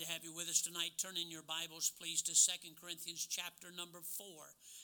to 0.00 0.12
have 0.12 0.24
you 0.24 0.34
with 0.34 0.48
us 0.48 0.60
tonight. 0.60 0.90
Turn 0.98 1.14
in 1.16 1.30
your 1.30 1.46
Bibles, 1.46 1.92
please, 2.00 2.20
to 2.22 2.34
Second 2.34 2.74
Corinthians 2.80 3.26
chapter 3.30 3.68
number 3.76 4.00
4. 4.02 4.26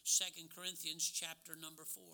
2 0.05 0.25
Corinthians 0.55 1.03
chapter 1.03 1.59
number 1.61 1.83
4. 1.83 2.05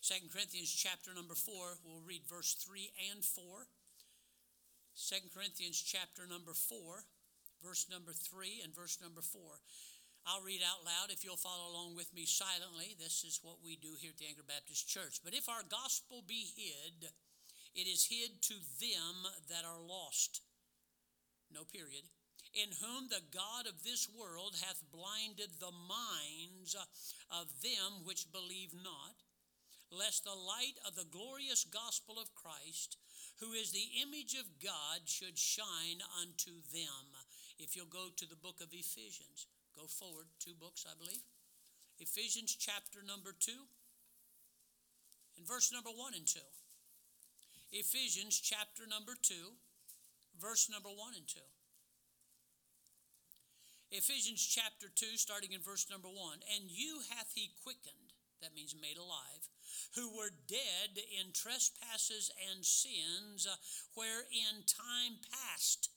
Second 0.00 0.30
Corinthians 0.32 0.70
chapter 0.70 1.10
number 1.14 1.34
4, 1.34 1.54
we'll 1.84 2.06
read 2.06 2.22
verse 2.28 2.54
3 2.54 2.90
and 3.10 3.24
4. 3.24 3.66
Second 4.94 5.30
Corinthians 5.34 5.80
chapter 5.80 6.22
number 6.28 6.52
4 6.54 7.02
verse 7.62 7.86
number 7.90 8.12
three 8.12 8.60
and 8.64 8.74
verse 8.74 8.98
number 9.00 9.22
four. 9.22 9.60
I'll 10.26 10.44
read 10.44 10.60
out 10.60 10.84
loud 10.84 11.08
if 11.08 11.24
you'll 11.24 11.40
follow 11.40 11.72
along 11.72 11.96
with 11.96 12.12
me 12.12 12.26
silently. 12.26 12.92
This 12.98 13.24
is 13.24 13.40
what 13.42 13.64
we 13.64 13.76
do 13.76 13.96
here 13.96 14.12
at 14.12 14.18
the 14.18 14.28
Anchor 14.28 14.44
Baptist 14.46 14.88
Church. 14.88 15.20
But 15.24 15.32
if 15.32 15.48
our 15.48 15.64
gospel 15.64 16.22
be 16.26 16.44
hid, 16.56 17.08
it 17.74 17.88
is 17.88 18.08
hid 18.10 18.42
to 18.52 18.54
them 18.80 19.24
that 19.48 19.64
are 19.64 19.80
lost. 19.80 20.42
No 21.48 21.64
period. 21.64 22.04
In 22.52 22.68
whom 22.82 23.08
the 23.08 23.24
God 23.32 23.66
of 23.66 23.84
this 23.84 24.08
world 24.10 24.56
hath 24.60 24.82
blinded 24.92 25.56
the 25.58 25.72
minds 25.72 26.74
of 27.30 27.46
them 27.62 28.04
which 28.04 28.32
believe 28.32 28.74
not, 28.74 29.22
lest 29.90 30.24
the 30.24 30.34
light 30.34 30.78
of 30.86 30.94
the 30.94 31.08
glorious 31.10 31.64
gospel 31.64 32.18
of 32.18 32.34
Christ, 32.34 32.98
who 33.40 33.52
is 33.52 33.72
the 33.72 34.02
image 34.02 34.34
of 34.34 34.62
God, 34.62 35.06
should 35.06 35.38
shine 35.38 36.02
unto 36.20 36.60
them. 36.72 37.14
If 37.60 37.76
you'll 37.76 37.92
go 37.92 38.08
to 38.16 38.26
the 38.26 38.40
book 38.40 38.64
of 38.64 38.72
Ephesians, 38.72 39.44
go 39.76 39.84
forward 39.84 40.32
two 40.40 40.56
books, 40.56 40.88
I 40.88 40.96
believe. 40.96 41.20
Ephesians 42.00 42.56
chapter 42.56 43.04
number 43.04 43.36
2 43.36 43.52
and 45.36 45.46
verse 45.46 45.68
number 45.68 45.90
1 45.92 46.14
and 46.16 46.26
2. 46.26 46.40
Ephesians 47.72 48.40
chapter 48.40 48.88
number 48.88 49.12
2, 49.12 49.34
verse 50.40 50.72
number 50.72 50.88
1 50.88 51.12
and 51.14 51.28
2. 51.28 51.38
Ephesians 53.92 54.40
chapter 54.40 54.88
2, 54.88 55.20
starting 55.20 55.52
in 55.52 55.60
verse 55.60 55.86
number 55.90 56.08
1. 56.08 56.40
And 56.56 56.64
you 56.72 57.04
hath 57.12 57.32
he 57.34 57.52
quickened, 57.62 58.16
that 58.40 58.56
means 58.56 58.74
made 58.74 58.96
alive, 58.96 59.52
who 59.94 60.08
were 60.16 60.32
dead 60.48 60.96
in 60.96 61.36
trespasses 61.36 62.32
and 62.40 62.64
sins, 62.64 63.46
uh, 63.46 63.60
where 63.92 64.24
in 64.32 64.64
time 64.64 65.20
past 65.28 65.90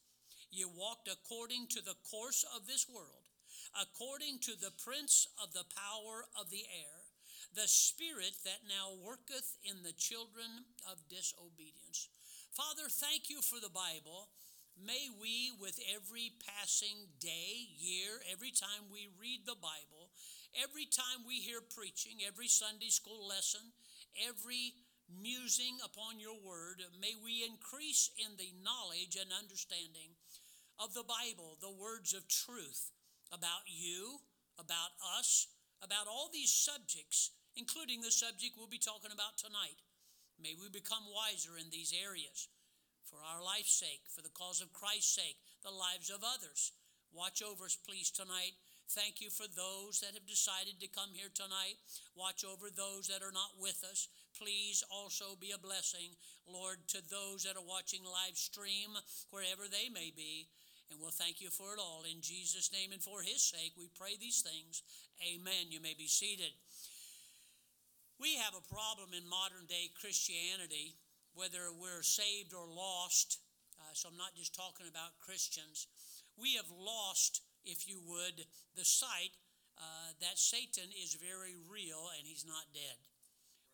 you 0.54 0.70
walked 0.70 1.10
according 1.10 1.68
to 1.74 1.82
the 1.82 1.98
course 2.10 2.46
of 2.56 2.68
this 2.68 2.86
world, 2.88 3.26
according 3.74 4.38
to 4.46 4.54
the 4.54 4.72
prince 4.86 5.28
of 5.42 5.52
the 5.54 5.66
power 5.74 6.30
of 6.40 6.50
the 6.50 6.66
air, 6.70 7.10
the 7.58 7.68
spirit 7.68 8.38
that 8.46 8.70
now 8.70 8.94
worketh 9.02 9.58
in 9.66 9.82
the 9.82 9.94
children 9.98 10.70
of 10.90 11.10
disobedience. 11.10 12.10
Father, 12.54 12.86
thank 12.86 13.30
you 13.30 13.42
for 13.42 13.58
the 13.58 13.74
Bible. 13.74 14.30
May 14.78 15.10
we, 15.22 15.54
with 15.62 15.78
every 15.90 16.34
passing 16.42 17.10
day, 17.20 17.74
year, 17.78 18.22
every 18.32 18.50
time 18.50 18.90
we 18.94 19.10
read 19.22 19.46
the 19.46 19.58
Bible, 19.58 20.14
every 20.58 20.86
time 20.86 21.26
we 21.26 21.42
hear 21.42 21.62
preaching, 21.62 22.22
every 22.26 22.48
Sunday 22.48 22.90
school 22.90 23.26
lesson, 23.26 23.62
every 24.18 24.74
musing 25.10 25.78
upon 25.86 26.18
your 26.18 26.38
word, 26.42 26.82
may 26.98 27.14
we 27.22 27.46
increase 27.46 28.10
in 28.18 28.34
the 28.38 28.50
knowledge 28.66 29.18
and 29.20 29.30
understanding 29.30 30.18
of 30.80 30.94
the 30.94 31.06
Bible, 31.06 31.58
the 31.62 31.74
words 31.74 32.14
of 32.14 32.28
truth 32.28 32.92
about 33.32 33.66
you, 33.66 34.22
about 34.58 34.94
us, 35.20 35.48
about 35.82 36.08
all 36.08 36.30
these 36.32 36.52
subjects, 36.52 37.32
including 37.56 38.02
the 38.02 38.14
subject 38.14 38.56
we'll 38.58 38.72
be 38.72 38.82
talking 38.82 39.12
about 39.14 39.38
tonight. 39.38 39.82
May 40.42 40.56
we 40.58 40.70
become 40.70 41.06
wiser 41.10 41.58
in 41.58 41.70
these 41.70 41.94
areas 41.94 42.50
for 43.06 43.22
our 43.22 43.44
life's 43.44 43.74
sake, 43.74 44.06
for 44.10 44.22
the 44.22 44.34
cause 44.34 44.62
of 44.62 44.74
Christ's 44.74 45.16
sake, 45.16 45.38
the 45.62 45.74
lives 45.74 46.10
of 46.10 46.26
others. 46.26 46.72
Watch 47.14 47.44
over 47.46 47.66
us, 47.66 47.78
please, 47.78 48.10
tonight. 48.10 48.58
Thank 48.90 49.22
you 49.22 49.30
for 49.30 49.46
those 49.46 50.02
that 50.02 50.18
have 50.18 50.26
decided 50.26 50.82
to 50.82 50.90
come 50.90 51.14
here 51.14 51.30
tonight. 51.34 51.78
Watch 52.18 52.44
over 52.44 52.74
those 52.74 53.08
that 53.08 53.22
are 53.22 53.34
not 53.34 53.62
with 53.62 53.86
us 53.86 54.10
please 54.38 54.84
also 54.90 55.38
be 55.40 55.52
a 55.52 55.62
blessing, 55.62 56.18
Lord, 56.48 56.78
to 56.90 57.00
those 57.10 57.44
that 57.44 57.56
are 57.56 57.66
watching 57.66 58.02
live 58.04 58.38
stream, 58.38 58.98
wherever 59.30 59.70
they 59.70 59.90
may 59.94 60.12
be. 60.16 60.50
And 60.94 61.02
we'll 61.02 61.10
thank 61.10 61.42
you 61.42 61.50
for 61.50 61.74
it 61.74 61.82
all. 61.82 62.06
In 62.06 62.22
Jesus' 62.22 62.70
name 62.70 62.94
and 62.94 63.02
for 63.02 63.26
his 63.26 63.42
sake, 63.42 63.74
we 63.74 63.90
pray 63.98 64.14
these 64.14 64.46
things. 64.46 64.86
Amen. 65.26 65.74
You 65.74 65.82
may 65.82 65.98
be 65.98 66.06
seated. 66.06 66.54
We 68.22 68.38
have 68.38 68.54
a 68.54 68.62
problem 68.70 69.10
in 69.10 69.26
modern 69.26 69.66
day 69.66 69.90
Christianity, 69.98 70.94
whether 71.34 71.74
we're 71.74 72.06
saved 72.06 72.54
or 72.54 72.70
lost. 72.70 73.42
Uh, 73.82 73.90
so 73.98 74.06
I'm 74.06 74.22
not 74.22 74.38
just 74.38 74.54
talking 74.54 74.86
about 74.86 75.18
Christians. 75.18 75.90
We 76.38 76.62
have 76.62 76.70
lost, 76.70 77.42
if 77.66 77.90
you 77.90 77.98
would, 78.06 78.46
the 78.78 78.86
sight 78.86 79.34
uh, 79.82 80.14
that 80.22 80.38
Satan 80.38 80.94
is 80.94 81.18
very 81.18 81.58
real 81.74 82.14
and 82.14 82.22
he's 82.22 82.46
not 82.46 82.70
dead. 82.70 83.02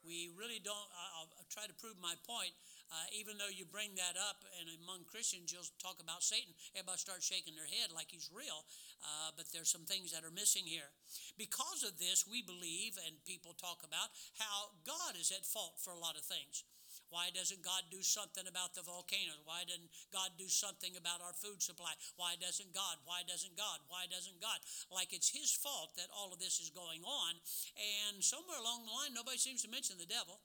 We 0.08 0.31
really 0.40 0.63
don't, 0.63 0.88
I'll, 1.19 1.28
I'll 1.35 1.52
try 1.52 1.68
to 1.68 1.75
prove 1.75 2.00
my 2.00 2.16
point. 2.24 2.56
Uh, 2.89 3.05
even 3.13 3.38
though 3.38 3.53
you 3.53 3.69
bring 3.69 3.94
that 3.95 4.17
up, 4.17 4.41
and 4.57 4.66
among 4.81 5.05
Christians, 5.05 5.53
you'll 5.53 5.69
talk 5.77 6.01
about 6.01 6.25
Satan, 6.25 6.53
everybody 6.73 6.97
starts 6.97 7.29
shaking 7.29 7.53
their 7.53 7.69
head 7.69 7.94
like 7.94 8.09
he's 8.09 8.33
real. 8.33 8.66
Uh, 9.05 9.29
but 9.38 9.45
there's 9.53 9.69
some 9.69 9.85
things 9.85 10.09
that 10.11 10.25
are 10.25 10.33
missing 10.33 10.66
here. 10.66 10.89
Because 11.38 11.85
of 11.85 12.01
this, 12.01 12.25
we 12.25 12.41
believe, 12.41 12.97
and 13.05 13.22
people 13.29 13.53
talk 13.53 13.85
about, 13.85 14.09
how 14.41 14.73
God 14.83 15.13
is 15.16 15.29
at 15.29 15.45
fault 15.45 15.78
for 15.78 15.94
a 15.94 16.01
lot 16.01 16.17
of 16.17 16.25
things. 16.25 16.66
Why 17.09 17.33
doesn't 17.33 17.66
God 17.66 17.89
do 17.89 18.01
something 18.05 18.45
about 18.45 18.78
the 18.78 18.85
volcanoes? 18.85 19.41
Why 19.45 19.66
doesn't 19.66 19.89
God 20.13 20.38
do 20.38 20.45
something 20.45 20.94
about 20.94 21.22
our 21.25 21.33
food 21.33 21.61
supply? 21.61 21.94
Why 22.17 22.38
doesn't 22.38 22.73
God? 22.73 23.01
Why 23.05 23.25
doesn't 23.25 23.57
God? 23.57 23.81
Why 23.89 24.05
doesn't 24.05 24.38
God? 24.38 24.61
Like 24.94 25.13
it's 25.13 25.33
His 25.33 25.49
fault 25.49 25.97
that 25.97 26.13
all 26.13 26.29
of 26.29 26.41
this 26.41 26.61
is 26.61 26.69
going 26.69 27.01
on. 27.01 27.38
And 27.78 28.22
somewhere 28.22 28.61
along 28.61 28.85
the 28.85 28.94
line, 28.94 29.13
nobody 29.17 29.41
seems 29.41 29.66
to 29.66 29.73
mention 29.73 29.97
the 29.97 30.09
devil. 30.09 30.41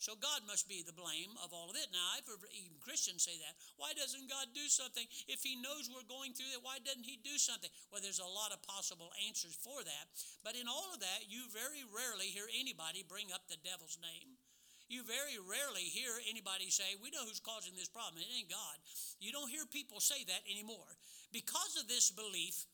So 0.00 0.16
God 0.16 0.48
must 0.48 0.64
be 0.64 0.80
the 0.80 0.96
blame 0.96 1.36
of 1.44 1.52
all 1.52 1.68
of 1.68 1.76
it. 1.76 1.92
Now, 1.92 2.16
I've 2.16 2.24
heard 2.24 2.40
even 2.56 2.80
Christians 2.80 3.20
say 3.20 3.36
that. 3.36 3.52
Why 3.76 3.92
doesn't 3.92 4.32
God 4.32 4.48
do 4.56 4.64
something? 4.64 5.04
If 5.28 5.44
He 5.44 5.60
knows 5.60 5.92
we're 5.92 6.08
going 6.08 6.32
through 6.32 6.56
it, 6.56 6.64
why 6.64 6.80
doesn't 6.80 7.04
He 7.04 7.20
do 7.20 7.36
something? 7.36 7.68
Well, 7.92 8.00
there's 8.00 8.24
a 8.24 8.24
lot 8.24 8.48
of 8.48 8.64
possible 8.64 9.12
answers 9.28 9.52
for 9.60 9.84
that. 9.84 10.04
But 10.40 10.56
in 10.56 10.72
all 10.72 10.88
of 10.96 11.04
that, 11.04 11.28
you 11.28 11.44
very 11.52 11.84
rarely 11.84 12.32
hear 12.32 12.48
anybody 12.48 13.04
bring 13.04 13.28
up 13.28 13.44
the 13.52 13.60
devil's 13.60 14.00
name. 14.00 14.40
You 14.88 15.04
very 15.04 15.36
rarely 15.36 15.84
hear 15.86 16.16
anybody 16.24 16.72
say, 16.72 16.96
We 16.96 17.12
know 17.12 17.28
who's 17.28 17.44
causing 17.44 17.76
this 17.76 17.92
problem. 17.92 18.24
It 18.24 18.32
ain't 18.32 18.48
God. 18.48 18.80
You 19.20 19.36
don't 19.36 19.52
hear 19.52 19.68
people 19.68 20.00
say 20.00 20.24
that 20.24 20.48
anymore. 20.48 20.96
Because 21.28 21.76
of 21.76 21.92
this 21.92 22.08
belief, 22.08 22.64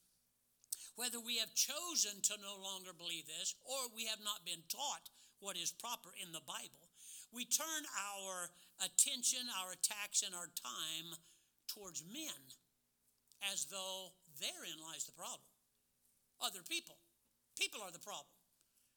whether 0.95 1.19
we 1.19 1.43
have 1.43 1.59
chosen 1.59 2.23
to 2.31 2.39
no 2.39 2.55
longer 2.55 2.95
believe 2.95 3.27
this 3.27 3.59
or 3.67 3.91
we 3.93 4.07
have 4.07 4.23
not 4.23 4.47
been 4.47 4.63
taught 4.71 5.11
what 5.43 5.59
is 5.59 5.75
proper 5.75 6.09
in 6.17 6.33
the 6.33 6.41
Bible, 6.47 6.86
we 7.37 7.45
turn 7.45 7.85
our 8.17 8.49
attention, 8.81 9.45
our 9.61 9.77
attacks, 9.77 10.25
and 10.25 10.33
our 10.33 10.49
time 10.57 11.21
towards 11.69 12.01
men 12.09 12.41
as 13.53 13.69
though 13.69 14.17
therein 14.41 14.81
lies 14.81 15.05
the 15.05 15.13
problem. 15.13 15.45
Other 16.41 16.65
people. 16.65 16.97
People 17.61 17.85
are 17.85 17.93
the 17.93 18.01
problem. 18.01 18.33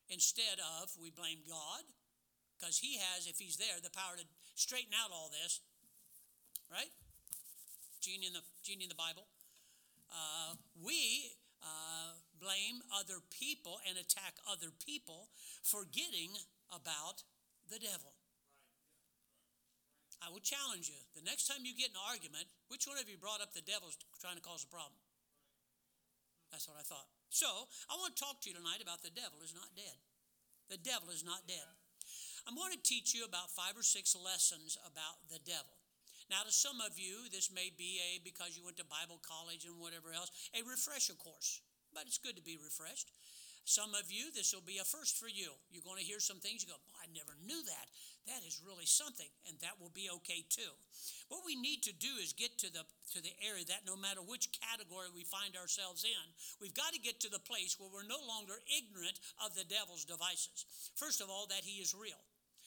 Instead 0.08 0.64
of 0.80 0.96
we 0.96 1.12
blame 1.12 1.44
God, 1.44 1.84
because 2.56 2.80
he 2.80 2.96
has, 2.98 3.28
if 3.28 3.38
he's 3.38 3.60
there, 3.60 3.84
the 3.84 3.92
power 3.92 4.16
to 4.16 4.24
straighten 4.56 4.96
out 4.96 5.12
all 5.12 5.30
this. 5.30 5.60
Right? 6.72 6.92
Genie 8.00 8.28
in 8.28 8.34
the, 8.34 8.44
genie 8.64 8.88
in 8.88 8.90
the 8.90 9.00
Bible. 9.00 9.28
Uh, 10.08 10.56
we 10.80 11.36
uh, 11.62 12.16
blame 12.40 12.80
other 12.96 13.20
people 13.30 13.80
and 13.88 14.00
attack 14.00 14.40
other 14.48 14.72
people, 14.84 15.28
forgetting 15.62 16.32
about 16.72 17.24
the 17.70 17.80
devil. 17.80 18.19
I 20.20 20.28
will 20.28 20.44
challenge 20.44 20.92
you. 20.92 21.00
The 21.16 21.24
next 21.24 21.48
time 21.48 21.64
you 21.64 21.72
get 21.72 21.96
an 21.96 22.00
argument, 22.00 22.52
which 22.68 22.86
one 22.86 23.00
of 23.00 23.08
you 23.08 23.16
brought 23.16 23.40
up 23.40 23.56
the 23.56 23.64
devil's 23.64 23.96
trying 24.20 24.36
to 24.36 24.44
cause 24.44 24.68
a 24.68 24.72
problem? 24.72 25.00
That's 26.52 26.68
what 26.68 26.76
I 26.76 26.84
thought. 26.84 27.08
So, 27.30 27.48
I 27.88 27.96
want 27.96 28.18
to 28.18 28.20
talk 28.20 28.42
to 28.42 28.50
you 28.50 28.58
tonight 28.58 28.82
about 28.82 29.06
the 29.06 29.14
devil 29.14 29.40
is 29.46 29.54
not 29.54 29.70
dead. 29.78 29.96
The 30.68 30.82
devil 30.82 31.14
is 31.14 31.22
not 31.22 31.46
dead. 31.46 31.78
I'm 32.50 32.58
going 32.58 32.74
to 32.74 32.82
teach 32.82 33.14
you 33.14 33.24
about 33.24 33.54
five 33.54 33.78
or 33.78 33.86
six 33.86 34.18
lessons 34.18 34.78
about 34.82 35.22
the 35.30 35.38
devil. 35.46 35.78
Now, 36.30 36.46
to 36.46 36.54
some 36.54 36.78
of 36.82 36.98
you, 36.98 37.26
this 37.34 37.50
may 37.50 37.74
be 37.74 38.02
a, 38.02 38.22
because 38.22 38.54
you 38.54 38.62
went 38.62 38.78
to 38.78 38.86
Bible 38.86 39.18
college 39.22 39.66
and 39.66 39.82
whatever 39.82 40.14
else, 40.14 40.30
a 40.54 40.62
refresher 40.62 41.18
course, 41.18 41.62
but 41.94 42.06
it's 42.06 42.22
good 42.22 42.38
to 42.38 42.46
be 42.46 42.58
refreshed. 42.58 43.14
Some 43.70 43.94
of 43.94 44.10
you, 44.10 44.34
this 44.34 44.50
will 44.50 44.66
be 44.66 44.82
a 44.82 44.84
first 44.84 45.22
for 45.22 45.30
you. 45.30 45.54
You're 45.70 45.86
going 45.86 46.02
to 46.02 46.10
hear 46.10 46.18
some 46.18 46.42
things, 46.42 46.66
you 46.66 46.74
go, 46.74 46.82
I 46.98 47.06
never 47.14 47.38
knew 47.46 47.62
that. 47.70 47.86
That 48.26 48.42
is 48.42 48.66
really 48.66 48.90
something, 48.90 49.30
and 49.46 49.62
that 49.62 49.78
will 49.78 49.94
be 49.94 50.10
okay 50.10 50.42
too. 50.50 50.74
What 51.30 51.46
we 51.46 51.54
need 51.54 51.86
to 51.86 51.94
do 51.94 52.10
is 52.18 52.34
get 52.34 52.58
to 52.66 52.74
the 52.74 52.82
to 53.14 53.22
the 53.22 53.34
area 53.46 53.62
that 53.70 53.86
no 53.86 53.94
matter 53.94 54.26
which 54.26 54.50
category 54.58 55.14
we 55.14 55.22
find 55.22 55.54
ourselves 55.54 56.02
in, 56.02 56.26
we've 56.58 56.74
got 56.74 56.98
to 56.98 57.06
get 57.06 57.22
to 57.22 57.30
the 57.30 57.46
place 57.46 57.78
where 57.78 57.94
we're 57.94 58.10
no 58.10 58.18
longer 58.26 58.58
ignorant 58.66 59.22
of 59.38 59.54
the 59.54 59.70
devil's 59.70 60.02
devices. 60.02 60.66
First 60.98 61.22
of 61.22 61.30
all, 61.30 61.46
that 61.54 61.62
he 61.62 61.78
is 61.78 61.94
real. 61.94 62.22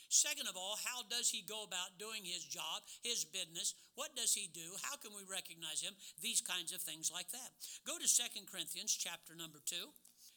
Second 0.06 0.46
of 0.46 0.54
all, 0.54 0.78
how 0.86 1.02
does 1.10 1.34
he 1.34 1.42
go 1.42 1.66
about 1.66 1.98
doing 1.98 2.22
his 2.22 2.46
job, 2.46 2.86
his 3.02 3.26
business? 3.26 3.74
What 3.98 4.14
does 4.14 4.34
he 4.38 4.46
do? 4.54 4.78
How 4.86 4.94
can 5.00 5.10
we 5.16 5.26
recognize 5.26 5.82
him? 5.82 5.98
These 6.22 6.42
kinds 6.46 6.70
of 6.70 6.78
things 6.78 7.10
like 7.10 7.32
that. 7.32 7.50
Go 7.82 7.98
to 7.98 8.06
Second 8.06 8.46
Corinthians 8.46 8.94
chapter 8.94 9.34
number 9.34 9.58
2. 9.64 9.90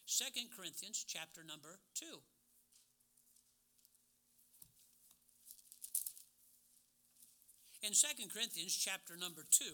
2 0.07 0.23
Corinthians 0.55 1.03
chapter 1.07 1.41
number 1.43 1.79
2. 1.95 2.05
In 7.81 7.93
2 7.93 8.29
Corinthians 8.33 8.73
chapter 8.73 9.17
number 9.17 9.45
2, 9.49 9.65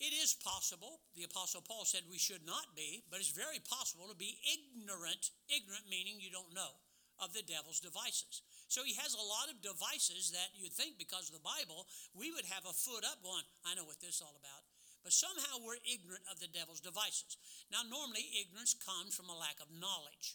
it 0.00 0.12
is 0.12 0.36
possible, 0.36 1.00
the 1.16 1.24
Apostle 1.24 1.64
Paul 1.64 1.88
said 1.88 2.04
we 2.08 2.20
should 2.20 2.44
not 2.44 2.76
be, 2.76 3.04
but 3.08 3.20
it's 3.20 3.32
very 3.32 3.60
possible 3.64 4.08
to 4.08 4.16
be 4.16 4.36
ignorant, 4.44 5.32
ignorant 5.48 5.88
meaning 5.88 6.20
you 6.20 6.28
don't 6.28 6.52
know, 6.52 6.76
of 7.16 7.32
the 7.32 7.40
devil's 7.40 7.80
devices. 7.80 8.44
So 8.68 8.84
he 8.84 8.92
has 9.00 9.16
a 9.16 9.24
lot 9.24 9.48
of 9.48 9.64
devices 9.64 10.36
that 10.36 10.52
you'd 10.52 10.76
think 10.76 11.00
because 11.00 11.32
of 11.32 11.40
the 11.40 11.44
Bible, 11.44 11.88
we 12.12 12.28
would 12.32 12.44
have 12.52 12.68
a 12.68 12.76
foot 12.76 13.08
up 13.08 13.24
going, 13.24 13.44
I 13.64 13.72
know 13.72 13.88
what 13.88 14.00
this 14.00 14.20
is 14.20 14.24
all 14.24 14.36
about. 14.36 14.75
But 15.06 15.14
somehow 15.14 15.62
we're 15.62 15.78
ignorant 15.86 16.26
of 16.26 16.42
the 16.42 16.50
devil's 16.50 16.82
devices. 16.82 17.38
Now, 17.70 17.86
normally 17.86 18.26
ignorance 18.42 18.74
comes 18.74 19.14
from 19.14 19.30
a 19.30 19.38
lack 19.38 19.62
of 19.62 19.70
knowledge, 19.70 20.34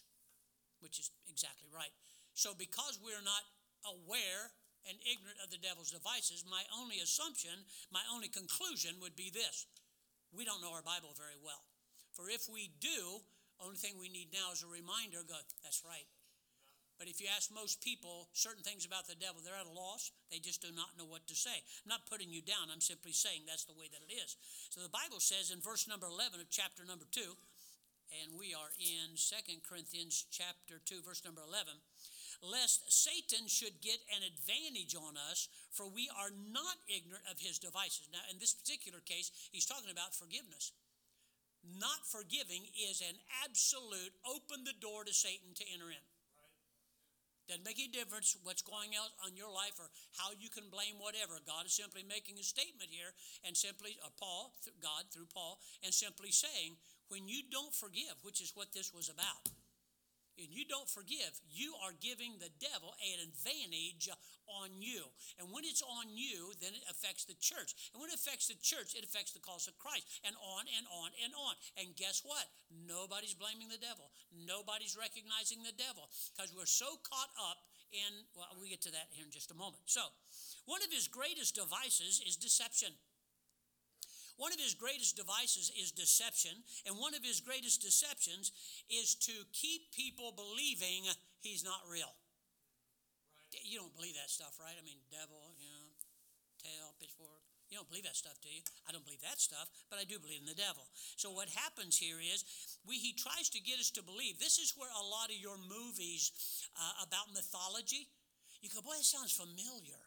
which 0.80 0.96
is 0.96 1.12
exactly 1.28 1.68
right. 1.68 1.92
So 2.32 2.56
because 2.56 2.96
we're 2.96 3.20
not 3.20 3.44
aware 3.84 4.48
and 4.88 4.96
ignorant 5.04 5.36
of 5.44 5.52
the 5.52 5.60
devil's 5.60 5.92
devices, 5.92 6.48
my 6.48 6.64
only 6.72 7.04
assumption, 7.04 7.68
my 7.92 8.00
only 8.08 8.32
conclusion 8.32 8.96
would 9.04 9.12
be 9.12 9.28
this 9.28 9.68
we 10.32 10.48
don't 10.48 10.64
know 10.64 10.72
our 10.72 10.80
Bible 10.80 11.12
very 11.12 11.36
well. 11.36 11.68
For 12.16 12.32
if 12.32 12.48
we 12.48 12.72
do, 12.80 13.20
only 13.60 13.76
thing 13.76 14.00
we 14.00 14.08
need 14.08 14.32
now 14.32 14.56
is 14.56 14.64
a 14.64 14.72
reminder 14.72 15.20
go, 15.28 15.36
that's 15.60 15.84
right. 15.84 16.08
But 17.02 17.10
if 17.10 17.18
you 17.18 17.26
ask 17.34 17.50
most 17.50 17.82
people 17.82 18.30
certain 18.30 18.62
things 18.62 18.86
about 18.86 19.10
the 19.10 19.18
devil, 19.18 19.42
they're 19.42 19.58
at 19.58 19.66
a 19.66 19.74
loss. 19.74 20.14
They 20.30 20.38
just 20.38 20.62
do 20.62 20.70
not 20.70 20.94
know 20.94 21.02
what 21.02 21.26
to 21.26 21.34
say. 21.34 21.58
I'm 21.82 21.90
not 21.90 22.06
putting 22.06 22.30
you 22.30 22.46
down. 22.46 22.70
I'm 22.70 22.78
simply 22.78 23.10
saying 23.10 23.42
that's 23.42 23.66
the 23.66 23.74
way 23.74 23.90
that 23.90 24.06
it 24.06 24.14
is. 24.14 24.38
So 24.70 24.78
the 24.78 24.94
Bible 24.94 25.18
says 25.18 25.50
in 25.50 25.58
verse 25.58 25.90
number 25.90 26.06
11 26.06 26.38
of 26.38 26.46
chapter 26.46 26.86
number 26.86 27.02
2, 27.10 27.26
and 28.22 28.38
we 28.38 28.54
are 28.54 28.70
in 28.78 29.18
Second 29.18 29.66
Corinthians 29.66 30.30
chapter 30.30 30.78
2, 30.78 31.02
verse 31.02 31.26
number 31.26 31.42
11 31.42 31.74
lest 32.42 32.86
Satan 32.90 33.46
should 33.46 33.82
get 33.82 34.02
an 34.10 34.22
advantage 34.22 34.98
on 34.98 35.14
us, 35.30 35.46
for 35.70 35.86
we 35.86 36.10
are 36.10 36.34
not 36.50 36.74
ignorant 36.90 37.22
of 37.30 37.38
his 37.38 37.58
devices. 37.58 38.10
Now, 38.10 38.22
in 38.30 38.42
this 38.42 38.54
particular 38.54 38.98
case, 38.98 39.30
he's 39.54 39.66
talking 39.66 39.90
about 39.94 40.10
forgiveness. 40.10 40.74
Not 41.62 42.02
forgiving 42.10 42.66
is 42.74 42.98
an 42.98 43.14
absolute 43.46 44.10
open 44.26 44.66
the 44.66 44.74
door 44.82 45.06
to 45.06 45.14
Satan 45.14 45.54
to 45.54 45.64
enter 45.70 45.90
in. 45.90 46.02
Doesn't 47.48 47.66
make 47.66 47.78
any 47.78 47.88
difference 47.88 48.36
what's 48.42 48.62
going 48.62 48.94
on 48.94 49.10
on 49.26 49.36
your 49.36 49.50
life 49.50 49.76
or 49.78 49.90
how 50.18 50.30
you 50.38 50.48
can 50.48 50.70
blame 50.70 50.98
whatever. 50.98 51.38
God 51.46 51.66
is 51.66 51.74
simply 51.74 52.02
making 52.06 52.38
a 52.38 52.46
statement 52.46 52.90
here 52.90 53.12
and 53.44 53.56
simply, 53.56 53.98
uh, 54.04 54.08
Paul, 54.18 54.54
God 54.80 55.10
through 55.10 55.28
Paul, 55.32 55.58
and 55.82 55.92
simply 55.92 56.30
saying, 56.30 56.78
when 57.08 57.28
you 57.28 57.42
don't 57.50 57.74
forgive, 57.74 58.14
which 58.22 58.40
is 58.40 58.52
what 58.54 58.72
this 58.72 58.94
was 58.94 59.08
about, 59.08 59.52
and 60.38 60.48
you 60.50 60.64
don't 60.64 60.88
forgive, 60.88 61.38
you 61.50 61.74
are 61.84 61.92
giving 62.00 62.40
the 62.40 62.52
devil 62.60 62.94
an 63.00 63.18
advantage 63.22 64.08
on 64.48 64.80
you. 64.80 65.04
And 65.38 65.52
when 65.52 65.64
it's 65.64 65.84
on 65.84 66.12
you, 66.12 66.52
then 66.60 66.72
it 66.72 66.84
affects 66.88 67.24
the 67.24 67.36
church. 67.38 67.74
And 67.92 68.00
when 68.00 68.10
it 68.10 68.18
affects 68.18 68.48
the 68.48 68.58
church, 68.60 68.96
it 68.96 69.04
affects 69.04 69.32
the 69.32 69.44
cause 69.44 69.68
of 69.68 69.76
Christ. 69.78 70.08
And 70.24 70.36
on 70.40 70.64
and 70.72 70.86
on 70.88 71.10
and 71.20 71.32
on. 71.36 71.54
And 71.76 71.96
guess 71.96 72.24
what? 72.24 72.48
Nobody's 72.72 73.36
blaming 73.36 73.68
the 73.68 73.80
devil. 73.80 74.10
Nobody's 74.32 74.96
recognizing 74.96 75.62
the 75.62 75.76
devil 75.76 76.08
because 76.32 76.52
we're 76.52 76.68
so 76.68 76.98
caught 77.04 77.32
up 77.36 77.60
in, 77.92 78.24
well, 78.32 78.48
we 78.56 78.72
get 78.72 78.80
to 78.88 78.92
that 78.92 79.12
here 79.12 79.28
in 79.28 79.32
just 79.32 79.52
a 79.52 79.58
moment. 79.58 79.84
So, 79.84 80.00
one 80.64 80.80
of 80.80 80.88
his 80.88 81.08
greatest 81.08 81.54
devices 81.54 82.24
is 82.24 82.36
deception. 82.36 82.96
One 84.36 84.52
of 84.52 84.58
his 84.58 84.74
greatest 84.74 85.16
devices 85.16 85.70
is 85.78 85.92
deception, 85.92 86.52
and 86.86 86.96
one 86.96 87.14
of 87.14 87.22
his 87.22 87.40
greatest 87.40 87.82
deceptions 87.82 88.52
is 88.88 89.14
to 89.28 89.32
keep 89.52 89.92
people 89.92 90.32
believing 90.32 91.04
he's 91.40 91.64
not 91.64 91.82
real. 91.90 92.10
Right. 93.36 93.62
You 93.64 93.78
don't 93.78 93.94
believe 93.94 94.14
that 94.14 94.30
stuff, 94.30 94.56
right? 94.58 94.74
I 94.74 94.82
mean, 94.84 94.98
devil, 95.12 95.54
you 95.60 95.68
know, 95.68 95.86
tail, 96.62 96.94
pitchfork. 96.98 97.42
You 97.72 97.80
don't 97.80 97.88
believe 97.88 98.04
that 98.04 98.20
stuff, 98.20 98.36
do 98.44 98.52
you? 98.52 98.60
I 98.84 98.92
don't 98.92 99.00
believe 99.00 99.24
that 99.24 99.40
stuff, 99.40 99.64
but 99.88 99.96
I 99.96 100.04
do 100.04 100.20
believe 100.20 100.44
in 100.44 100.50
the 100.50 100.52
devil. 100.52 100.84
So 101.16 101.32
what 101.32 101.48
happens 101.48 101.96
here 101.96 102.20
is 102.20 102.44
we, 102.84 103.00
he 103.00 103.16
tries 103.16 103.48
to 103.56 103.64
get 103.64 103.80
us 103.80 103.88
to 103.96 104.04
believe. 104.04 104.36
This 104.36 104.60
is 104.60 104.76
where 104.76 104.92
a 104.92 105.00
lot 105.00 105.32
of 105.32 105.40
your 105.40 105.56
movies 105.56 106.36
uh, 106.76 107.00
about 107.00 107.32
mythology, 107.32 108.12
you 108.60 108.68
go, 108.68 108.84
boy, 108.84 108.92
that 109.00 109.08
sounds 109.08 109.32
familiar. 109.32 110.04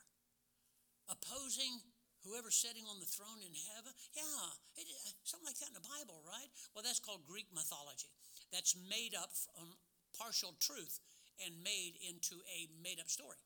Opposing 1.09 1.81
whoever's 2.25 2.57
sitting 2.57 2.83
on 2.89 2.97
the 2.99 3.07
throne 3.07 3.39
in 3.45 3.53
heaven. 3.71 3.93
Yeah, 4.17 4.49
it, 4.81 4.89
uh, 4.89 5.13
something 5.23 5.45
like 5.45 5.61
that 5.61 5.69
in 5.69 5.77
the 5.77 5.85
Bible, 5.85 6.25
right? 6.25 6.49
Well, 6.73 6.81
that's 6.81 6.99
called 6.99 7.23
Greek 7.29 7.47
mythology. 7.53 8.09
That's 8.49 8.75
made 8.89 9.13
up 9.13 9.31
from 9.31 9.77
partial 10.17 10.57
truth 10.59 10.99
and 11.39 11.53
made 11.61 11.95
into 12.01 12.41
a 12.49 12.67
made 12.81 12.99
up 12.99 13.07
story. 13.07 13.37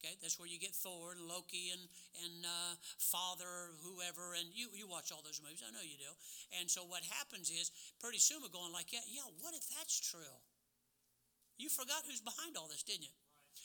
Okay, 0.00 0.16
that's 0.24 0.40
where 0.40 0.48
you 0.48 0.56
get 0.56 0.72
Thor 0.72 1.12
and 1.12 1.28
Loki 1.28 1.68
and 1.76 1.84
and 2.24 2.40
uh, 2.48 2.72
Father, 2.96 3.76
whoever, 3.84 4.32
and 4.32 4.48
you 4.56 4.72
you 4.72 4.88
watch 4.88 5.12
all 5.12 5.20
those 5.20 5.44
movies. 5.44 5.60
I 5.60 5.68
know 5.76 5.84
you 5.84 6.00
do. 6.00 6.12
And 6.56 6.72
so 6.72 6.88
what 6.88 7.04
happens 7.20 7.52
is, 7.52 7.68
pretty 8.00 8.16
soon 8.16 8.40
we're 8.40 8.48
going 8.48 8.72
like, 8.72 8.96
yeah, 8.96 9.04
yeah. 9.04 9.28
What 9.44 9.52
if 9.52 9.68
that's 9.76 10.00
true? 10.00 10.40
You 11.60 11.68
forgot 11.68 12.08
who's 12.08 12.24
behind 12.24 12.56
all 12.56 12.64
this, 12.72 12.80
didn't 12.80 13.04
you? 13.04 13.16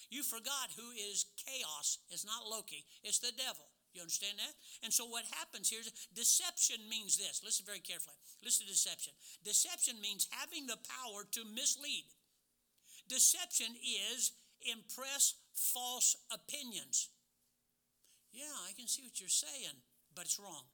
You 0.09 0.23
forgot 0.23 0.75
who 0.75 0.91
is 0.91 1.25
chaos. 1.35 1.99
It's 2.09 2.25
not 2.25 2.47
Loki, 2.49 2.85
it's 3.03 3.19
the 3.19 3.31
devil. 3.35 3.65
You 3.93 4.01
understand 4.01 4.35
that? 4.39 4.51
And 4.83 4.91
so 4.91 5.05
what 5.07 5.23
happens 5.39 5.69
here 5.69 5.79
is 5.79 5.91
deception 6.13 6.83
means 6.89 7.15
this. 7.15 7.39
Listen 7.45 7.65
very 7.65 7.79
carefully. 7.79 8.19
Listen 8.43 8.67
to 8.67 8.71
deception. 8.73 9.13
Deception 9.45 9.95
means 10.01 10.27
having 10.31 10.67
the 10.67 10.75
power 10.83 11.23
to 11.31 11.47
mislead. 11.47 12.03
Deception 13.07 13.71
is 13.79 14.33
impress 14.67 15.35
false 15.53 16.17
opinions. 16.27 17.07
Yeah, 18.33 18.51
I 18.67 18.73
can 18.75 18.87
see 18.87 19.01
what 19.01 19.19
you're 19.21 19.29
saying, 19.29 19.79
but 20.13 20.25
it's 20.25 20.39
wrong. 20.39 20.67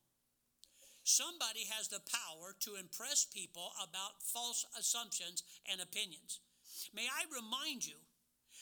Somebody 1.04 1.69
has 1.78 1.89
the 1.89 2.01
power 2.01 2.56
to 2.62 2.81
impress 2.81 3.25
people 3.25 3.69
about 3.78 4.22
false 4.24 4.66
assumptions 4.78 5.44
and 5.71 5.80
opinions. 5.80 6.40
May 6.94 7.06
I 7.06 7.30
remind 7.30 7.85
you 7.85 8.02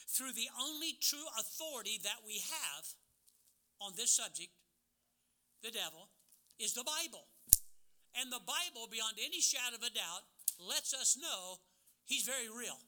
through 0.09 0.33
the 0.33 0.49
only 0.57 0.97
true 0.97 1.25
authority 1.39 2.01
that 2.03 2.25
we 2.25 2.41
have 2.41 2.85
on 3.79 3.93
this 3.95 4.11
subject, 4.11 4.49
the 5.61 5.71
devil, 5.71 6.09
is 6.57 6.73
the 6.73 6.83
Bible. 6.83 7.29
And 8.17 8.33
the 8.33 8.41
Bible, 8.41 8.89
beyond 8.89 9.21
any 9.21 9.39
shadow 9.39 9.77
of 9.77 9.85
a 9.85 9.93
doubt, 9.93 10.25
lets 10.57 10.93
us 10.93 11.15
know 11.15 11.61
he's 12.05 12.25
very 12.25 12.49
real 12.49 12.81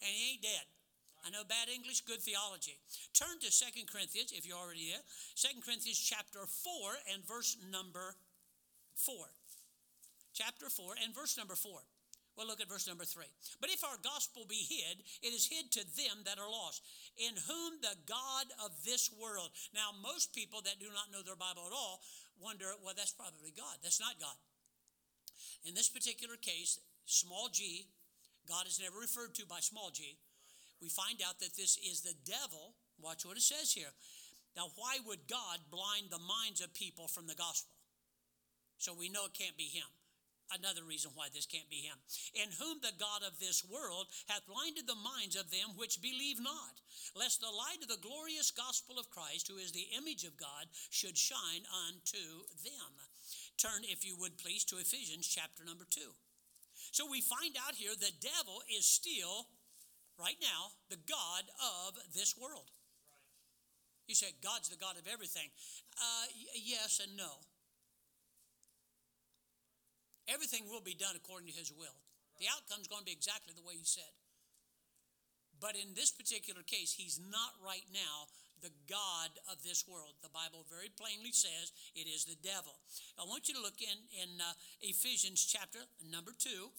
and 0.00 0.10
he 0.14 0.38
ain't 0.38 0.42
dead. 0.42 0.64
I 1.26 1.30
know 1.30 1.42
bad 1.42 1.66
English, 1.66 2.06
good 2.06 2.22
theology. 2.22 2.78
Turn 3.12 3.42
to 3.42 3.50
Second 3.50 3.90
Corinthians, 3.90 4.30
if 4.30 4.46
you're 4.46 4.56
already 4.56 4.94
there. 4.94 5.02
Second 5.34 5.66
Corinthians 5.66 5.98
chapter 5.98 6.46
4 6.46 6.70
and 7.12 7.26
verse 7.26 7.58
number 7.72 8.14
4. 8.94 9.26
Chapter 10.32 10.70
4 10.70 10.94
and 11.02 11.14
verse 11.14 11.36
number 11.36 11.56
4. 11.56 11.82
Well, 12.38 12.46
look 12.46 12.62
at 12.62 12.70
verse 12.70 12.86
number 12.86 13.02
three. 13.02 13.26
But 13.58 13.74
if 13.74 13.82
our 13.82 13.98
gospel 13.98 14.46
be 14.46 14.62
hid, 14.62 15.02
it 15.26 15.34
is 15.34 15.50
hid 15.50 15.74
to 15.74 15.82
them 15.98 16.22
that 16.22 16.38
are 16.38 16.46
lost, 16.46 16.86
in 17.18 17.34
whom 17.34 17.82
the 17.82 17.98
God 18.06 18.46
of 18.62 18.70
this 18.86 19.10
world. 19.10 19.50
Now, 19.74 19.90
most 19.90 20.30
people 20.30 20.62
that 20.62 20.78
do 20.78 20.86
not 20.94 21.10
know 21.10 21.26
their 21.26 21.34
Bible 21.34 21.66
at 21.66 21.74
all 21.74 21.98
wonder, 22.38 22.70
well, 22.78 22.94
that's 22.94 23.10
probably 23.10 23.50
God. 23.50 23.82
That's 23.82 23.98
not 23.98 24.22
God. 24.22 24.38
In 25.66 25.74
this 25.74 25.90
particular 25.90 26.38
case, 26.38 26.78
small 27.10 27.50
g, 27.50 27.90
God 28.46 28.70
is 28.70 28.78
never 28.78 29.02
referred 29.02 29.34
to 29.42 29.44
by 29.44 29.58
small 29.58 29.90
g. 29.90 30.14
We 30.78 30.88
find 30.88 31.18
out 31.26 31.42
that 31.42 31.58
this 31.58 31.74
is 31.82 32.06
the 32.06 32.14
devil. 32.22 32.78
Watch 33.02 33.26
what 33.26 33.36
it 33.36 33.42
says 33.42 33.74
here. 33.74 33.90
Now, 34.54 34.70
why 34.78 35.02
would 35.04 35.26
God 35.26 35.58
blind 35.74 36.14
the 36.14 36.22
minds 36.22 36.62
of 36.62 36.70
people 36.70 37.08
from 37.08 37.26
the 37.26 37.34
gospel? 37.34 37.74
So 38.78 38.94
we 38.94 39.08
know 39.10 39.26
it 39.26 39.34
can't 39.34 39.58
be 39.58 39.74
him 39.74 39.90
another 40.54 40.84
reason 40.84 41.12
why 41.14 41.28
this 41.32 41.46
can't 41.46 41.68
be 41.70 41.84
him. 41.84 41.96
In 42.34 42.50
whom 42.56 42.80
the 42.80 42.96
God 42.98 43.26
of 43.26 43.38
this 43.38 43.64
world 43.64 44.08
hath 44.28 44.46
blinded 44.46 44.86
the 44.86 44.98
minds 44.98 45.36
of 45.36 45.50
them 45.50 45.76
which 45.76 46.02
believe 46.02 46.40
not, 46.40 46.80
lest 47.16 47.40
the 47.40 47.52
light 47.52 47.82
of 47.82 47.88
the 47.88 48.00
glorious 48.00 48.50
gospel 48.50 48.98
of 48.98 49.10
Christ, 49.10 49.48
who 49.48 49.58
is 49.58 49.72
the 49.72 49.88
image 49.96 50.24
of 50.24 50.36
God, 50.36 50.68
should 50.90 51.16
shine 51.16 51.64
unto 51.68 52.48
them. 52.64 52.92
Turn, 53.58 53.82
if 53.84 54.04
you 54.04 54.16
would 54.16 54.38
please, 54.38 54.64
to 54.70 54.78
Ephesians 54.78 55.26
chapter 55.26 55.64
number 55.64 55.84
2. 55.88 56.00
So 56.92 57.04
we 57.10 57.20
find 57.20 57.56
out 57.66 57.74
here 57.74 57.92
the 57.92 58.14
devil 58.20 58.62
is 58.70 58.86
still, 58.86 59.48
right 60.18 60.38
now, 60.40 60.72
the 60.88 61.00
God 61.08 61.44
of 61.58 61.98
this 62.14 62.34
world. 62.38 62.70
You 64.06 64.14
say, 64.14 64.32
God's 64.42 64.70
the 64.70 64.80
God 64.80 64.96
of 64.96 65.06
everything. 65.06 65.50
Uh, 66.00 66.26
yes 66.54 67.00
and 67.04 67.16
no. 67.16 67.44
Everything 70.28 70.68
will 70.68 70.84
be 70.84 70.94
done 70.94 71.16
according 71.16 71.48
to 71.48 71.58
His 71.58 71.72
will. 71.72 71.96
The 72.38 72.46
outcome's 72.52 72.86
going 72.86 73.02
to 73.02 73.10
be 73.10 73.16
exactly 73.16 73.56
the 73.56 73.66
way 73.66 73.74
He 73.74 73.88
said. 73.88 74.12
But 75.58 75.74
in 75.74 75.96
this 75.96 76.12
particular 76.12 76.62
case, 76.62 76.94
He's 76.94 77.18
not 77.18 77.56
right 77.64 77.88
now 77.90 78.30
the 78.62 78.74
God 78.90 79.30
of 79.50 79.62
this 79.62 79.86
world. 79.86 80.18
The 80.22 80.34
Bible 80.34 80.66
very 80.66 80.90
plainly 80.90 81.32
says 81.32 81.72
it 81.94 82.06
is 82.10 82.24
the 82.26 82.38
devil. 82.42 82.74
I 83.18 83.24
want 83.24 83.48
you 83.48 83.54
to 83.54 83.62
look 83.62 83.80
in, 83.80 83.98
in 84.10 84.40
uh, 84.40 84.52
Ephesians 84.82 85.46
chapter 85.46 85.78
number 86.02 86.32
2 86.36 86.70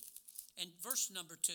and 0.59 0.69
verse 0.83 1.09
number 1.13 1.37
2. 1.41 1.53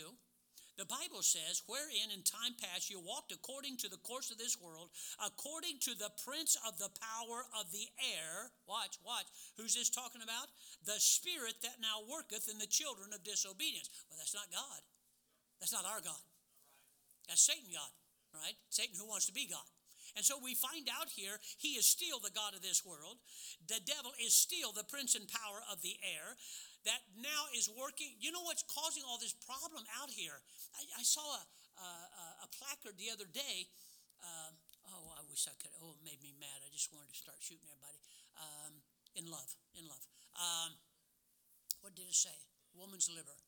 The 0.75 0.90
Bible 0.90 1.23
says, 1.23 1.62
wherein 1.71 2.11
in 2.11 2.26
time 2.26 2.59
past 2.59 2.90
you 2.90 2.99
walked 2.99 3.31
according 3.31 3.78
to 3.78 3.88
the 3.88 4.02
course 4.02 4.35
of 4.35 4.38
this 4.43 4.59
world, 4.59 4.90
according 5.23 5.78
to 5.87 5.95
the 5.95 6.11
prince 6.26 6.59
of 6.66 6.78
the 6.83 6.90
power 6.99 7.47
of 7.54 7.71
the 7.71 7.87
air. 8.02 8.50
Watch, 8.66 8.99
watch. 9.07 9.31
Who's 9.54 9.78
this 9.78 9.88
talking 9.88 10.23
about? 10.23 10.50
The 10.83 10.99
spirit 10.99 11.62
that 11.62 11.78
now 11.78 12.02
worketh 12.11 12.50
in 12.50 12.59
the 12.59 12.66
children 12.66 13.14
of 13.14 13.23
disobedience. 13.23 13.87
Well, 14.11 14.19
that's 14.19 14.35
not 14.35 14.50
God. 14.50 14.83
That's 15.62 15.73
not 15.73 15.87
our 15.87 16.02
God. 16.02 16.19
That's 17.31 17.47
Satan 17.47 17.71
God, 17.71 17.93
right? 18.35 18.59
Satan 18.69 18.99
who 18.99 19.07
wants 19.07 19.31
to 19.31 19.33
be 19.33 19.47
God. 19.47 19.64
And 20.16 20.25
so 20.25 20.38
we 20.43 20.54
find 20.54 20.87
out 20.90 21.11
here 21.11 21.38
he 21.59 21.75
is 21.75 21.87
still 21.87 22.19
the 22.19 22.35
God 22.35 22.54
of 22.54 22.62
this 22.62 22.85
world. 22.85 23.19
The 23.66 23.81
devil 23.83 24.12
is 24.23 24.35
still 24.35 24.71
the 24.71 24.85
prince 24.85 25.14
and 25.14 25.26
power 25.26 25.62
of 25.71 25.83
the 25.83 25.97
air 26.02 26.35
that 26.84 27.00
now 27.16 27.48
is 27.56 27.68
working. 27.72 28.12
You 28.20 28.32
know 28.32 28.44
what's 28.44 28.64
causing 28.68 29.02
all 29.08 29.16
this 29.16 29.32
problem 29.32 29.84
out 30.00 30.12
here? 30.12 30.36
I, 30.76 31.00
I 31.00 31.04
saw 31.04 31.24
a, 31.24 31.42
a, 31.80 31.90
a, 32.44 32.48
placard 32.52 33.00
the 33.00 33.08
other 33.08 33.24
day. 33.24 33.68
Uh, 34.20 34.52
oh, 34.92 35.16
I 35.16 35.24
wish 35.28 35.48
I 35.48 35.56
could. 35.56 35.72
Oh, 35.80 35.96
it 35.96 36.02
made 36.04 36.20
me 36.20 36.36
mad. 36.36 36.60
I 36.60 36.68
just 36.68 36.92
wanted 36.92 37.08
to 37.12 37.18
start 37.18 37.40
shooting 37.40 37.64
everybody. 37.68 37.98
Um, 38.36 38.84
in 39.16 39.30
love, 39.30 39.48
in 39.78 39.88
love. 39.88 40.04
Um, 40.36 40.76
what 41.80 41.96
did 41.96 42.10
it 42.10 42.18
say? 42.18 42.34
Woman's 42.74 43.08
liver. 43.08 43.38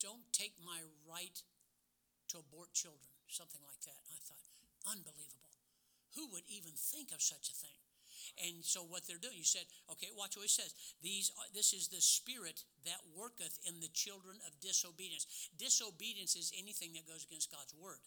Don't 0.00 0.26
take 0.32 0.54
my 0.64 0.82
right 1.06 1.38
to 2.34 2.42
abort 2.42 2.74
children, 2.74 3.12
something 3.28 3.62
like 3.62 3.78
that. 3.86 4.02
I 4.10 4.18
thought, 4.18 4.42
unbelievable. 4.88 5.54
Who 6.16 6.26
would 6.34 6.42
even 6.50 6.74
think 6.74 7.12
of 7.12 7.22
such 7.22 7.48
a 7.48 7.56
thing? 7.56 7.81
And 8.40 8.64
so 8.64 8.82
what 8.82 9.06
they're 9.06 9.20
doing, 9.20 9.36
you 9.36 9.44
said, 9.44 9.66
okay, 9.92 10.08
watch 10.16 10.36
what 10.36 10.46
he 10.46 10.52
says. 10.52 10.74
These, 11.02 11.30
are, 11.38 11.48
this 11.54 11.72
is 11.72 11.88
the 11.88 12.00
spirit 12.00 12.64
that 12.84 13.00
worketh 13.16 13.58
in 13.66 13.80
the 13.80 13.92
children 13.92 14.36
of 14.46 14.58
disobedience. 14.60 15.50
Disobedience 15.58 16.36
is 16.36 16.52
anything 16.56 16.92
that 16.94 17.08
goes 17.08 17.24
against 17.24 17.50
God's 17.50 17.74
word. 17.74 18.02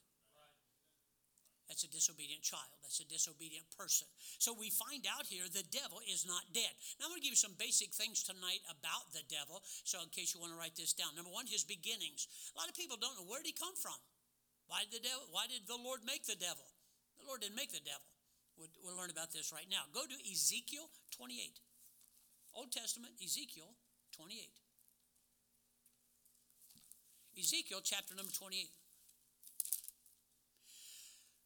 That's 1.65 1.81
a 1.81 1.89
disobedient 1.89 2.45
child. 2.45 2.69
That's 2.85 3.01
a 3.01 3.09
disobedient 3.09 3.65
person. 3.73 4.05
So 4.37 4.53
we 4.53 4.69
find 4.69 5.01
out 5.09 5.25
here 5.25 5.49
the 5.49 5.65
devil 5.73 5.97
is 6.05 6.21
not 6.25 6.45
dead. 6.53 6.69
Now 7.01 7.09
I'm 7.09 7.11
going 7.17 7.21
to 7.21 7.25
give 7.25 7.33
you 7.33 7.41
some 7.41 7.57
basic 7.57 7.89
things 7.89 8.21
tonight 8.21 8.61
about 8.69 9.09
the 9.17 9.25
devil. 9.25 9.65
So 9.81 9.97
in 10.05 10.13
case 10.13 10.33
you 10.33 10.39
want 10.41 10.53
to 10.53 10.59
write 10.61 10.77
this 10.77 10.93
down, 10.93 11.17
number 11.17 11.33
one, 11.33 11.49
his 11.49 11.65
beginnings. 11.65 12.29
A 12.53 12.61
lot 12.61 12.69
of 12.69 12.77
people 12.77 13.01
don't 13.01 13.17
know 13.17 13.25
where 13.25 13.41
did 13.41 13.49
he 13.49 13.57
come 13.57 13.73
from. 13.73 13.97
Why 14.69 14.85
did 14.85 15.01
the 15.01 15.09
devil? 15.09 15.25
Why 15.33 15.49
did 15.49 15.65
the 15.65 15.77
Lord 15.77 16.05
make 16.05 16.25
the 16.29 16.37
devil? 16.37 16.65
The 17.17 17.25
Lord 17.25 17.41
didn't 17.41 17.57
make 17.57 17.73
the 17.73 17.81
devil. 17.81 18.05
We'll, 18.57 18.71
we'll 18.83 18.97
learn 18.97 19.11
about 19.11 19.31
this 19.31 19.51
right 19.51 19.67
now. 19.69 19.83
Go 19.93 20.07
to 20.07 20.17
Ezekiel 20.31 20.87
28. 21.11 21.59
Old 22.55 22.71
Testament, 22.71 23.13
Ezekiel 23.23 23.75
28. 24.15 24.47
Ezekiel 27.37 27.81
chapter 27.83 28.15
number 28.15 28.31
28. 28.31 28.71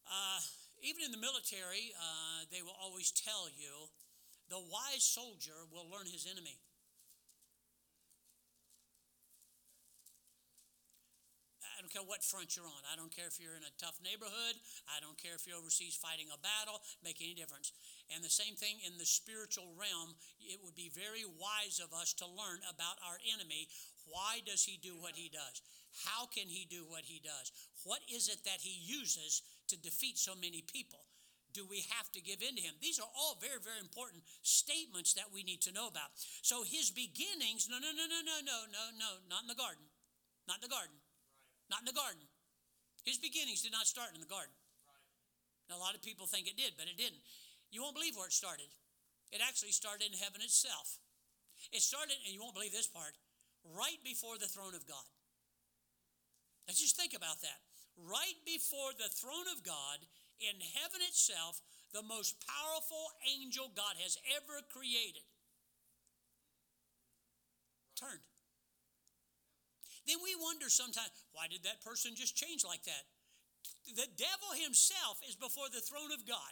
Uh, 0.06 0.38
even 0.82 1.02
in 1.02 1.10
the 1.10 1.18
military, 1.18 1.90
uh, 1.98 2.46
they 2.50 2.62
will 2.62 2.76
always 2.78 3.10
tell 3.10 3.50
you 3.50 3.90
the 4.48 4.58
wise 4.58 5.02
soldier 5.02 5.66
will 5.70 5.90
learn 5.90 6.06
his 6.06 6.26
enemy. 6.30 6.58
I 11.62 11.79
don't 11.90 12.06
care 12.06 12.06
what 12.06 12.22
front 12.22 12.54
you're 12.54 12.70
on. 12.70 12.82
I 12.86 12.94
don't 12.94 13.10
care 13.10 13.26
if 13.26 13.42
you're 13.42 13.58
in 13.58 13.66
a 13.66 13.74
tough 13.82 13.98
neighborhood. 13.98 14.54
I 14.86 15.02
don't 15.02 15.18
care 15.18 15.34
if 15.34 15.42
you're 15.42 15.58
overseas 15.58 15.98
fighting 15.98 16.30
a 16.30 16.38
battle. 16.38 16.78
Make 17.02 17.18
any 17.18 17.34
difference. 17.34 17.74
And 18.14 18.22
the 18.22 18.30
same 18.30 18.54
thing 18.54 18.78
in 18.86 18.94
the 18.94 19.06
spiritual 19.06 19.74
realm. 19.74 20.14
It 20.38 20.62
would 20.62 20.78
be 20.78 20.94
very 20.94 21.26
wise 21.26 21.82
of 21.82 21.90
us 21.90 22.14
to 22.22 22.30
learn 22.30 22.62
about 22.70 23.02
our 23.02 23.18
enemy. 23.34 23.66
Why 24.06 24.38
does 24.46 24.62
he 24.62 24.78
do 24.78 24.94
what 25.02 25.18
he 25.18 25.34
does? 25.34 25.66
How 26.06 26.30
can 26.30 26.46
he 26.46 26.62
do 26.62 26.86
what 26.86 27.02
he 27.02 27.18
does? 27.18 27.50
What 27.82 28.06
is 28.06 28.30
it 28.30 28.46
that 28.46 28.62
he 28.62 28.78
uses 28.78 29.42
to 29.66 29.74
defeat 29.74 30.14
so 30.14 30.38
many 30.38 30.62
people? 30.62 31.02
do 31.50 31.66
we 31.66 31.82
have 31.98 32.06
to 32.14 32.22
give 32.22 32.46
in 32.46 32.54
to 32.54 32.62
him? 32.62 32.78
These 32.78 33.02
are 33.02 33.10
all 33.10 33.34
very, 33.42 33.58
very 33.58 33.82
important 33.82 34.22
statements 34.46 35.18
that 35.18 35.34
we 35.34 35.42
need 35.42 35.58
to 35.66 35.74
know 35.74 35.90
about. 35.90 36.14
So 36.46 36.62
his 36.62 36.94
beginnings, 36.94 37.66
no, 37.66 37.82
no, 37.82 37.90
no, 37.90 38.06
no, 38.06 38.22
no, 38.22 38.38
no, 38.38 38.58
no, 38.70 38.84
no, 38.94 39.10
not 39.26 39.42
in 39.42 39.50
the 39.50 39.58
garden. 39.58 39.82
Not 40.46 40.62
in 40.62 40.70
the 40.70 40.70
garden. 40.70 40.94
Not 41.70 41.86
in 41.86 41.88
the 41.88 41.96
garden. 41.96 42.26
His 43.06 43.16
beginnings 43.16 43.62
did 43.62 43.72
not 43.72 43.86
start 43.86 44.12
in 44.12 44.20
the 44.20 44.28
garden. 44.28 44.52
Now, 45.70 45.78
a 45.78 45.82
lot 45.82 45.94
of 45.94 46.02
people 46.02 46.26
think 46.26 46.50
it 46.50 46.58
did, 46.58 46.74
but 46.74 46.90
it 46.90 46.98
didn't. 46.98 47.22
You 47.70 47.80
won't 47.80 47.94
believe 47.94 48.18
where 48.18 48.26
it 48.26 48.34
started. 48.34 48.68
It 49.30 49.38
actually 49.38 49.70
started 49.70 50.10
in 50.10 50.18
heaven 50.18 50.42
itself. 50.42 50.98
It 51.70 51.80
started, 51.80 52.18
and 52.26 52.34
you 52.34 52.42
won't 52.42 52.58
believe 52.58 52.74
this 52.74 52.90
part, 52.90 53.14
right 53.62 54.02
before 54.02 54.34
the 54.34 54.50
throne 54.50 54.74
of 54.74 54.82
God. 54.90 55.06
Now, 56.66 56.74
just 56.74 56.98
think 56.98 57.14
about 57.14 57.40
that. 57.46 57.62
Right 57.94 58.38
before 58.42 58.90
the 58.98 59.08
throne 59.08 59.46
of 59.54 59.62
God, 59.62 60.02
in 60.42 60.58
heaven 60.74 61.04
itself, 61.06 61.62
the 61.94 62.02
most 62.02 62.34
powerful 62.42 63.14
angel 63.28 63.70
God 63.70 63.94
has 64.02 64.18
ever 64.34 64.58
created 64.72 65.22
turned. 68.00 68.24
Then 70.10 70.18
we 70.26 70.34
wonder 70.34 70.66
sometimes, 70.66 71.14
why 71.30 71.46
did 71.46 71.62
that 71.62 71.86
person 71.86 72.18
just 72.18 72.34
change 72.34 72.66
like 72.66 72.82
that? 72.82 73.06
The 73.86 74.10
devil 74.18 74.50
himself 74.58 75.22
is 75.22 75.38
before 75.38 75.70
the 75.70 75.78
throne 75.78 76.10
of 76.10 76.26
God. 76.26 76.50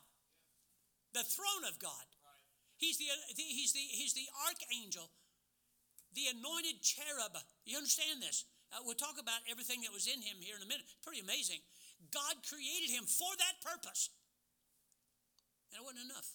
The 1.10 1.26
throne 1.26 1.66
of 1.66 1.82
God. 1.82 2.06
He's 2.78 3.02
the, 3.02 3.10
he's 3.34 3.74
the, 3.74 3.82
he's 3.82 4.14
the 4.14 4.30
archangel, 4.46 5.10
the 6.14 6.30
anointed 6.30 6.86
cherub. 6.86 7.34
You 7.66 7.82
understand 7.82 8.22
this? 8.22 8.46
Uh, 8.70 8.86
we'll 8.86 8.94
talk 8.94 9.18
about 9.18 9.42
everything 9.50 9.82
that 9.82 9.90
was 9.90 10.06
in 10.06 10.22
him 10.22 10.38
here 10.38 10.54
in 10.54 10.62
a 10.62 10.70
minute. 10.70 10.86
Pretty 11.02 11.18
amazing. 11.18 11.58
God 12.14 12.38
created 12.46 12.94
him 12.94 13.10
for 13.10 13.34
that 13.42 13.58
purpose. 13.58 14.14
And 15.74 15.82
it 15.82 15.84
wasn't 15.84 16.06
enough. 16.06 16.30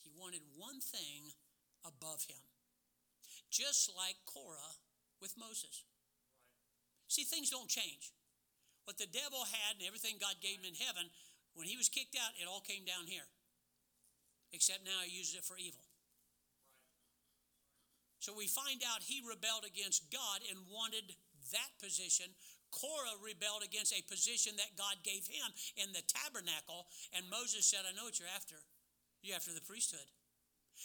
He 0.00 0.08
wanted 0.16 0.40
one 0.56 0.80
thing 0.80 1.36
above 1.84 2.24
him. 2.24 2.40
Just 3.52 3.92
like 3.92 4.16
Korah 4.24 4.80
with 5.20 5.34
Moses. 5.38 5.84
See, 7.08 7.24
things 7.24 7.50
don't 7.50 7.70
change. 7.70 8.12
What 8.84 8.98
the 8.98 9.10
devil 9.10 9.42
had 9.46 9.78
and 9.78 9.86
everything 9.86 10.18
God 10.20 10.38
gave 10.42 10.62
him 10.62 10.68
in 10.68 10.78
heaven, 10.78 11.10
when 11.54 11.66
he 11.66 11.76
was 11.76 11.88
kicked 11.88 12.14
out, 12.14 12.36
it 12.38 12.46
all 12.46 12.62
came 12.62 12.84
down 12.84 13.06
here. 13.06 13.26
Except 14.52 14.86
now 14.86 15.02
he 15.02 15.18
uses 15.18 15.42
it 15.42 15.44
for 15.44 15.58
evil. 15.58 15.82
So 18.20 18.34
we 18.34 18.46
find 18.50 18.82
out 18.82 19.06
he 19.06 19.22
rebelled 19.22 19.66
against 19.66 20.10
God 20.10 20.42
and 20.50 20.66
wanted 20.66 21.14
that 21.54 21.70
position. 21.78 22.34
Korah 22.74 23.22
rebelled 23.22 23.62
against 23.62 23.94
a 23.94 24.02
position 24.06 24.58
that 24.58 24.74
God 24.74 24.98
gave 25.06 25.26
him 25.30 25.48
in 25.78 25.94
the 25.94 26.02
tabernacle. 26.02 26.90
And 27.14 27.30
Moses 27.30 27.66
said, 27.66 27.86
I 27.86 27.94
know 27.94 28.10
what 28.10 28.18
you're 28.18 28.34
after. 28.34 28.58
You're 29.22 29.38
after 29.38 29.54
the 29.54 29.62
priesthood. 29.62 30.06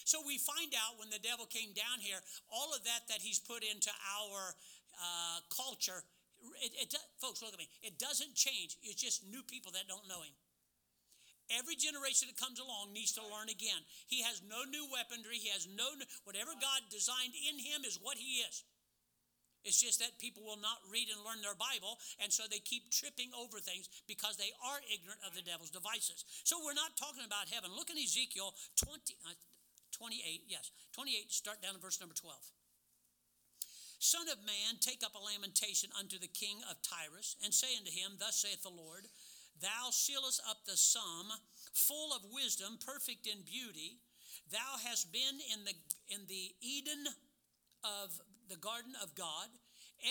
So 0.05 0.19
we 0.25 0.37
find 0.37 0.73
out 0.75 0.99
when 0.99 1.09
the 1.09 1.21
devil 1.21 1.45
came 1.45 1.73
down 1.73 1.99
here, 1.99 2.19
all 2.51 2.73
of 2.73 2.83
that 2.83 3.07
that 3.09 3.21
he's 3.21 3.39
put 3.39 3.63
into 3.63 3.91
our 3.91 4.55
uh, 4.97 5.39
culture, 5.49 6.03
it, 6.61 6.73
it, 6.75 6.89
folks, 7.21 7.41
look 7.41 7.53
at 7.53 7.61
me. 7.61 7.69
It 7.81 7.99
doesn't 8.01 8.33
change. 8.33 8.77
It's 8.81 8.99
just 8.99 9.25
new 9.27 9.43
people 9.45 9.71
that 9.73 9.85
don't 9.87 10.07
know 10.09 10.21
him. 10.25 10.33
Every 11.51 11.75
generation 11.75 12.31
that 12.31 12.39
comes 12.39 12.63
along 12.63 12.95
needs 12.95 13.11
to 13.19 13.23
learn 13.27 13.51
again. 13.51 13.83
He 14.07 14.23
has 14.23 14.39
no 14.39 14.63
new 14.71 14.87
weaponry. 14.87 15.35
He 15.35 15.51
has 15.51 15.67
no, 15.67 15.83
whatever 16.23 16.55
God 16.55 16.87
designed 16.87 17.35
in 17.35 17.59
him 17.59 17.83
is 17.83 17.99
what 17.99 18.15
he 18.15 18.39
is. 18.47 18.63
It's 19.61 19.77
just 19.77 20.01
that 20.01 20.17
people 20.17 20.41
will 20.41 20.57
not 20.57 20.81
read 20.89 21.13
and 21.13 21.21
learn 21.21 21.43
their 21.45 21.53
Bible, 21.53 22.01
and 22.17 22.33
so 22.33 22.49
they 22.49 22.57
keep 22.57 22.89
tripping 22.89 23.29
over 23.37 23.61
things 23.61 23.85
because 24.09 24.33
they 24.33 24.49
are 24.57 24.81
ignorant 24.89 25.21
of 25.21 25.37
the 25.37 25.45
devil's 25.45 25.69
devices. 25.69 26.25
So 26.41 26.57
we're 26.65 26.77
not 26.77 26.97
talking 26.97 27.21
about 27.21 27.45
heaven. 27.45 27.69
Look 27.69 27.93
in 27.93 28.01
Ezekiel 28.01 28.57
20, 28.81 29.21
uh, 29.21 29.37
28, 30.01 30.49
yes, 30.49 30.71
28, 30.97 31.29
start 31.29 31.61
down 31.61 31.77
in 31.77 31.81
verse 31.81 32.01
number 32.01 32.17
12. 32.17 32.33
Son 34.01 34.25
of 34.33 34.41
man, 34.41 34.81
take 34.81 35.05
up 35.05 35.13
a 35.13 35.21
lamentation 35.21 35.93
unto 35.93 36.17
the 36.17 36.25
king 36.33 36.57
of 36.65 36.81
Tyrus, 36.81 37.37
and 37.45 37.53
say 37.53 37.77
unto 37.77 37.93
him, 37.93 38.17
Thus 38.17 38.41
saith 38.41 38.65
the 38.65 38.73
Lord, 38.73 39.05
Thou 39.61 39.93
sealest 39.93 40.41
up 40.49 40.65
the 40.65 40.73
sum, 40.73 41.29
full 41.71 42.09
of 42.17 42.25
wisdom, 42.33 42.81
perfect 42.81 43.29
in 43.29 43.45
beauty. 43.45 44.01
Thou 44.49 44.81
hast 44.81 45.13
been 45.13 45.37
in 45.53 45.69
the 45.69 45.77
in 46.09 46.25
the 46.25 46.49
Eden 46.65 47.05
of 47.85 48.09
the 48.49 48.57
garden 48.57 48.93
of 49.03 49.13
God. 49.13 49.53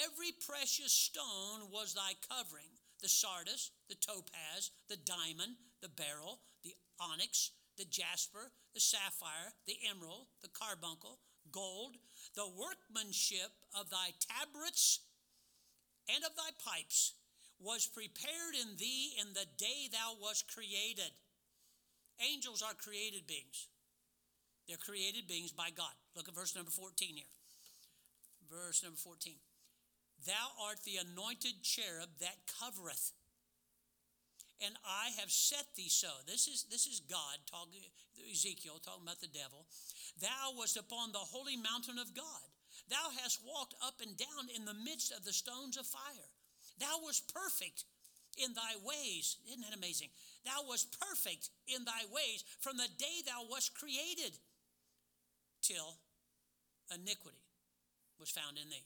Every 0.07 0.31
precious 0.39 0.93
stone 0.93 1.67
was 1.75 1.95
thy 1.95 2.15
covering 2.31 2.71
the 3.03 3.09
sardius, 3.09 3.73
the 3.89 3.97
topaz, 3.97 4.71
the 4.89 5.03
diamond, 5.03 5.59
the 5.83 5.89
beryl, 5.89 6.39
the 6.63 6.77
onyx, 7.01 7.51
the 7.81 7.89
jasper, 7.89 8.53
the 8.77 8.81
sapphire, 8.81 9.57
the 9.67 9.81
emerald, 9.89 10.29
the 10.45 10.53
carbuncle, 10.53 11.17
gold, 11.51 11.97
the 12.37 12.45
workmanship 12.45 13.57
of 13.73 13.89
thy 13.89 14.13
tabrets 14.21 15.01
and 16.15 16.23
of 16.23 16.37
thy 16.37 16.53
pipes 16.61 17.15
was 17.59 17.89
prepared 17.89 18.53
in 18.61 18.77
thee 18.77 19.17
in 19.17 19.33
the 19.33 19.49
day 19.57 19.89
thou 19.89 20.13
wast 20.21 20.45
created. 20.53 21.13
Angels 22.21 22.61
are 22.61 22.77
created 22.77 23.27
beings. 23.27 23.69
They're 24.69 24.77
created 24.77 25.27
beings 25.27 25.53
by 25.53 25.71
God. 25.75 25.97
Look 26.15 26.29
at 26.29 26.35
verse 26.35 26.55
number 26.55 26.71
14 26.71 27.17
here. 27.17 27.33
Verse 28.49 28.83
number 28.83 28.99
14. 28.99 29.35
Thou 30.27 30.47
art 30.69 30.85
the 30.85 31.01
anointed 31.01 31.63
cherub 31.63 32.11
that 32.21 32.45
covereth. 32.61 33.13
And 34.61 34.77
I 34.85 35.11
have 35.19 35.31
set 35.31 35.65
thee 35.77 35.89
so. 35.89 36.11
This 36.27 36.47
is 36.47 36.67
this 36.71 36.87
is 36.87 37.01
God 37.01 37.41
talking 37.51 37.81
Ezekiel 38.31 38.81
talking 38.85 39.05
about 39.05 39.21
the 39.21 39.33
devil. 39.33 39.65
Thou 40.21 40.53
wast 40.59 40.77
upon 40.77 41.13
the 41.13 41.25
holy 41.25 41.57
mountain 41.57 41.99
of 41.99 42.15
God. 42.15 42.49
Thou 42.89 43.09
hast 43.23 43.41
walked 43.47 43.75
up 43.81 44.01
and 44.05 44.17
down 44.17 44.53
in 44.55 44.65
the 44.65 44.75
midst 44.75 45.13
of 45.13 45.25
the 45.25 45.33
stones 45.33 45.77
of 45.77 45.87
fire. 45.87 46.31
Thou 46.79 47.01
wast 47.03 47.33
perfect 47.33 47.85
in 48.37 48.53
thy 48.55 48.77
ways. 48.85 49.37
Isn't 49.49 49.63
that 49.63 49.77
amazing? 49.77 50.09
Thou 50.45 50.69
wast 50.69 50.97
perfect 50.99 51.51
in 51.67 51.85
thy 51.85 52.05
ways 52.13 52.45
from 52.61 52.77
the 52.77 52.89
day 52.99 53.25
thou 53.25 53.49
wast 53.49 53.75
created 53.75 54.37
till 55.63 55.97
iniquity 56.93 57.45
was 58.19 58.31
found 58.31 58.59
in 58.59 58.69
thee. 58.69 58.85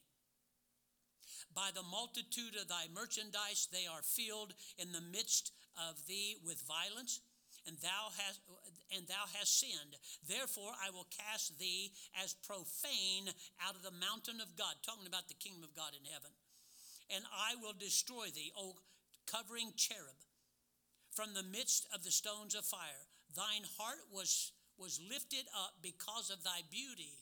By 1.55 1.71
the 1.73 1.87
multitude 1.87 2.59
of 2.61 2.69
thy 2.69 2.91
merchandise 2.93 3.69
they 3.71 3.87
are 3.87 4.03
filled 4.03 4.55
in 4.79 4.91
the 4.93 5.01
midst 5.01 5.53
of 5.79 6.07
thee 6.07 6.37
with 6.45 6.61
violence, 6.67 7.21
and 7.67 7.79
thou 7.79 8.11
hast 8.19 8.41
and 8.95 9.07
thou 9.07 9.25
hast 9.39 9.61
sinned. 9.61 9.97
Therefore 10.29 10.73
I 10.75 10.91
will 10.91 11.07
cast 11.11 11.59
thee 11.59 11.93
as 12.23 12.35
profane 12.35 13.31
out 13.63 13.75
of 13.77 13.83
the 13.83 13.95
mountain 13.95 14.41
of 14.41 14.57
God, 14.59 14.75
talking 14.83 15.07
about 15.07 15.29
the 15.29 15.39
kingdom 15.39 15.63
of 15.63 15.75
God 15.75 15.95
in 15.95 16.05
heaven. 16.11 16.31
And 17.15 17.25
I 17.31 17.55
will 17.63 17.75
destroy 17.79 18.29
thee, 18.35 18.53
O 18.59 18.75
covering 19.27 19.73
cherub, 19.77 20.19
from 21.15 21.35
the 21.35 21.43
midst 21.43 21.87
of 21.95 22.05
the 22.05 22.11
stones 22.11 22.55
of 22.55 22.65
fire. 22.65 23.07
Thine 23.35 23.65
heart 23.79 24.11
was 24.13 24.53
was 24.77 25.01
lifted 25.09 25.47
up 25.55 25.75
because 25.83 26.31
of 26.31 26.43
thy 26.43 26.61
beauty. 26.71 27.15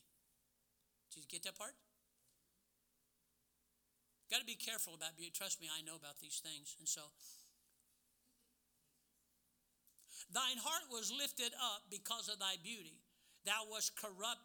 Did 1.12 1.20
you 1.20 1.28
get 1.28 1.44
that 1.44 1.58
part? 1.58 1.74
Got 4.30 4.40
to 4.40 4.46
be 4.46 4.56
careful 4.56 4.94
about 4.94 5.16
beauty. 5.16 5.32
Trust 5.34 5.60
me, 5.60 5.68
I 5.68 5.82
know 5.82 5.96
about 5.96 6.20
these 6.20 6.40
things. 6.40 6.76
And 6.78 6.88
so, 6.88 7.02
thine 10.32 10.60
heart 10.60 10.88
was 10.90 11.12
lifted 11.12 11.52
up 11.56 11.88
because 11.90 12.28
of 12.28 12.38
thy 12.38 12.56
beauty. 12.62 13.02
Thou 13.44 13.68
was 13.68 13.90
corrupt. 13.90 14.42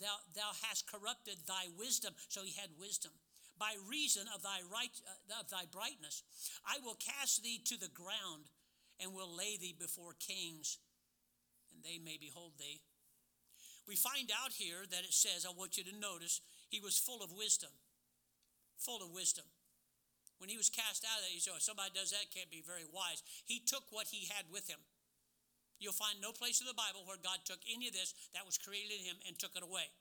Thou, 0.00 0.16
thou 0.34 0.50
hast 0.66 0.90
corrupted 0.90 1.46
thy 1.46 1.70
wisdom. 1.78 2.14
So 2.28 2.42
he 2.42 2.54
had 2.58 2.70
wisdom 2.78 3.12
by 3.58 3.76
reason 3.86 4.24
of 4.34 4.42
thy 4.42 4.64
right 4.72 4.90
uh, 5.04 5.40
of 5.40 5.50
thy 5.50 5.68
brightness. 5.70 6.24
I 6.64 6.78
will 6.82 6.96
cast 6.96 7.42
thee 7.44 7.60
to 7.66 7.78
the 7.78 7.92
ground 7.92 8.48
and 8.98 9.14
will 9.14 9.30
lay 9.30 9.56
thee 9.60 9.76
before 9.78 10.16
kings, 10.18 10.78
and 11.72 11.84
they 11.84 11.98
may 12.02 12.16
behold 12.18 12.52
thee. 12.58 12.80
We 13.86 13.96
find 13.96 14.30
out 14.30 14.52
here 14.52 14.84
that 14.90 15.04
it 15.04 15.12
says, 15.12 15.46
I 15.46 15.52
want 15.56 15.76
you 15.76 15.84
to 15.84 16.00
notice, 16.00 16.40
he 16.68 16.80
was 16.80 16.98
full 16.98 17.22
of 17.22 17.32
wisdom 17.32 17.70
full 18.80 19.04
of 19.04 19.12
wisdom. 19.12 19.44
When 20.40 20.48
he 20.48 20.56
was 20.56 20.72
cast 20.72 21.04
out 21.04 21.20
of 21.20 21.28
that, 21.28 21.36
he 21.36 21.40
said, 21.40 21.52
oh, 21.52 21.60
somebody 21.60 21.92
does 21.92 22.16
that 22.16 22.32
can't 22.32 22.48
be 22.48 22.64
very 22.64 22.88
wise. 22.88 23.20
He 23.44 23.60
took 23.60 23.84
what 23.92 24.08
he 24.08 24.32
had 24.32 24.48
with 24.48 24.66
him. 24.72 24.80
You'll 25.76 25.96
find 25.96 26.16
no 26.20 26.32
place 26.32 26.60
in 26.60 26.68
the 26.68 26.76
Bible 26.76 27.04
where 27.04 27.20
God 27.20 27.44
took 27.44 27.60
any 27.68 27.88
of 27.88 27.96
this 27.96 28.16
that 28.32 28.44
was 28.48 28.56
created 28.60 29.00
in 29.00 29.04
him 29.04 29.20
and 29.28 29.36
took 29.36 29.52
it 29.56 29.64
away. 29.64 29.92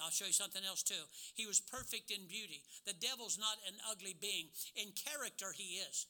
I'll 0.00 0.14
show 0.14 0.28
you 0.28 0.36
something 0.36 0.62
else 0.62 0.84
too. 0.84 1.08
He 1.34 1.48
was 1.48 1.60
perfect 1.60 2.12
in 2.12 2.30
beauty. 2.30 2.62
The 2.86 2.94
devil's 2.94 3.36
not 3.36 3.58
an 3.66 3.74
ugly 3.90 4.14
being. 4.14 4.48
In 4.76 4.94
character, 4.94 5.50
he 5.52 5.82
is. 5.82 6.06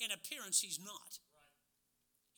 In 0.00 0.10
appearance, 0.10 0.62
he's 0.62 0.80
not. 0.80 1.20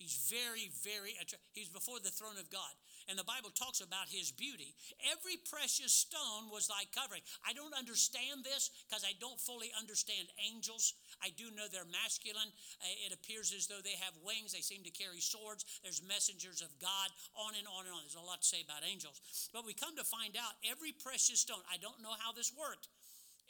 He's 0.01 0.17
very, 0.33 0.73
very, 0.83 1.13
attractive. 1.21 1.53
he's 1.53 1.69
before 1.69 2.01
the 2.01 2.11
throne 2.11 2.41
of 2.41 2.51
God. 2.51 2.73
And 3.11 3.19
the 3.19 3.27
Bible 3.27 3.51
talks 3.51 3.83
about 3.83 4.07
his 4.07 4.31
beauty. 4.31 4.79
Every 5.11 5.35
precious 5.35 5.91
stone 5.91 6.47
was 6.47 6.71
thy 6.71 6.87
covering. 6.95 7.27
I 7.43 7.51
don't 7.51 7.75
understand 7.75 8.47
this 8.47 8.71
because 8.87 9.03
I 9.03 9.19
don't 9.19 9.43
fully 9.43 9.75
understand 9.75 10.31
angels. 10.39 10.95
I 11.19 11.35
do 11.35 11.51
know 11.51 11.67
they're 11.67 11.91
masculine. 11.91 12.55
Uh, 12.79 12.87
it 13.03 13.11
appears 13.11 13.51
as 13.51 13.67
though 13.67 13.83
they 13.83 13.99
have 13.99 14.15
wings. 14.23 14.55
They 14.55 14.63
seem 14.63 14.87
to 14.87 14.95
carry 14.95 15.19
swords. 15.19 15.67
There's 15.83 16.07
messengers 16.07 16.63
of 16.63 16.71
God, 16.79 17.11
on 17.35 17.59
and 17.59 17.67
on 17.67 17.91
and 17.91 17.95
on. 17.99 18.07
There's 18.07 18.15
a 18.15 18.23
lot 18.23 18.47
to 18.47 18.49
say 18.49 18.63
about 18.63 18.87
angels. 18.87 19.19
But 19.51 19.67
we 19.67 19.75
come 19.75 19.99
to 19.99 20.07
find 20.07 20.39
out 20.39 20.55
every 20.63 20.95
precious 20.95 21.43
stone, 21.43 21.67
I 21.67 21.83
don't 21.83 21.99
know 21.99 22.15
how 22.15 22.31
this 22.31 22.55
worked. 22.55 22.87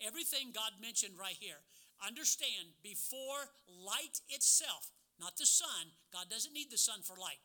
Everything 0.00 0.56
God 0.56 0.72
mentioned 0.80 1.20
right 1.20 1.36
here. 1.36 1.60
Understand, 2.00 2.72
before 2.80 3.52
light 3.68 4.24
itself, 4.32 4.88
not 5.20 5.36
the 5.36 5.44
sun. 5.44 5.92
God 6.16 6.32
doesn't 6.32 6.56
need 6.56 6.72
the 6.72 6.80
sun 6.80 7.04
for 7.04 7.12
light. 7.20 7.44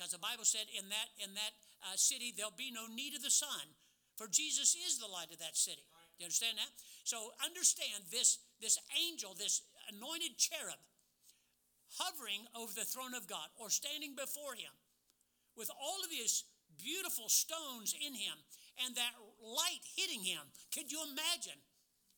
Because 0.00 0.16
the 0.16 0.24
Bible 0.32 0.48
said 0.48 0.64
in 0.72 0.88
that, 0.88 1.12
in 1.20 1.36
that 1.36 1.52
uh, 1.84 1.92
city, 1.92 2.32
there'll 2.32 2.56
be 2.56 2.72
no 2.72 2.88
need 2.88 3.12
of 3.12 3.20
the 3.20 3.28
sun, 3.28 3.68
for 4.16 4.32
Jesus 4.32 4.72
is 4.72 4.96
the 4.96 5.04
light 5.04 5.28
of 5.28 5.44
that 5.44 5.60
city. 5.60 5.84
Do 6.16 6.24
you 6.24 6.32
understand 6.32 6.56
that? 6.56 6.72
So 7.04 7.36
understand 7.44 8.08
this, 8.08 8.40
this 8.64 8.80
angel, 8.96 9.36
this 9.36 9.60
anointed 9.92 10.40
cherub, 10.40 10.80
hovering 12.00 12.48
over 12.56 12.72
the 12.72 12.88
throne 12.88 13.12
of 13.12 13.28
God 13.28 13.44
or 13.60 13.68
standing 13.68 14.16
before 14.16 14.56
him 14.56 14.72
with 15.52 15.68
all 15.76 16.00
of 16.00 16.08
his 16.08 16.48
beautiful 16.80 17.28
stones 17.28 17.92
in 17.92 18.16
him 18.16 18.40
and 18.80 18.96
that 18.96 19.12
light 19.36 19.84
hitting 20.00 20.24
him. 20.24 20.40
Could 20.72 20.88
you 20.88 21.04
imagine 21.12 21.60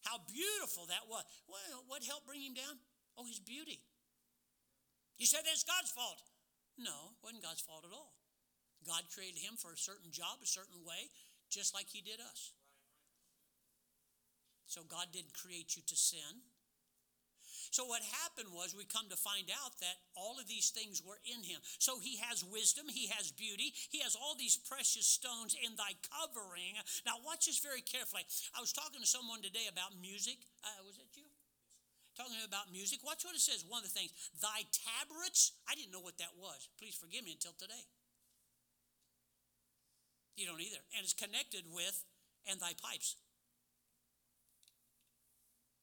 how 0.06 0.22
beautiful 0.30 0.86
that 0.86 1.10
was? 1.10 1.26
Well, 1.50 1.82
what 1.90 2.06
helped 2.06 2.30
bring 2.30 2.46
him 2.46 2.54
down? 2.54 2.78
Oh, 3.18 3.26
his 3.26 3.42
beauty. 3.42 3.82
You 5.18 5.26
said 5.26 5.42
that's 5.42 5.66
God's 5.66 5.90
fault. 5.90 6.22
No, 6.78 7.16
it 7.16 7.20
wasn't 7.22 7.42
God's 7.42 7.60
fault 7.60 7.84
at 7.84 7.92
all. 7.92 8.14
God 8.86 9.06
created 9.14 9.38
him 9.38 9.54
for 9.54 9.72
a 9.72 9.78
certain 9.78 10.10
job, 10.10 10.42
a 10.42 10.46
certain 10.46 10.82
way, 10.84 11.10
just 11.50 11.74
like 11.74 11.86
he 11.88 12.02
did 12.02 12.18
us. 12.18 12.52
So 14.66 14.82
God 14.88 15.12
didn't 15.12 15.36
create 15.36 15.76
you 15.76 15.82
to 15.86 15.96
sin. 15.96 16.42
So 17.72 17.88
what 17.88 18.04
happened 18.24 18.52
was 18.52 18.76
we 18.76 18.84
come 18.84 19.08
to 19.08 19.16
find 19.16 19.48
out 19.48 19.72
that 19.80 19.96
all 20.12 20.36
of 20.36 20.44
these 20.44 20.68
things 20.68 21.00
were 21.00 21.20
in 21.24 21.40
him. 21.40 21.56
So 21.80 21.96
he 21.96 22.20
has 22.20 22.44
wisdom, 22.44 22.84
he 22.88 23.08
has 23.08 23.32
beauty, 23.32 23.72
he 23.88 24.04
has 24.04 24.12
all 24.12 24.36
these 24.36 24.60
precious 24.60 25.08
stones 25.08 25.56
in 25.56 25.72
thy 25.80 25.96
covering. 26.04 26.76
Now 27.08 27.16
watch 27.24 27.48
this 27.48 27.64
very 27.64 27.80
carefully. 27.80 28.28
I 28.52 28.60
was 28.60 28.76
talking 28.76 29.00
to 29.00 29.08
someone 29.08 29.40
today 29.40 29.72
about 29.72 29.96
music. 29.96 30.36
Uh, 30.60 30.84
was 30.84 31.00
it 31.00 31.08
you? 31.16 31.31
Talking 32.16 32.36
about 32.44 32.72
music. 32.72 33.00
Watch 33.04 33.24
what 33.24 33.34
it 33.34 33.44
says. 33.44 33.64
One 33.66 33.84
of 33.84 33.88
the 33.88 33.96
things, 33.96 34.12
thy 34.40 34.68
tabrets. 34.70 35.52
I 35.68 35.74
didn't 35.74 35.92
know 35.92 36.04
what 36.04 36.18
that 36.18 36.36
was. 36.36 36.68
Please 36.78 36.94
forgive 36.94 37.24
me 37.24 37.36
until 37.36 37.56
today. 37.56 37.86
You 40.36 40.46
don't 40.46 40.60
either. 40.60 40.80
And 40.96 41.04
it's 41.04 41.16
connected 41.16 41.64
with 41.68 42.04
and 42.48 42.60
thy 42.60 42.72
pipes. 42.76 43.16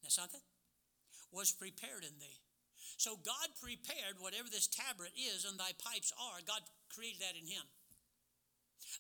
That's 0.01 0.15
something? 0.15 0.41
Was 1.31 1.51
prepared 1.51 2.03
in 2.03 2.17
thee. 2.19 2.41
So 2.97 3.15
God 3.15 3.53
prepared 3.61 4.17
whatever 4.19 4.49
this 4.49 4.67
tabret 4.67 5.13
is 5.15 5.45
and 5.45 5.59
thy 5.59 5.71
pipes 5.77 6.11
are. 6.17 6.41
God 6.45 6.61
created 6.89 7.21
that 7.21 7.37
in 7.39 7.45
him. 7.45 7.63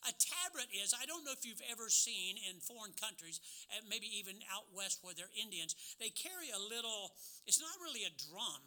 A 0.07 0.11
tabret 0.13 0.69
is, 0.71 0.93
I 0.93 1.05
don't 1.05 1.23
know 1.25 1.31
if 1.31 1.45
you've 1.45 1.61
ever 1.71 1.89
seen 1.89 2.37
in 2.37 2.59
foreign 2.59 2.93
countries, 2.93 3.41
maybe 3.89 4.07
even 4.19 4.35
out 4.53 4.65
west 4.75 4.99
where 5.01 5.13
they're 5.13 5.31
Indians, 5.35 5.75
they 5.99 6.09
carry 6.09 6.49
a 6.49 6.59
little, 6.59 7.11
it's 7.47 7.59
not 7.59 7.71
really 7.81 8.05
a 8.05 8.13
drum, 8.29 8.61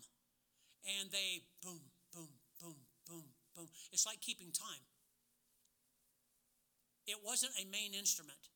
and 1.01 1.11
they 1.11 1.43
boom, 1.63 1.81
boom, 2.13 2.29
boom, 2.61 2.77
boom, 3.09 3.25
boom. 3.57 3.69
It's 3.93 4.07
like 4.07 4.21
keeping 4.21 4.53
time. 4.53 4.85
It 7.07 7.19
wasn't 7.25 7.53
a 7.61 7.65
main 7.71 7.95
instrument, 7.95 8.51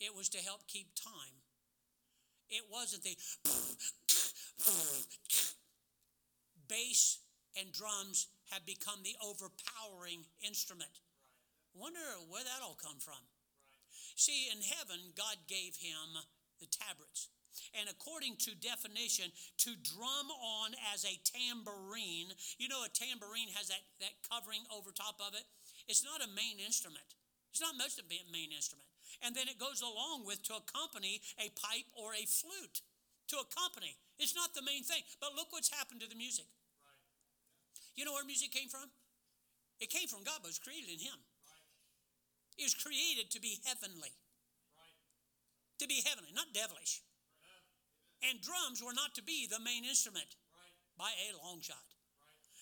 it 0.00 0.14
was 0.14 0.28
to 0.30 0.38
help 0.38 0.66
keep 0.66 0.94
time. 0.94 1.36
It 2.50 2.64
wasn't 2.72 3.02
the 3.02 3.16
bass 6.66 7.18
and 7.60 7.70
drums 7.72 8.28
have 8.50 8.64
become 8.64 9.02
the 9.02 9.16
overpowering 9.22 10.24
instrument. 10.40 10.90
Wonder 11.78 12.02
where 12.26 12.42
that 12.42 12.60
all 12.66 12.74
come 12.74 12.98
from. 12.98 13.22
Right. 13.22 14.18
See, 14.18 14.50
in 14.50 14.58
heaven, 14.66 15.14
God 15.14 15.46
gave 15.46 15.78
him 15.78 16.18
the 16.58 16.66
tabrets. 16.66 17.30
And 17.74 17.90
according 17.90 18.38
to 18.46 18.54
definition, 18.58 19.30
to 19.66 19.74
drum 19.82 20.30
on 20.30 20.74
as 20.94 21.02
a 21.02 21.18
tambourine, 21.22 22.30
you 22.58 22.70
know, 22.70 22.82
a 22.82 22.90
tambourine 22.90 23.50
has 23.54 23.70
that, 23.70 23.82
that 23.98 24.14
covering 24.26 24.62
over 24.70 24.90
top 24.90 25.18
of 25.18 25.34
it. 25.34 25.46
It's 25.90 26.06
not 26.06 26.22
a 26.22 26.30
main 26.34 26.62
instrument, 26.62 27.18
it's 27.50 27.62
not 27.62 27.78
much 27.78 27.98
of 27.98 28.06
a 28.10 28.22
main 28.30 28.50
instrument. 28.54 28.86
And 29.22 29.34
then 29.34 29.48
it 29.48 29.58
goes 29.58 29.80
along 29.82 30.28
with 30.28 30.42
to 30.46 30.60
accompany 30.60 31.22
a 31.40 31.50
pipe 31.58 31.88
or 31.96 32.12
a 32.14 32.28
flute. 32.28 32.84
To 33.34 33.44
accompany. 33.44 33.92
It's 34.16 34.32
not 34.32 34.56
the 34.56 34.64
main 34.64 34.84
thing. 34.84 35.04
But 35.20 35.36
look 35.36 35.52
what's 35.52 35.68
happened 35.68 36.00
to 36.00 36.08
the 36.08 36.16
music. 36.16 36.48
Right. 36.80 36.96
You 37.92 38.04
know 38.04 38.12
where 38.16 38.24
music 38.24 38.52
came 38.52 38.68
from? 38.68 38.88
It 39.80 39.92
came 39.92 40.08
from 40.08 40.24
God, 40.24 40.40
but 40.40 40.48
it 40.48 40.56
was 40.56 40.64
created 40.64 40.88
in 40.88 41.00
Him. 41.00 41.18
Right. 42.58 42.66
It 42.66 42.66
was 42.66 42.74
created 42.74 43.30
to 43.30 43.40
be 43.40 43.62
heavenly. 43.64 44.10
Right. 44.74 44.98
To 45.78 45.86
be 45.86 46.02
heavenly, 46.02 46.34
not 46.34 46.50
devilish. 46.50 47.06
And 48.26 48.42
drums 48.42 48.82
were 48.82 48.94
not 48.94 49.14
to 49.14 49.22
be 49.22 49.46
the 49.46 49.62
main 49.62 49.86
instrument 49.86 50.34
by 50.98 51.14
a 51.30 51.38
long 51.38 51.62
shot. 51.62 51.86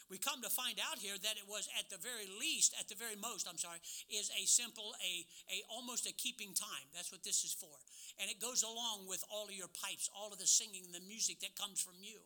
We 0.06 0.22
come 0.22 0.38
to 0.42 0.52
find 0.52 0.78
out 0.78 1.02
here 1.02 1.18
that 1.18 1.34
it 1.34 1.48
was 1.50 1.66
at 1.74 1.90
the 1.90 1.98
very 1.98 2.30
least, 2.38 2.76
at 2.78 2.86
the 2.86 2.94
very 2.94 3.18
most, 3.18 3.48
I'm 3.50 3.58
sorry, 3.58 3.82
is 4.06 4.30
a 4.38 4.46
simple, 4.46 4.94
a, 5.02 5.26
a 5.50 5.66
almost 5.66 6.06
a 6.06 6.14
keeping 6.14 6.54
time. 6.54 6.86
That's 6.94 7.10
what 7.10 7.24
this 7.24 7.42
is 7.42 7.50
for. 7.50 7.74
And 8.22 8.30
it 8.30 8.38
goes 8.38 8.62
along 8.62 9.10
with 9.10 9.24
all 9.26 9.50
of 9.50 9.56
your 9.56 9.66
pipes, 9.66 10.06
all 10.14 10.30
of 10.30 10.38
the 10.38 10.46
singing, 10.46 10.94
the 10.94 11.02
music 11.02 11.40
that 11.40 11.58
comes 11.58 11.82
from 11.82 11.98
you. 11.98 12.22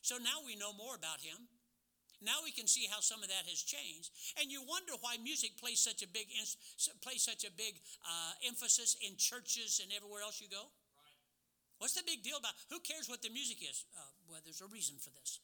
So 0.00 0.16
now 0.16 0.40
we 0.46 0.56
know 0.56 0.72
more 0.72 0.96
about 0.96 1.20
him. 1.20 1.44
Now 2.22 2.38
we 2.46 2.54
can 2.54 2.70
see 2.70 2.86
how 2.86 3.02
some 3.02 3.22
of 3.22 3.28
that 3.28 3.50
has 3.50 3.58
changed, 3.58 4.14
and 4.38 4.46
you 4.46 4.62
wonder 4.62 4.94
why 5.02 5.18
music 5.18 5.58
plays 5.58 5.82
such 5.82 6.02
a 6.02 6.08
big 6.08 6.30
plays 7.02 7.22
such 7.22 7.42
a 7.42 7.50
big 7.50 7.82
uh, 8.06 8.32
emphasis 8.46 8.94
in 9.02 9.18
churches 9.18 9.82
and 9.82 9.90
everywhere 9.90 10.22
else 10.22 10.38
you 10.38 10.46
go. 10.46 10.70
Right. 10.94 11.18
What's 11.82 11.98
the 11.98 12.06
big 12.06 12.22
deal 12.22 12.38
about? 12.38 12.54
Who 12.70 12.78
cares 12.78 13.10
what 13.10 13.26
the 13.26 13.30
music 13.30 13.58
is? 13.58 13.84
Uh, 13.98 14.06
well, 14.30 14.40
there's 14.46 14.62
a 14.62 14.70
reason 14.70 15.02
for 15.02 15.10
this. 15.10 15.42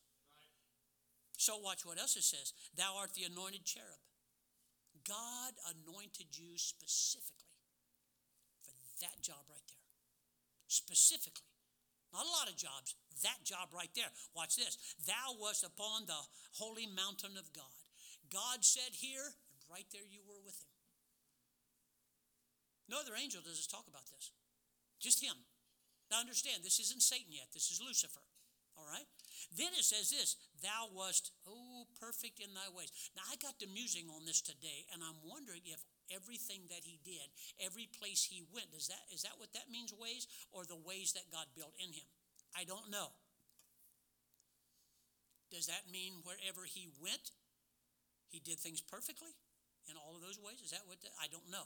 So 1.38 1.58
watch 1.58 1.86
what 1.86 1.98
else 1.98 2.16
it 2.16 2.26
says. 2.26 2.52
Thou 2.76 2.98
art 2.98 3.14
the 3.14 3.26
anointed 3.26 3.64
cherub. 3.64 4.02
God 5.06 5.54
anointed 5.66 6.34
you 6.34 6.58
specifically 6.58 7.58
for 8.62 8.74
that 9.00 9.22
job 9.22 9.42
right 9.48 9.66
there. 9.66 9.86
Specifically. 10.66 11.47
Not 12.12 12.24
a 12.24 12.36
lot 12.40 12.48
of 12.48 12.56
jobs, 12.56 12.96
that 13.22 13.44
job 13.44 13.70
right 13.74 13.92
there. 13.94 14.08
Watch 14.34 14.56
this. 14.56 14.78
Thou 15.06 15.36
wast 15.36 15.64
upon 15.64 16.06
the 16.06 16.18
holy 16.56 16.86
mountain 16.86 17.36
of 17.36 17.52
God. 17.52 17.84
God 18.32 18.64
said 18.64 18.96
here, 18.96 19.24
and 19.24 19.60
right 19.68 19.86
there 19.92 20.08
you 20.08 20.24
were 20.24 20.40
with 20.44 20.56
him. 20.56 20.72
No 22.88 23.00
other 23.00 23.16
angel 23.16 23.44
does 23.44 23.66
talk 23.68 23.84
about 23.88 24.08
this. 24.08 24.32
Just 25.00 25.20
him. 25.20 25.36
Now 26.10 26.20
understand, 26.20 26.64
this 26.64 26.80
isn't 26.80 27.04
Satan 27.04 27.28
yet. 27.28 27.52
This 27.52 27.68
is 27.70 27.84
Lucifer. 27.84 28.24
All 28.78 28.86
right? 28.88 29.04
Then 29.52 29.74
it 29.74 29.84
says 29.84 30.10
this, 30.10 30.36
thou 30.62 30.88
wast, 30.94 31.32
oh, 31.46 31.84
perfect 32.00 32.40
in 32.40 32.54
thy 32.54 32.70
ways. 32.70 32.94
Now, 33.16 33.26
I 33.26 33.36
got 33.36 33.58
to 33.60 33.66
musing 33.66 34.06
on 34.08 34.24
this 34.24 34.40
today, 34.40 34.86
and 34.94 35.02
I'm 35.02 35.18
wondering 35.26 35.66
if 35.66 35.82
everything 36.14 36.68
that 36.68 36.84
he 36.84 37.00
did, 37.04 37.28
every 37.60 37.88
place 37.88 38.24
he 38.24 38.44
went, 38.52 38.72
is 38.76 38.88
that, 38.88 39.02
is 39.12 39.22
that 39.22 39.36
what 39.38 39.52
that 39.52 39.70
means, 39.70 39.92
ways, 39.92 40.26
or 40.52 40.64
the 40.64 40.78
ways 40.78 41.12
that 41.12 41.30
God 41.32 41.46
built 41.56 41.74
in 41.78 41.92
him? 41.92 42.08
I 42.56 42.64
don't 42.64 42.90
know. 42.90 43.12
Does 45.50 45.66
that 45.66 45.88
mean 45.88 46.20
wherever 46.24 46.68
he 46.68 46.88
went, 47.00 47.32
he 48.28 48.40
did 48.40 48.60
things 48.60 48.80
perfectly 48.80 49.32
in 49.88 49.96
all 49.96 50.12
of 50.16 50.20
those 50.20 50.36
ways? 50.36 50.60
Is 50.60 50.76
that 50.76 50.84
what? 50.84 51.00
The, 51.00 51.08
I 51.16 51.28
don't 51.32 51.48
know. 51.48 51.64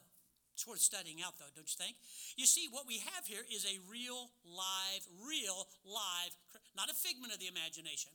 It's 0.55 0.69
worth 0.69 0.85
studying 0.85 1.25
out, 1.25 1.41
though, 1.41 1.51
don't 1.57 1.67
you 1.67 1.81
think? 1.81 1.97
You 2.37 2.45
see, 2.45 2.69
what 2.71 2.87
we 2.87 3.01
have 3.17 3.25
here 3.25 3.43
is 3.49 3.65
a 3.65 3.81
real, 3.89 4.31
live, 4.45 5.03
real, 5.25 5.67
live, 5.83 6.33
not 6.77 6.93
a 6.93 6.95
figment 6.95 7.33
of 7.33 7.41
the 7.41 7.49
imagination, 7.49 8.13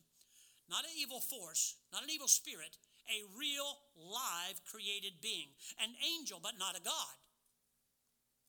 not 0.70 0.86
an 0.86 0.94
evil 0.96 1.20
force, 1.20 1.76
not 1.92 2.06
an 2.06 2.13
evil 2.13 2.30
spirit, 2.30 2.78
a 3.08 3.26
real, 3.36 3.67
live, 3.96 4.60
created 4.67 5.20
being. 5.22 5.52
An 5.80 5.91
angel, 6.04 6.39
but 6.41 6.60
not 6.60 6.78
a 6.78 6.84
God. 6.84 7.15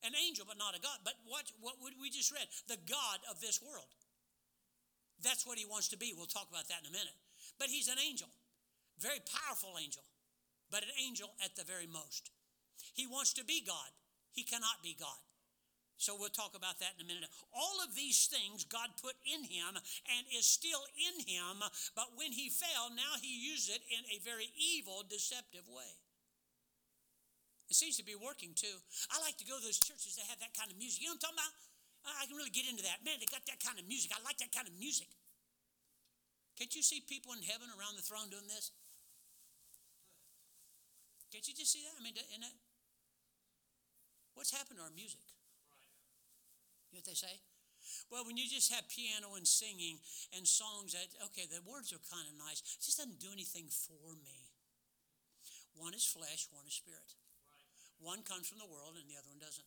An 0.03 0.15
angel, 0.15 0.47
but 0.47 0.57
not 0.57 0.75
a 0.75 0.81
God. 0.81 1.03
But 1.03 1.19
what, 1.27 1.51
what 1.59 1.75
would 1.83 1.99
we 1.99 2.09
just 2.09 2.31
read? 2.31 2.47
The 2.67 2.79
God 2.87 3.19
of 3.27 3.41
this 3.41 3.59
world. 3.59 3.91
That's 5.23 5.45
what 5.45 5.59
he 5.59 5.67
wants 5.67 5.89
to 5.89 5.97
be. 5.97 6.13
We'll 6.15 6.31
talk 6.31 6.47
about 6.47 6.67
that 6.71 6.83
in 6.83 6.87
a 6.87 6.95
minute. 6.95 7.15
But 7.59 7.67
he's 7.67 7.91
an 7.91 7.99
angel, 7.99 8.29
very 8.99 9.19
powerful 9.19 9.75
angel, 9.75 10.03
but 10.71 10.83
an 10.83 10.95
angel 10.95 11.31
at 11.43 11.55
the 11.55 11.67
very 11.67 11.87
most. 11.87 12.31
He 12.93 13.07
wants 13.07 13.33
to 13.33 13.43
be 13.43 13.61
God. 13.65 13.91
He 14.31 14.43
cannot 14.43 14.79
be 14.83 14.95
God. 14.97 15.19
So 15.99 16.15
we'll 16.15 16.31
talk 16.31 16.55
about 16.55 16.79
that 16.79 16.95
in 16.95 17.03
a 17.03 17.07
minute. 17.07 17.27
All 17.51 17.83
of 17.83 17.91
these 17.91 18.31
things 18.31 18.63
God 18.63 18.87
put 19.03 19.19
in 19.27 19.43
him 19.43 19.75
and 19.75 20.23
is 20.31 20.47
still 20.47 20.79
in 20.95 21.27
him, 21.27 21.59
but 21.91 22.15
when 22.15 22.31
he 22.31 22.47
fell, 22.47 22.87
now 22.95 23.19
he 23.19 23.35
used 23.35 23.67
it 23.67 23.83
in 23.91 24.07
a 24.07 24.23
very 24.23 24.47
evil, 24.55 25.03
deceptive 25.03 25.67
way. 25.67 25.91
It 27.67 27.75
seems 27.75 27.99
to 27.99 28.07
be 28.07 28.15
working 28.15 28.55
too. 28.55 28.79
I 29.11 29.19
like 29.19 29.35
to 29.43 29.45
go 29.45 29.59
to 29.59 29.63
those 29.63 29.77
churches 29.77 30.15
that 30.15 30.25
have 30.31 30.39
that 30.39 30.55
kind 30.55 30.71
of 30.71 30.79
music. 30.79 31.03
You 31.03 31.11
know 31.11 31.19
what 31.19 31.27
I'm 31.27 31.35
talking 31.35 31.43
about? 31.43 31.53
I 32.15 32.23
can 32.31 32.39
really 32.39 32.55
get 32.55 32.63
into 32.63 32.81
that. 32.87 33.03
Man, 33.03 33.19
they 33.19 33.27
got 33.27 33.43
that 33.51 33.59
kind 33.59 33.75
of 33.75 33.83
music. 33.83 34.15
I 34.15 34.23
like 34.23 34.39
that 34.39 34.55
kind 34.55 34.71
of 34.71 34.73
music. 34.79 35.11
Can't 36.55 36.71
you 36.71 36.81
see 36.81 37.03
people 37.03 37.35
in 37.35 37.43
heaven 37.43 37.67
around 37.75 37.99
the 37.99 38.07
throne 38.07 38.31
doing 38.31 38.47
this? 38.47 38.71
Can't 41.27 41.43
you 41.43 41.53
just 41.53 41.75
see 41.75 41.83
that? 41.83 41.93
I 41.93 42.01
mean, 42.01 42.15
isn't 42.15 42.39
that 42.39 42.55
What's 44.39 44.55
happened 44.55 44.79
to 44.79 44.87
our 44.87 44.95
music? 44.95 45.19
You 46.89 46.97
know 46.97 47.05
what 47.05 47.09
they 47.09 47.17
say? 47.17 47.37
Well, 48.09 48.25
when 48.25 48.37
you 48.37 48.49
just 48.49 48.73
have 48.73 48.85
piano 48.89 49.37
and 49.37 49.45
singing 49.45 50.01
and 50.33 50.45
songs 50.45 50.93
that, 50.93 51.09
okay, 51.31 51.45
the 51.45 51.61
words 51.65 51.93
are 51.93 52.01
kind 52.09 52.25
of 52.25 52.35
nice, 52.37 52.61
it 52.61 52.81
just 52.81 52.97
doesn't 52.97 53.21
do 53.21 53.29
anything 53.33 53.69
for 53.69 54.17
me. 54.25 54.49
One 55.77 55.93
is 55.93 56.03
flesh, 56.03 56.49
one 56.51 56.65
is 56.67 56.75
spirit. 56.75 57.15
Right. 57.45 57.65
One 58.01 58.21
comes 58.25 58.49
from 58.49 58.59
the 58.59 58.67
world 58.67 58.99
and 58.99 59.07
the 59.07 59.15
other 59.15 59.29
one 59.29 59.39
doesn't. 59.39 59.65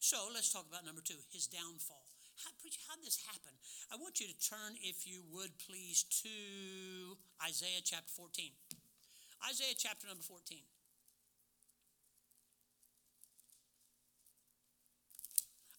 So 0.00 0.30
let's 0.32 0.50
talk 0.50 0.64
about 0.66 0.86
number 0.86 1.04
two, 1.04 1.20
his 1.30 1.46
downfall. 1.46 2.08
How, 2.42 2.50
how 2.88 2.94
did 2.96 3.06
this 3.06 3.20
happen? 3.28 3.54
I 3.92 3.96
want 4.00 4.18
you 4.18 4.26
to 4.26 4.36
turn, 4.40 4.74
if 4.82 5.06
you 5.06 5.22
would 5.30 5.54
please, 5.62 6.02
to 6.24 7.14
Isaiah 7.44 7.84
chapter 7.84 8.10
14. 8.10 8.50
Isaiah 9.50 9.76
chapter 9.76 10.08
number 10.08 10.24
14. 10.24 10.58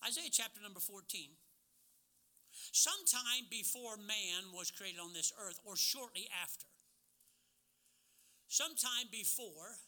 Isaiah 0.06 0.30
chapter 0.30 0.62
number 0.62 0.80
14. 0.80 1.34
Sometime 2.70 3.50
before 3.50 3.98
man 3.98 4.54
was 4.54 4.70
created 4.70 5.02
on 5.02 5.18
this 5.18 5.34
earth, 5.42 5.58
or 5.66 5.74
shortly 5.74 6.30
after. 6.30 6.70
Sometime 8.46 9.10
before. 9.10 9.82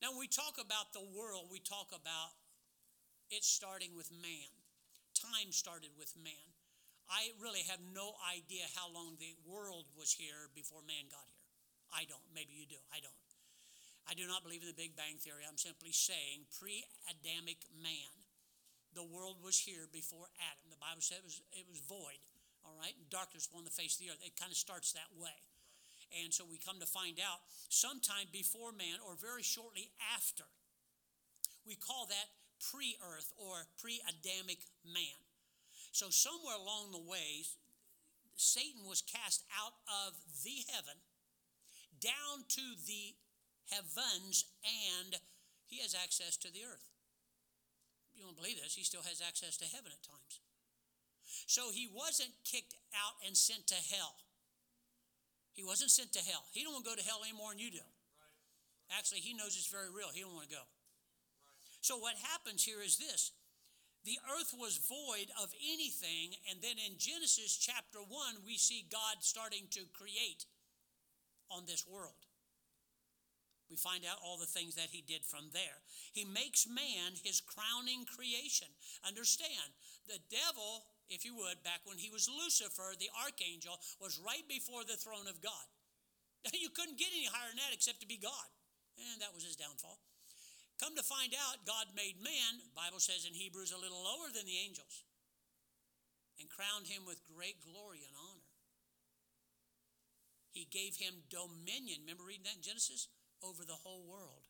Now, 0.00 0.16
when 0.16 0.24
we 0.24 0.32
talk 0.32 0.56
about 0.56 0.96
the 0.96 1.04
world, 1.12 1.52
we 1.52 1.60
talk 1.60 1.92
about 1.92 2.32
it 3.28 3.44
starting 3.44 3.92
with 3.92 4.08
man. 4.10 4.48
Time 5.12 5.52
started 5.52 5.92
with 6.00 6.16
man. 6.16 6.48
I 7.12 7.36
really 7.36 7.68
have 7.68 7.84
no 7.92 8.16
idea 8.24 8.64
how 8.72 8.88
long 8.88 9.20
the 9.20 9.36
world 9.44 9.92
was 9.92 10.16
here 10.16 10.48
before 10.56 10.80
man 10.88 11.12
got 11.12 11.28
here. 11.28 11.44
I 11.92 12.08
don't. 12.08 12.24
Maybe 12.32 12.56
you 12.56 12.64
do. 12.64 12.80
I 12.88 13.04
don't. 13.04 13.20
I 14.08 14.16
do 14.16 14.24
not 14.24 14.40
believe 14.42 14.64
in 14.64 14.72
the 14.72 14.80
Big 14.80 14.96
Bang 14.96 15.20
Theory. 15.20 15.44
I'm 15.44 15.60
simply 15.60 15.92
saying 15.92 16.48
pre 16.56 16.88
Adamic 17.12 17.60
man 17.76 18.21
the 18.94 19.04
world 19.04 19.40
was 19.40 19.58
here 19.58 19.88
before 19.92 20.28
Adam. 20.36 20.66
The 20.68 20.80
Bible 20.80 21.00
said 21.00 21.20
it 21.20 21.26
was, 21.26 21.40
it 21.52 21.66
was 21.68 21.80
void, 21.84 22.20
all 22.64 22.76
right? 22.76 22.92
And 22.92 23.08
Darkness 23.08 23.48
upon 23.48 23.64
the 23.64 23.72
face 23.72 23.96
of 23.96 24.04
the 24.04 24.12
earth. 24.12 24.22
It 24.24 24.36
kind 24.38 24.52
of 24.52 24.58
starts 24.60 24.92
that 24.92 25.08
way. 25.16 25.36
And 26.22 26.32
so 26.32 26.44
we 26.44 26.60
come 26.60 26.76
to 26.80 26.88
find 26.88 27.16
out 27.16 27.40
sometime 27.72 28.28
before 28.32 28.72
man 28.72 29.00
or 29.00 29.16
very 29.16 29.42
shortly 29.42 29.88
after, 30.12 30.44
we 31.64 31.74
call 31.74 32.04
that 32.12 32.28
pre 32.60 33.00
earth 33.00 33.32
or 33.40 33.64
pre 33.80 34.00
Adamic 34.04 34.60
man. 34.84 35.16
So 35.92 36.12
somewhere 36.12 36.56
along 36.56 36.92
the 36.92 37.00
way, 37.00 37.48
Satan 38.36 38.84
was 38.84 39.00
cast 39.00 39.44
out 39.56 39.72
of 39.88 40.12
the 40.44 40.64
heaven 40.68 41.00
down 42.00 42.44
to 42.48 42.64
the 42.86 43.14
heavens 43.70 44.44
and 44.64 45.16
he 45.66 45.80
has 45.80 45.94
access 45.94 46.36
to 46.36 46.52
the 46.52 46.64
earth 46.66 46.91
you 48.22 48.30
don't 48.30 48.38
believe 48.38 48.62
this, 48.62 48.78
he 48.78 48.86
still 48.86 49.02
has 49.02 49.18
access 49.18 49.58
to 49.58 49.66
heaven 49.66 49.90
at 49.90 49.98
times. 50.06 50.38
So 51.50 51.74
he 51.74 51.90
wasn't 51.90 52.30
kicked 52.46 52.78
out 52.94 53.18
and 53.26 53.34
sent 53.34 53.66
to 53.74 53.80
hell. 53.90 54.14
He 55.58 55.66
wasn't 55.66 55.90
sent 55.90 56.14
to 56.14 56.22
hell. 56.22 56.46
He 56.54 56.62
don't 56.62 56.72
want 56.72 56.86
to 56.86 56.90
go 56.94 56.96
to 56.96 57.02
hell 57.02 57.26
any 57.26 57.34
more 57.34 57.50
than 57.50 57.58
you 57.58 57.74
do. 57.74 57.82
Right. 57.82 58.38
Actually, 58.94 59.26
he 59.26 59.34
knows 59.34 59.58
it's 59.58 59.66
very 59.66 59.90
real. 59.90 60.14
He 60.14 60.22
don't 60.22 60.38
want 60.38 60.46
to 60.46 60.54
go. 60.54 60.62
Right. 60.62 61.58
So 61.82 61.98
what 61.98 62.14
happens 62.30 62.62
here 62.62 62.78
is 62.78 62.96
this. 62.96 63.34
The 64.06 64.18
earth 64.38 64.54
was 64.54 64.78
void 64.86 65.30
of 65.42 65.50
anything, 65.62 66.38
and 66.50 66.62
then 66.62 66.78
in 66.78 66.98
Genesis 66.98 67.58
chapter 67.58 67.98
1, 67.98 68.46
we 68.46 68.54
see 68.58 68.86
God 68.90 69.22
starting 69.22 69.66
to 69.74 69.82
create 69.94 70.46
on 71.50 71.66
this 71.66 71.86
world. 71.86 72.21
We 73.72 73.80
find 73.80 74.04
out 74.04 74.20
all 74.20 74.36
the 74.36 74.44
things 74.44 74.76
that 74.76 74.92
he 74.92 75.00
did 75.00 75.24
from 75.24 75.48
there. 75.56 75.80
He 76.12 76.28
makes 76.28 76.68
man 76.68 77.16
his 77.24 77.40
crowning 77.40 78.04
creation. 78.04 78.68
Understand, 79.00 79.72
the 80.04 80.20
devil, 80.28 80.84
if 81.08 81.24
you 81.24 81.32
would, 81.40 81.64
back 81.64 81.80
when 81.88 81.96
he 81.96 82.12
was 82.12 82.28
Lucifer, 82.28 82.92
the 83.00 83.08
archangel, 83.16 83.80
was 83.96 84.20
right 84.20 84.44
before 84.44 84.84
the 84.84 85.00
throne 85.00 85.24
of 85.24 85.40
God. 85.40 85.66
You 86.52 86.68
couldn't 86.68 87.00
get 87.00 87.16
any 87.16 87.30
higher 87.30 87.48
than 87.48 87.64
that 87.64 87.72
except 87.72 88.04
to 88.04 88.10
be 88.10 88.20
God. 88.20 88.50
And 88.98 89.22
that 89.24 89.32
was 89.32 89.46
his 89.46 89.56
downfall. 89.56 90.02
Come 90.76 90.92
to 90.98 91.06
find 91.06 91.32
out, 91.32 91.64
God 91.64 91.88
made 91.96 92.20
man, 92.20 92.60
Bible 92.76 93.00
says 93.00 93.24
in 93.24 93.32
Hebrews, 93.32 93.72
a 93.72 93.80
little 93.80 94.02
lower 94.02 94.28
than 94.28 94.44
the 94.44 94.60
angels 94.60 95.06
and 96.42 96.50
crowned 96.50 96.90
him 96.90 97.06
with 97.06 97.22
great 97.22 97.62
glory 97.62 98.02
and 98.02 98.18
honor. 98.18 98.50
He 100.50 100.66
gave 100.66 100.98
him 100.98 101.22
dominion. 101.30 102.02
Remember 102.02 102.26
reading 102.26 102.44
that 102.50 102.60
in 102.60 102.66
Genesis? 102.66 103.08
Over 103.42 103.64
the 103.64 103.78
whole 103.82 104.06
world, 104.06 104.48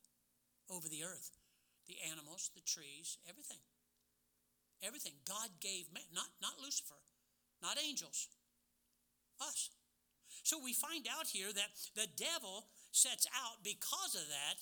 over 0.70 0.88
the 0.88 1.04
earth, 1.04 1.32
the 1.88 1.96
animals, 2.10 2.50
the 2.54 2.62
trees, 2.62 3.18
everything. 3.28 3.60
Everything. 4.82 5.12
God 5.26 5.48
gave 5.60 5.92
man, 5.92 6.06
not, 6.14 6.28
not 6.40 6.60
Lucifer, 6.62 6.98
not 7.62 7.78
angels, 7.78 8.28
us. 9.40 9.70
So 10.42 10.58
we 10.62 10.72
find 10.72 11.06
out 11.06 11.26
here 11.28 11.52
that 11.52 11.70
the 11.94 12.08
devil 12.16 12.66
sets 12.90 13.26
out 13.30 13.62
because 13.62 14.14
of 14.14 14.26
that 14.28 14.58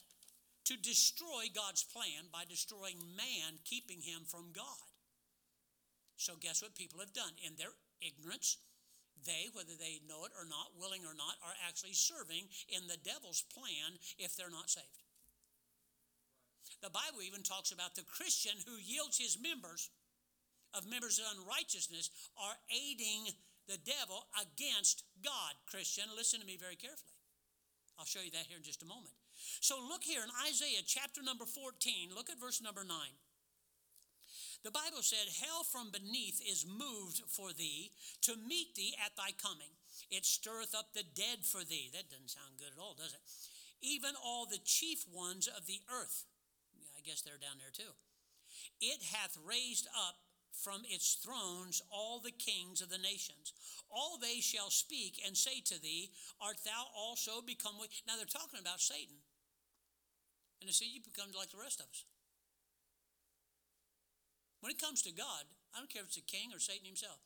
to 0.67 0.77
destroy 0.77 1.49
God's 1.55 1.83
plan 1.83 2.29
by 2.33 2.45
destroying 2.49 3.01
man, 3.17 3.59
keeping 3.65 4.03
him 4.03 4.23
from 4.29 4.53
God. 4.53 4.87
So, 6.17 6.35
guess 6.39 6.61
what 6.61 6.77
people 6.77 7.01
have 7.01 7.15
done? 7.15 7.33
In 7.41 7.57
their 7.57 7.73
ignorance, 8.03 8.59
they, 9.25 9.49
whether 9.53 9.77
they 9.79 10.01
know 10.09 10.25
it 10.25 10.33
or 10.37 10.47
not, 10.49 10.79
willing 10.79 11.03
or 11.05 11.17
not, 11.17 11.37
are 11.45 11.57
actually 11.67 11.95
serving 11.95 12.49
in 12.69 12.87
the 12.87 13.01
devil's 13.01 13.45
plan 13.53 13.99
if 14.19 14.37
they're 14.37 14.53
not 14.53 14.71
saved. 14.71 15.05
The 16.81 16.93
Bible 16.93 17.21
even 17.21 17.43
talks 17.43 17.73
about 17.73 17.95
the 17.95 18.09
Christian 18.09 18.57
who 18.65 18.81
yields 18.81 19.21
his 19.21 19.37
members 19.37 19.91
of 20.73 20.87
members 20.89 21.19
of 21.19 21.27
unrighteousness 21.37 22.11
are 22.39 22.57
aiding 22.71 23.35
the 23.67 23.79
devil 23.83 24.27
against 24.39 25.05
God. 25.23 25.59
Christian, 25.67 26.05
listen 26.17 26.41
to 26.41 26.47
me 26.47 26.57
very 26.57 26.77
carefully. 26.77 27.15
I'll 27.99 28.09
show 28.09 28.23
you 28.25 28.31
that 28.33 28.49
here 28.49 28.57
in 28.57 28.65
just 28.65 28.83
a 28.83 28.89
moment. 28.89 29.13
So 29.61 29.77
look 29.77 30.03
here 30.03 30.23
in 30.25 30.31
Isaiah 30.49 30.83
chapter 30.87 31.23
number 31.23 31.45
14, 31.45 32.11
look 32.15 32.31
at 32.31 32.41
verse 32.41 32.63
number 32.63 32.85
9. 32.85 32.97
The 34.63 34.71
Bible 34.71 35.01
said, 35.01 35.25
Hell 35.41 35.65
from 35.65 35.91
beneath 35.91 36.41
is 36.45 36.69
moved 36.69 37.23
for 37.29 37.53
thee 37.53 37.93
to 38.23 38.37
meet 38.37 38.75
thee 38.75 38.95
at 39.05 39.17
thy 39.17 39.33
coming. 39.33 39.73
It 40.11 40.27
stirreth 40.27 40.75
up 40.75 40.93
the 40.93 41.05
dead 41.15 41.45
for 41.45 41.65
thee. 41.65 41.89
That 41.93 42.11
doesn't 42.11 42.37
sound 42.37 42.59
good 42.59 42.77
at 42.77 42.81
all, 42.81 42.95
does 42.95 43.15
it? 43.15 43.25
Even 43.81 44.13
all 44.23 44.45
the 44.45 44.61
chief 44.63 45.05
ones 45.09 45.49
of 45.49 45.67
the 45.67 45.81
earth. 45.89 46.25
I 46.97 47.01
guess 47.01 47.23
they're 47.23 47.41
down 47.41 47.57
there 47.57 47.73
too. 47.73 47.97
It 48.81 49.01
hath 49.17 49.39
raised 49.41 49.89
up 49.97 50.17
from 50.53 50.83
its 50.85 51.15
thrones 51.15 51.81
all 51.91 52.21
the 52.21 52.37
kings 52.37 52.83
of 52.83 52.91
the 52.91 52.99
nations. 52.99 53.55
All 53.91 54.19
they 54.21 54.41
shall 54.41 54.69
speak 54.69 55.23
and 55.25 55.37
say 55.37 55.61
to 55.65 55.81
thee, 55.81 56.11
Art 56.41 56.59
thou 56.65 56.85
also 56.95 57.41
become? 57.41 57.81
Now 58.07 58.17
they're 58.17 58.27
talking 58.29 58.61
about 58.61 58.81
Satan. 58.81 59.17
And 60.61 60.69
they 60.69 60.73
say, 60.73 60.87
You 60.87 61.01
become 61.01 61.33
like 61.33 61.51
the 61.51 61.63
rest 61.63 61.81
of 61.81 61.87
us. 61.89 62.05
When 64.61 64.73
it 64.73 64.81
comes 64.81 65.03
to 65.03 65.13
God, 65.13 65.49
I 65.75 65.79
don't 65.81 65.89
care 65.89 66.03
if 66.03 66.09
it's 66.13 66.21
a 66.21 66.25
king 66.25 66.53
or 66.53 66.61
Satan 66.61 66.85
himself. 66.85 67.21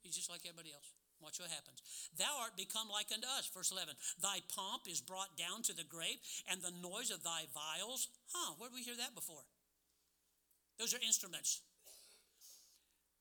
He's 0.00 0.16
just 0.16 0.30
like 0.30 0.44
everybody 0.48 0.72
else. 0.72 0.92
Watch 1.20 1.40
what 1.40 1.50
happens. 1.50 1.80
Thou 2.16 2.44
art 2.44 2.56
become 2.56 2.88
like 2.92 3.08
unto 3.12 3.26
us. 3.26 3.48
Verse 3.52 3.72
11. 3.72 3.94
Thy 4.20 4.44
pomp 4.52 4.84
is 4.88 5.00
brought 5.00 5.36
down 5.36 5.62
to 5.64 5.74
the 5.74 5.84
grave, 5.84 6.20
and 6.48 6.60
the 6.60 6.76
noise 6.84 7.10
of 7.10 7.24
thy 7.24 7.48
viols. 7.52 8.08
Huh, 8.32 8.54
where 8.58 8.68
did 8.68 8.76
we 8.76 8.84
hear 8.84 8.96
that 8.96 9.14
before? 9.14 9.44
Those 10.78 10.94
are 10.94 11.00
instruments. 11.00 11.62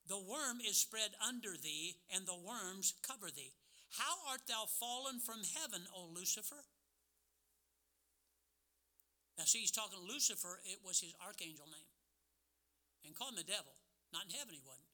The 0.07 0.19
worm 0.19 0.59
is 0.61 0.77
spread 0.77 1.15
under 1.23 1.55
thee, 1.57 1.95
and 2.13 2.27
the 2.27 2.37
worms 2.37 2.93
cover 3.01 3.31
thee. 3.31 3.55
How 3.97 4.29
art 4.29 4.43
thou 4.47 4.67
fallen 4.67 5.19
from 5.19 5.41
heaven, 5.55 5.87
O 5.95 6.11
Lucifer? 6.13 6.67
Now, 9.37 9.45
see, 9.45 9.59
he's 9.59 9.71
talking 9.71 9.99
Lucifer, 9.99 10.59
it 10.63 10.79
was 10.85 10.99
his 10.99 11.15
archangel 11.25 11.65
name 11.65 11.94
and 13.05 13.15
call 13.15 13.29
him 13.29 13.39
the 13.39 13.47
devil. 13.47 13.73
Not 14.13 14.25
in 14.29 14.33
heaven, 14.35 14.53
he 14.53 14.63
wasn't. 14.65 14.89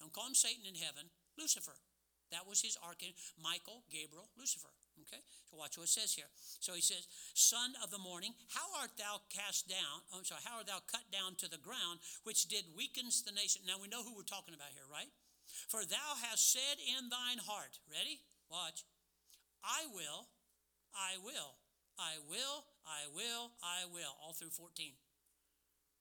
Don't 0.00 0.12
call 0.12 0.28
him 0.28 0.36
Satan 0.36 0.68
in 0.68 0.76
heaven, 0.76 1.08
Lucifer. 1.40 1.76
That 2.34 2.44
was 2.44 2.60
his 2.60 2.76
archangel, 2.82 3.16
Michael, 3.38 3.86
Gabriel, 3.88 4.28
Lucifer. 4.34 4.72
Okay, 5.04 5.20
so 5.44 5.60
watch 5.60 5.76
what 5.76 5.86
it 5.86 5.94
says 5.94 6.16
here. 6.16 6.28
So 6.58 6.72
he 6.72 6.80
says, 6.80 7.04
Son 7.36 7.76
of 7.84 7.92
the 7.92 8.00
morning, 8.00 8.32
how 8.48 8.64
art 8.80 8.96
thou 8.96 9.20
cast 9.28 9.68
down? 9.68 10.00
Oh, 10.08 10.24
sorry, 10.24 10.40
how 10.42 10.56
art 10.56 10.66
thou 10.66 10.80
cut 10.88 11.04
down 11.12 11.36
to 11.44 11.48
the 11.48 11.60
ground, 11.60 12.00
which 12.24 12.48
did 12.48 12.64
weakens 12.72 13.20
the 13.22 13.36
nation? 13.36 13.62
Now 13.68 13.76
we 13.76 13.92
know 13.92 14.02
who 14.02 14.16
we're 14.16 14.26
talking 14.26 14.56
about 14.56 14.72
here, 14.72 14.88
right? 14.88 15.12
For 15.68 15.84
thou 15.84 16.16
hast 16.24 16.48
said 16.48 16.80
in 16.80 17.12
thine 17.12 17.44
heart, 17.44 17.78
ready? 17.86 18.24
Watch. 18.48 18.88
I 19.62 19.84
will, 19.92 20.32
I 20.96 21.20
will, 21.20 21.60
I 22.00 22.16
will, 22.24 22.64
I 22.88 23.04
will, 23.12 23.52
I 23.60 23.84
will, 23.92 24.16
all 24.24 24.32
through 24.32 24.56
14 24.56 24.96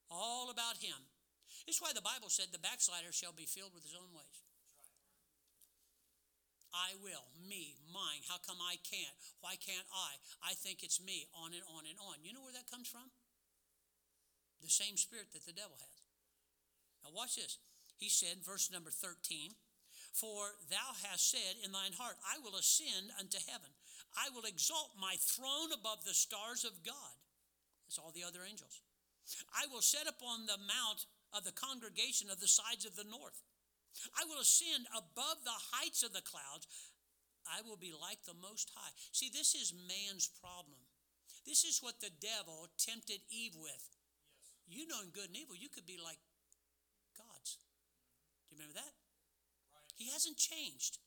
all 0.09 0.49
about 0.49 0.81
him. 0.81 0.97
Is 1.65 1.81
why 1.81 1.93
the 1.97 2.05
Bible 2.05 2.29
said 2.29 2.53
the 2.53 2.61
backslider 2.61 3.09
shall 3.09 3.33
be 3.33 3.49
filled 3.49 3.73
with 3.73 3.81
his 3.81 3.97
own 3.97 4.13
ways. 4.13 4.45
I 6.75 6.93
will, 6.99 7.31
me, 7.39 7.79
mine. 7.87 8.21
How 8.27 8.35
come 8.43 8.59
I 8.59 8.75
can't? 8.83 9.15
Why 9.39 9.55
can't 9.55 9.87
I? 9.89 10.19
I 10.43 10.53
think 10.59 10.83
it's 10.83 10.99
me, 10.99 11.25
on 11.31 11.55
and 11.55 11.63
on 11.71 11.87
and 11.87 11.95
on. 12.03 12.19
You 12.21 12.35
know 12.35 12.43
where 12.43 12.53
that 12.53 12.69
comes 12.69 12.91
from? 12.91 13.07
The 14.59 14.69
same 14.69 14.99
spirit 14.99 15.31
that 15.31 15.47
the 15.47 15.55
devil 15.55 15.79
has. 15.79 15.97
Now, 17.01 17.15
watch 17.15 17.39
this. 17.39 17.57
He 17.95 18.11
said, 18.11 18.43
verse 18.43 18.67
number 18.67 18.91
13, 18.91 19.55
For 20.11 20.59
thou 20.67 20.99
hast 21.07 21.31
said 21.31 21.63
in 21.63 21.71
thine 21.71 21.95
heart, 21.95 22.19
I 22.27 22.43
will 22.43 22.59
ascend 22.59 23.15
unto 23.15 23.39
heaven. 23.47 23.71
I 24.19 24.27
will 24.35 24.43
exalt 24.43 24.99
my 24.99 25.15
throne 25.15 25.71
above 25.71 26.03
the 26.03 26.13
stars 26.13 26.67
of 26.67 26.83
God. 26.83 27.15
That's 27.87 27.99
all 27.99 28.11
the 28.11 28.27
other 28.27 28.43
angels. 28.43 28.83
I 29.53 29.65
will 29.71 29.81
set 29.81 30.07
upon 30.07 30.45
the 30.45 30.61
mount 30.61 31.05
of 31.33 31.43
the 31.43 31.55
congregation 31.55 32.29
of 32.29 32.39
the 32.39 32.47
sides 32.47 32.85
of 32.85 32.95
the 32.95 33.07
north. 33.07 33.41
I 34.15 34.27
will 34.27 34.41
ascend 34.41 34.87
above 34.91 35.43
the 35.43 35.59
heights 35.71 36.03
of 36.03 36.13
the 36.13 36.21
clouds. 36.21 36.67
I 37.47 37.61
will 37.61 37.77
be 37.77 37.93
like 37.93 38.25
the 38.25 38.37
Most 38.37 38.71
High. 38.75 38.91
See, 39.11 39.29
this 39.31 39.55
is 39.55 39.73
man's 39.73 40.27
problem. 40.27 40.81
This 41.45 41.63
is 41.63 41.79
what 41.79 42.01
the 42.01 42.11
devil 42.17 42.67
tempted 42.77 43.21
Eve 43.29 43.55
with. 43.55 43.85
Yes. 44.41 44.57
You 44.65 44.89
knowing 44.89 45.13
good 45.13 45.29
and 45.29 45.37
evil, 45.37 45.55
you 45.55 45.69
could 45.69 45.85
be 45.85 46.01
like 46.01 46.17
gods. 47.13 47.61
Do 48.49 48.55
you 48.55 48.57
remember 48.57 48.81
that? 48.81 48.93
Right. 49.71 49.93
He 49.93 50.09
hasn't 50.09 50.41
changed. 50.41 50.97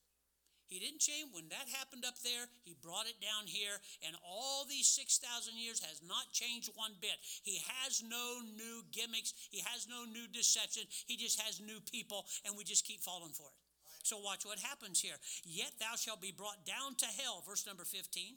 He 0.68 0.78
didn't 0.78 1.00
change. 1.00 1.33
When 1.33 1.48
that 1.48 1.64
happened 1.72 2.04
up 2.04 2.20
there, 2.20 2.44
he 2.62 2.76
brought 2.76 3.09
it 3.09 3.16
down 3.24 3.48
here, 3.48 3.81
and 4.04 4.12
all 4.20 4.68
these 4.68 4.87
6,000 4.92 5.24
years 5.57 5.81
has 5.81 6.04
not 6.04 6.28
changed 6.37 6.68
one 6.76 6.92
bit. 7.00 7.16
He 7.42 7.64
has 7.81 8.04
no 8.04 8.44
new 8.44 8.85
gimmicks, 8.92 9.33
he 9.50 9.64
has 9.64 9.88
no 9.88 10.04
new 10.04 10.28
deception. 10.28 10.85
He 11.09 11.16
just 11.16 11.40
has 11.40 11.61
new 11.61 11.81
people, 11.81 12.28
and 12.44 12.52
we 12.57 12.64
just 12.64 12.87
keep 12.87 13.00
falling 13.00 13.33
for 13.33 13.48
it. 13.48 13.57
So, 14.04 14.20
watch 14.20 14.44
what 14.44 14.61
happens 14.61 15.00
here. 15.00 15.16
Yet 15.44 15.72
thou 15.81 15.96
shalt 15.96 16.20
be 16.20 16.33
brought 16.33 16.64
down 16.64 16.94
to 17.00 17.07
hell, 17.20 17.42
verse 17.48 17.66
number 17.66 17.85
15, 17.85 18.37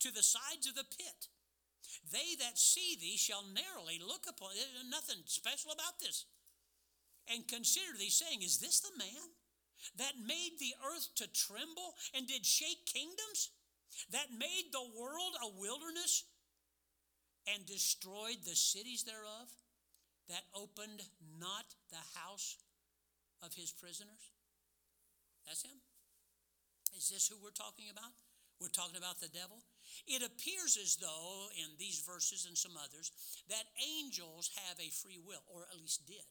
to 0.00 0.12
the 0.12 0.24
sides 0.24 0.66
of 0.66 0.74
the 0.74 0.84
pit. 0.84 1.28
They 2.10 2.36
that 2.40 2.58
see 2.58 2.96
thee 2.96 3.16
shall 3.16 3.44
narrowly 3.52 4.00
look 4.00 4.24
upon 4.28 4.56
There's 4.56 4.88
nothing 4.90 5.22
special 5.26 5.72
about 5.72 6.00
this. 6.00 6.24
And 7.28 7.46
consider 7.48 7.96
thee, 7.98 8.10
saying, 8.10 8.42
Is 8.42 8.58
this 8.58 8.80
the 8.80 8.96
man? 8.98 9.33
That 9.98 10.14
made 10.26 10.58
the 10.58 10.74
earth 10.92 11.08
to 11.16 11.26
tremble 11.32 11.94
and 12.14 12.26
did 12.26 12.44
shake 12.44 12.86
kingdoms, 12.86 13.50
that 14.10 14.32
made 14.36 14.72
the 14.72 14.88
world 14.98 15.34
a 15.42 15.60
wilderness 15.60 16.24
and 17.46 17.66
destroyed 17.66 18.42
the 18.44 18.56
cities 18.56 19.04
thereof, 19.04 19.48
that 20.28 20.44
opened 20.56 21.02
not 21.38 21.66
the 21.90 22.18
house 22.18 22.56
of 23.42 23.54
his 23.54 23.70
prisoners? 23.70 24.32
That's 25.46 25.62
him. 25.62 25.78
Is 26.96 27.10
this 27.10 27.28
who 27.28 27.36
we're 27.42 27.50
talking 27.50 27.86
about? 27.92 28.12
We're 28.60 28.72
talking 28.72 28.96
about 28.96 29.20
the 29.20 29.28
devil. 29.28 29.60
It 30.06 30.22
appears 30.22 30.78
as 30.80 30.96
though, 30.96 31.50
in 31.58 31.76
these 31.76 32.00
verses 32.06 32.46
and 32.46 32.56
some 32.56 32.78
others, 32.78 33.12
that 33.50 33.66
angels 33.82 34.50
have 34.66 34.78
a 34.78 34.94
free 34.94 35.18
will, 35.18 35.42
or 35.52 35.66
at 35.70 35.80
least 35.80 36.06
did. 36.06 36.24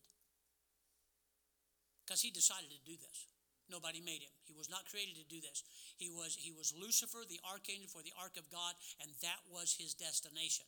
Because 2.05 2.21
he 2.21 2.31
decided 2.31 2.71
to 2.71 2.81
do 2.89 2.97
this. 2.97 3.27
Nobody 3.71 4.03
made 4.03 4.21
him. 4.21 4.33
He 4.43 4.53
was 4.53 4.69
not 4.69 4.89
created 4.91 5.15
to 5.15 5.27
do 5.27 5.39
this. 5.39 5.63
He 5.95 6.11
was, 6.11 6.35
he 6.35 6.51
was 6.51 6.75
Lucifer, 6.75 7.23
the 7.23 7.39
archangel 7.47 7.87
for 7.87 8.03
the 8.03 8.13
ark 8.19 8.35
of 8.35 8.51
God, 8.51 8.75
and 8.99 9.09
that 9.23 9.39
was 9.47 9.75
his 9.79 9.95
destination. 9.95 10.67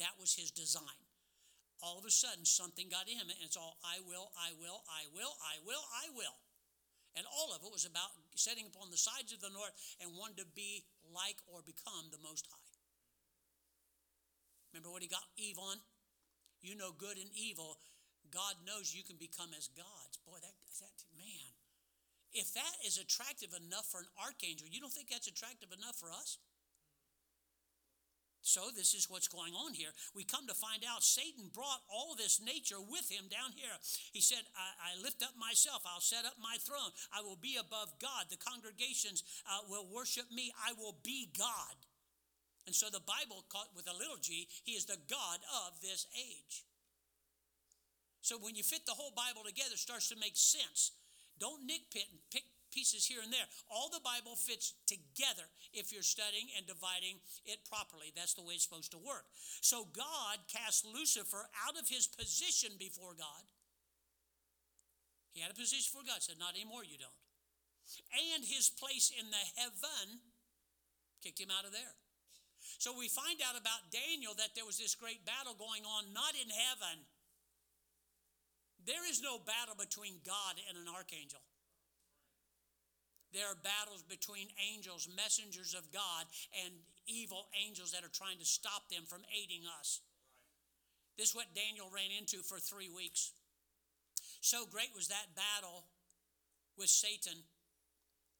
That 0.00 0.16
was 0.20 0.32
his 0.32 0.50
design. 0.50 1.04
All 1.84 2.00
of 2.00 2.08
a 2.08 2.10
sudden, 2.10 2.48
something 2.48 2.88
got 2.88 3.08
in 3.08 3.20
him, 3.20 3.28
and 3.28 3.40
it's 3.44 3.56
all 3.56 3.76
I 3.84 4.00
will, 4.00 4.32
I 4.32 4.56
will, 4.56 4.80
I 4.88 5.04
will, 5.12 5.36
I 5.44 5.60
will, 5.60 5.84
I 5.92 6.08
will. 6.16 6.36
And 7.16 7.24
all 7.32 7.52
of 7.52 7.64
it 7.64 7.72
was 7.72 7.88
about 7.88 8.12
setting 8.36 8.68
upon 8.68 8.92
the 8.92 9.00
sides 9.00 9.32
of 9.32 9.40
the 9.40 9.52
north 9.52 9.72
and 10.00 10.12
wanted 10.16 10.44
to 10.44 10.48
be 10.52 10.84
like 11.08 11.40
or 11.48 11.64
become 11.64 12.12
the 12.12 12.20
Most 12.20 12.44
High. 12.48 12.76
Remember 14.72 14.92
what 14.92 15.00
he 15.00 15.08
got 15.08 15.24
Eve 15.40 15.56
on? 15.56 15.80
You 16.60 16.76
know 16.76 16.92
good 16.92 17.16
and 17.16 17.32
evil. 17.32 17.80
God 18.28 18.60
knows 18.68 18.92
you 18.92 19.00
can 19.00 19.16
become 19.16 19.56
as 19.56 19.72
gods. 19.72 20.20
Boy, 20.28 20.36
that, 20.44 20.52
that 20.80 20.96
man. 21.16 21.55
If 22.32 22.54
that 22.54 22.74
is 22.86 22.98
attractive 22.98 23.50
enough 23.54 23.86
for 23.86 24.00
an 24.00 24.10
archangel, 24.20 24.66
you 24.70 24.80
don't 24.80 24.92
think 24.92 25.10
that's 25.10 25.28
attractive 25.28 25.70
enough 25.72 25.96
for 25.96 26.10
us? 26.10 26.38
So, 28.46 28.70
this 28.70 28.94
is 28.94 29.10
what's 29.10 29.26
going 29.26 29.58
on 29.58 29.74
here. 29.74 29.90
We 30.14 30.22
come 30.22 30.46
to 30.46 30.54
find 30.54 30.86
out 30.86 31.02
Satan 31.02 31.50
brought 31.50 31.82
all 31.90 32.14
this 32.14 32.38
nature 32.38 32.78
with 32.78 33.10
him 33.10 33.26
down 33.26 33.50
here. 33.58 33.74
He 34.14 34.22
said, 34.22 34.46
I, 34.54 34.94
I 34.94 35.02
lift 35.02 35.18
up 35.26 35.34
myself, 35.34 35.82
I'll 35.82 35.98
set 35.98 36.22
up 36.22 36.38
my 36.38 36.54
throne, 36.62 36.94
I 37.10 37.26
will 37.26 37.34
be 37.34 37.58
above 37.58 37.98
God. 37.98 38.30
The 38.30 38.38
congregations 38.38 39.26
uh, 39.50 39.66
will 39.66 39.90
worship 39.90 40.30
me, 40.30 40.54
I 40.62 40.78
will 40.78 40.94
be 41.02 41.26
God. 41.34 41.74
And 42.70 42.74
so, 42.74 42.86
the 42.86 43.02
Bible, 43.02 43.42
caught 43.50 43.74
with 43.74 43.90
a 43.90 43.98
little 43.98 44.22
g, 44.22 44.46
he 44.62 44.78
is 44.78 44.86
the 44.86 45.02
God 45.10 45.42
of 45.66 45.82
this 45.82 46.06
age. 46.14 46.62
So, 48.22 48.38
when 48.38 48.54
you 48.54 48.62
fit 48.62 48.86
the 48.86 48.94
whole 48.94 49.10
Bible 49.10 49.42
together, 49.42 49.74
it 49.74 49.82
starts 49.82 50.08
to 50.10 50.22
make 50.22 50.38
sense. 50.38 50.94
Don't 51.38 51.68
nitpick 51.68 52.08
and 52.10 52.20
pick 52.30 52.44
pieces 52.72 53.06
here 53.06 53.24
and 53.24 53.32
there. 53.32 53.48
All 53.72 53.88
the 53.88 54.04
Bible 54.04 54.36
fits 54.36 54.76
together 54.84 55.48
if 55.72 55.92
you're 55.92 56.04
studying 56.04 56.52
and 56.56 56.68
dividing 56.68 57.24
it 57.48 57.64
properly. 57.64 58.12
That's 58.12 58.36
the 58.36 58.44
way 58.44 58.60
it's 58.60 58.68
supposed 58.68 58.92
to 58.92 59.00
work. 59.00 59.24
So 59.64 59.88
God 59.96 60.44
cast 60.52 60.84
Lucifer 60.84 61.48
out 61.64 61.80
of 61.80 61.88
his 61.88 62.06
position 62.06 62.76
before 62.76 63.16
God. 63.16 63.44
He 65.32 65.40
had 65.40 65.52
a 65.52 65.56
position 65.56 65.88
for 65.92 66.04
God, 66.04 66.20
said, 66.20 66.40
Not 66.40 66.56
anymore, 66.56 66.84
you 66.84 67.00
don't. 67.00 67.20
And 68.12 68.44
his 68.44 68.68
place 68.68 69.12
in 69.12 69.28
the 69.30 69.44
heaven 69.56 70.20
kicked 71.22 71.40
him 71.40 71.52
out 71.52 71.64
of 71.64 71.72
there. 71.72 71.96
So 72.78 72.92
we 72.92 73.08
find 73.08 73.38
out 73.44 73.54
about 73.54 73.92
Daniel 73.94 74.34
that 74.36 74.56
there 74.56 74.66
was 74.66 74.76
this 74.76 74.96
great 74.96 75.24
battle 75.24 75.54
going 75.54 75.86
on, 75.86 76.12
not 76.12 76.34
in 76.34 76.50
heaven. 76.50 77.06
There 78.86 79.02
is 79.10 79.20
no 79.20 79.42
battle 79.42 79.74
between 79.74 80.22
God 80.22 80.62
and 80.70 80.78
an 80.78 80.86
archangel. 80.86 81.42
There 83.34 83.50
are 83.50 83.58
battles 83.58 84.06
between 84.06 84.48
angels, 84.62 85.10
messengers 85.10 85.74
of 85.74 85.90
God, 85.90 86.24
and 86.64 86.72
evil 87.06 87.50
angels 87.58 87.90
that 87.92 88.06
are 88.06 88.14
trying 88.14 88.38
to 88.38 88.46
stop 88.46 88.88
them 88.88 89.02
from 89.04 89.26
aiding 89.34 89.66
us. 89.78 90.00
This 91.18 91.30
is 91.30 91.34
what 91.34 91.54
Daniel 91.54 91.90
ran 91.90 92.14
into 92.14 92.46
for 92.46 92.58
three 92.58 92.88
weeks. 92.88 93.32
So 94.40 94.64
great 94.64 94.94
was 94.94 95.08
that 95.08 95.34
battle 95.34 95.84
with 96.78 96.88
Satan 96.88 97.42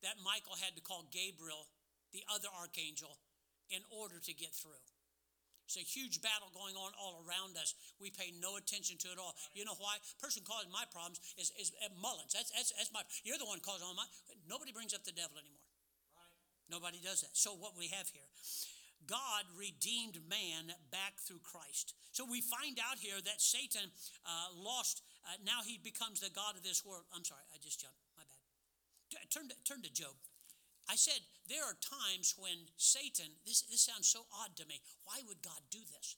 that 0.02 0.22
Michael 0.22 0.54
had 0.60 0.76
to 0.76 0.82
call 0.82 1.10
Gabriel, 1.10 1.66
the 2.12 2.22
other 2.32 2.48
archangel, 2.54 3.18
in 3.70 3.82
order 3.90 4.20
to 4.22 4.32
get 4.32 4.54
through. 4.54 4.78
It's 5.66 5.74
a 5.74 5.82
huge 5.82 6.22
battle 6.22 6.46
going 6.54 6.78
on 6.78 6.94
all 6.94 7.18
around 7.26 7.58
us. 7.58 7.74
We 7.98 8.14
pay 8.14 8.30
no 8.38 8.54
attention 8.54 9.02
to 9.02 9.10
it 9.10 9.18
all. 9.18 9.34
You 9.50 9.66
know 9.66 9.74
why? 9.82 9.98
Person 10.22 10.46
causing 10.46 10.70
my 10.70 10.86
problems 10.94 11.18
is, 11.34 11.50
is 11.58 11.74
Mullins. 11.98 12.30
That's, 12.30 12.54
that's, 12.54 12.70
that's 12.78 12.94
my, 12.94 13.02
you're 13.26 13.38
the 13.38 13.50
one 13.50 13.58
causing 13.58 13.82
all 13.82 13.98
my, 13.98 14.06
nobody 14.46 14.70
brings 14.70 14.94
up 14.94 15.02
the 15.02 15.10
devil 15.10 15.34
anymore. 15.34 15.66
Right. 16.14 16.34
Nobody 16.70 17.02
does 17.02 17.26
that. 17.26 17.34
So 17.34 17.58
what 17.58 17.74
we 17.74 17.90
have 17.90 18.06
here, 18.14 18.30
God 19.10 19.50
redeemed 19.58 20.22
man 20.30 20.70
back 20.94 21.18
through 21.18 21.42
Christ. 21.42 21.98
So 22.14 22.22
we 22.22 22.40
find 22.40 22.78
out 22.78 23.02
here 23.02 23.18
that 23.26 23.42
Satan 23.42 23.90
uh, 24.22 24.54
lost, 24.54 25.02
uh, 25.26 25.34
now 25.42 25.66
he 25.66 25.82
becomes 25.82 26.22
the 26.22 26.30
God 26.30 26.54
of 26.54 26.62
this 26.62 26.86
world. 26.86 27.10
I'm 27.10 27.26
sorry, 27.26 27.42
I 27.50 27.58
just 27.58 27.82
jumped. 27.82 27.98
My 28.14 28.22
bad. 28.22 29.26
Turn 29.34 29.50
to, 29.50 29.56
turn 29.66 29.82
to 29.82 29.90
Job. 29.90 30.14
I 30.88 30.94
said, 30.94 31.18
there 31.48 31.66
are 31.66 31.74
times 31.82 32.34
when 32.38 32.70
Satan, 32.76 33.26
this, 33.44 33.62
this 33.62 33.82
sounds 33.82 34.06
so 34.06 34.26
odd 34.30 34.54
to 34.56 34.66
me. 34.66 34.80
Why 35.04 35.18
would 35.26 35.42
God 35.42 35.58
do 35.70 35.82
this? 35.82 36.16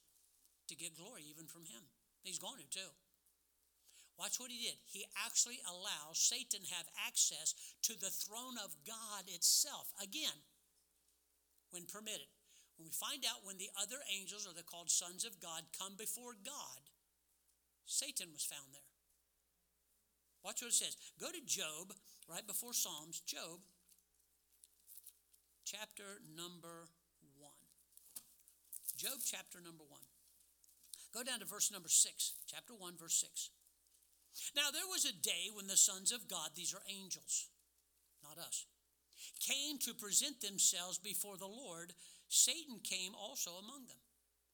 To 0.69 0.77
get 0.77 0.97
glory 0.97 1.25
even 1.25 1.49
from 1.49 1.65
him. 1.65 1.89
He's 2.21 2.39
going 2.39 2.61
to 2.61 2.69
too. 2.69 2.93
Watch 4.19 4.37
what 4.37 4.51
he 4.51 4.61
did. 4.61 4.77
He 4.85 5.07
actually 5.25 5.63
allows 5.65 6.19
Satan 6.19 6.61
have 6.69 6.91
access 7.07 7.55
to 7.87 7.95
the 7.97 8.13
throne 8.13 8.61
of 8.61 8.77
God 8.85 9.25
itself. 9.31 9.93
Again, 10.03 10.45
when 11.71 11.87
permitted. 11.87 12.29
When 12.77 12.87
we 12.87 12.93
find 12.93 13.25
out 13.25 13.47
when 13.47 13.59
the 13.59 13.71
other 13.81 13.99
angels, 14.07 14.47
or 14.47 14.55
they're 14.55 14.67
called 14.67 14.91
sons 14.91 15.25
of 15.25 15.41
God, 15.41 15.65
come 15.75 15.95
before 15.97 16.37
God, 16.45 16.83
Satan 17.87 18.29
was 18.33 18.45
found 18.45 18.71
there. 18.73 18.93
Watch 20.45 20.63
what 20.63 20.71
it 20.71 20.79
says. 20.79 20.97
Go 21.19 21.33
to 21.33 21.43
Job, 21.47 21.95
right 22.29 22.47
before 22.47 22.73
Psalms, 22.73 23.21
Job 23.21 23.65
chapter 25.69 26.25
number 26.33 26.89
one. 27.37 27.61
Job 28.97 29.21
chapter 29.21 29.61
number 29.61 29.85
one. 29.85 30.09
Go 31.13 31.21
down 31.21 31.41
to 31.41 31.45
verse 31.45 31.69
number 31.69 31.93
six, 31.93 32.41
chapter 32.49 32.73
one, 32.73 32.97
verse 32.97 33.21
six. 33.21 33.53
Now 34.57 34.73
there 34.73 34.89
was 34.89 35.05
a 35.05 35.13
day 35.13 35.53
when 35.53 35.69
the 35.69 35.77
sons 35.77 36.09
of 36.09 36.29
God, 36.29 36.57
these 36.57 36.73
are 36.73 36.85
angels, 36.89 37.53
not 38.25 38.41
us, 38.41 38.65
came 39.45 39.77
to 39.85 39.93
present 39.93 40.41
themselves 40.41 40.97
before 40.97 41.37
the 41.37 41.51
Lord. 41.51 41.93
Satan 42.29 42.81
came 42.81 43.13
also 43.13 43.61
among 43.61 43.85
them. 43.89 44.01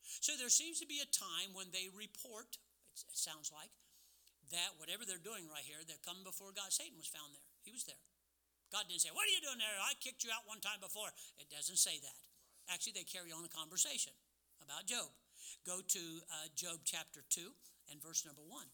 So 0.03 0.35
there 0.35 0.51
seems 0.51 0.81
to 0.81 0.87
be 0.87 0.99
a 0.99 1.11
time 1.15 1.55
when 1.55 1.71
they 1.71 1.95
report, 1.95 2.59
it 2.95 3.19
sounds 3.19 3.55
like, 3.55 3.71
that 4.51 4.79
whatever 4.79 5.07
they're 5.07 5.23
doing 5.23 5.47
right 5.47 5.65
here, 5.65 5.83
they're 5.87 6.03
coming 6.05 6.27
before 6.27 6.51
God. 6.55 6.75
Satan 6.75 6.99
was 6.99 7.11
found 7.11 7.35
there. 7.35 7.49
He 7.63 7.73
was 7.73 7.85
there. 7.85 8.03
God 8.75 8.91
didn't 8.91 9.07
say, 9.07 9.15
What 9.15 9.31
are 9.31 9.35
you 9.39 9.39
doing 9.39 9.63
there? 9.63 9.79
I 9.87 9.95
kicked 10.03 10.27
you 10.27 10.35
out 10.35 10.51
one 10.51 10.59
time 10.59 10.83
before. 10.83 11.07
It 11.39 11.47
doesn't 11.47 11.79
say 11.79 12.03
that. 12.03 12.19
Actually, 12.67 12.99
they 12.99 13.07
carry 13.07 13.31
on 13.31 13.47
a 13.47 13.53
conversation 13.55 14.11
about 14.59 14.91
Job. 14.91 15.15
Go 15.63 15.79
to 15.79 16.03
uh, 16.27 16.51
Job 16.59 16.83
chapter 16.83 17.23
2 17.31 17.55
and 17.95 18.03
verse 18.03 18.27
number 18.27 18.43
1. 18.43 18.67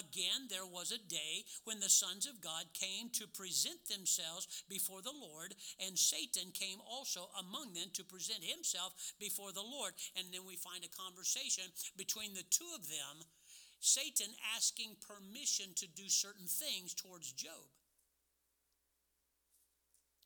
Again, 0.00 0.48
there 0.48 0.64
was 0.64 0.96
a 0.96 1.08
day 1.12 1.44
when 1.68 1.76
the 1.76 1.92
sons 1.92 2.24
of 2.24 2.40
God 2.40 2.72
came 2.72 3.12
to 3.20 3.28
present 3.28 3.84
themselves 3.84 4.64
before 4.64 5.04
the 5.04 5.12
Lord, 5.12 5.52
and 5.76 5.92
Satan 5.92 6.48
came 6.56 6.80
also 6.88 7.28
among 7.36 7.76
them 7.76 7.92
to 8.00 8.08
present 8.08 8.40
himself 8.40 8.96
before 9.20 9.52
the 9.52 9.64
Lord. 9.64 9.92
And 10.16 10.32
then 10.32 10.48
we 10.48 10.56
find 10.56 10.88
a 10.88 10.96
conversation 10.96 11.68
between 12.00 12.32
the 12.32 12.48
two 12.48 12.68
of 12.72 12.88
them, 12.88 13.28
Satan 13.76 14.32
asking 14.56 14.96
permission 15.04 15.76
to 15.76 15.86
do 15.86 16.08
certain 16.08 16.48
things 16.48 16.96
towards 16.96 17.36
Job. 17.36 17.68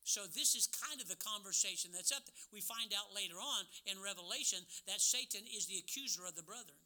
So 0.03 0.27
this 0.27 0.59
is 0.59 0.67
kind 0.67 0.99
of 0.99 1.07
the 1.07 1.19
conversation 1.19 1.95
that's 1.95 2.11
up 2.11 2.27
there. 2.27 2.35
We 2.51 2.59
find 2.59 2.91
out 2.91 3.15
later 3.15 3.39
on 3.39 3.63
in 3.87 4.03
Revelation 4.03 4.59
that 4.91 4.99
Satan 4.99 5.47
is 5.47 5.71
the 5.71 5.79
accuser 5.79 6.27
of 6.27 6.35
the 6.35 6.43
brethren 6.43 6.79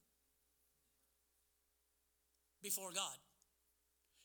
before 2.60 2.92
God. 2.92 3.16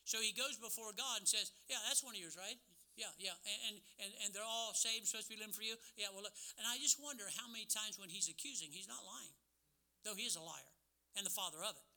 So 0.04 0.20
he 0.20 0.36
goes 0.36 0.60
before 0.60 0.92
God 0.92 1.24
and 1.24 1.28
says, 1.28 1.54
Yeah, 1.72 1.80
that's 1.88 2.04
one 2.04 2.12
of 2.12 2.20
yours, 2.20 2.36
right? 2.36 2.58
Yeah, 3.00 3.08
yeah. 3.16 3.36
And 3.64 3.80
and 4.04 4.12
and 4.20 4.28
they're 4.36 4.44
all 4.44 4.76
saved, 4.76 5.08
supposed 5.08 5.32
to 5.32 5.34
be 5.34 5.40
living 5.40 5.56
for 5.56 5.64
you. 5.64 5.80
Yeah, 5.96 6.12
well, 6.12 6.28
and 6.28 6.64
I 6.68 6.76
just 6.76 7.00
wonder 7.00 7.24
how 7.32 7.48
many 7.48 7.64
times 7.64 7.96
when 7.96 8.12
he's 8.12 8.28
accusing, 8.28 8.68
he's 8.68 8.90
not 8.90 9.00
lying. 9.08 9.32
Though 10.04 10.18
he 10.18 10.28
is 10.28 10.36
a 10.36 10.44
liar 10.44 10.72
and 11.16 11.24
the 11.24 11.32
father 11.32 11.64
of 11.64 11.72
it. 11.78 11.88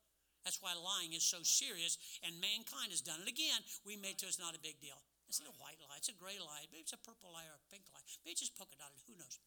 That's 0.45 0.61
why 0.61 0.77
lying 0.77 1.11
is 1.11 1.25
so 1.25 1.41
serious, 1.41 1.97
and 2.21 2.37
mankind 2.37 2.93
has 2.93 3.01
done 3.01 3.17
it 3.25 3.27
again. 3.27 3.65
We 3.81 3.97
made 3.97 4.21
to 4.21 4.29
us 4.29 4.37
not 4.37 4.53
a 4.53 4.61
big 4.61 4.77
deal. 4.79 5.01
It's 5.27 5.41
not 5.41 5.51
a 5.51 5.57
white 5.57 5.81
lie, 5.81 5.97
it's 5.97 6.09
a 6.09 6.17
gray 6.17 6.37
lie. 6.37 6.69
Maybe 6.69 6.85
it's 6.85 6.95
a 6.95 7.01
purple 7.01 7.33
lie 7.33 7.49
or 7.49 7.57
a 7.57 7.65
pink 7.69 7.89
lie. 7.91 8.03
Maybe 8.23 8.37
it's 8.37 8.45
just 8.45 8.55
polka 8.55 8.77
dotted, 8.77 9.01
who 9.09 9.17
knows? 9.17 9.41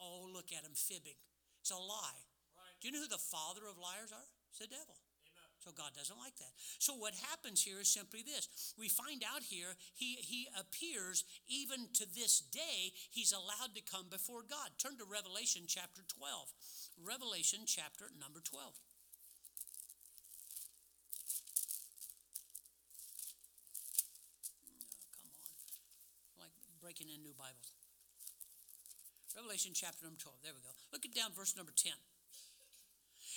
Oh, 0.00 0.30
look 0.30 0.54
at 0.54 0.64
him 0.64 0.74
fibbing. 0.74 1.18
It's 1.60 1.70
a 1.74 1.78
lie. 1.78 2.22
Right. 2.54 2.76
Do 2.80 2.88
you 2.88 2.94
know 2.94 3.02
who 3.02 3.10
the 3.10 3.20
father 3.20 3.66
of 3.66 3.76
liars 3.76 4.14
are? 4.14 4.28
It's 4.50 4.62
the 4.62 4.70
devil. 4.70 4.94
Amen. 5.26 5.50
So 5.58 5.74
God 5.74 5.92
doesn't 5.94 6.18
like 6.18 6.38
that. 6.38 6.54
So 6.78 6.94
what 6.94 7.14
happens 7.28 7.62
here 7.62 7.82
is 7.82 7.90
simply 7.90 8.22
this. 8.22 8.74
We 8.78 8.88
find 8.88 9.26
out 9.26 9.42
here 9.42 9.74
he, 9.94 10.16
he 10.22 10.46
appears 10.54 11.26
even 11.50 11.90
to 11.98 12.06
this 12.06 12.40
day, 12.40 12.94
he's 13.10 13.34
allowed 13.34 13.74
to 13.74 13.82
come 13.82 14.06
before 14.10 14.46
God. 14.46 14.78
Turn 14.78 14.96
to 14.98 15.04
Revelation 15.04 15.66
chapter 15.66 16.02
12. 16.06 16.54
Revelation 17.02 17.66
chapter 17.66 18.06
number 18.18 18.40
12. 18.40 18.78
Breaking 26.88 27.12
in 27.12 27.20
new 27.20 27.36
Bibles. 27.36 27.76
Revelation 29.36 29.76
chapter 29.76 30.08
number 30.08 30.16
12. 30.16 30.40
There 30.40 30.56
we 30.56 30.64
go. 30.64 30.72
Look 30.88 31.04
at 31.04 31.12
down 31.12 31.36
verse 31.36 31.52
number 31.52 31.76
10. 31.76 31.92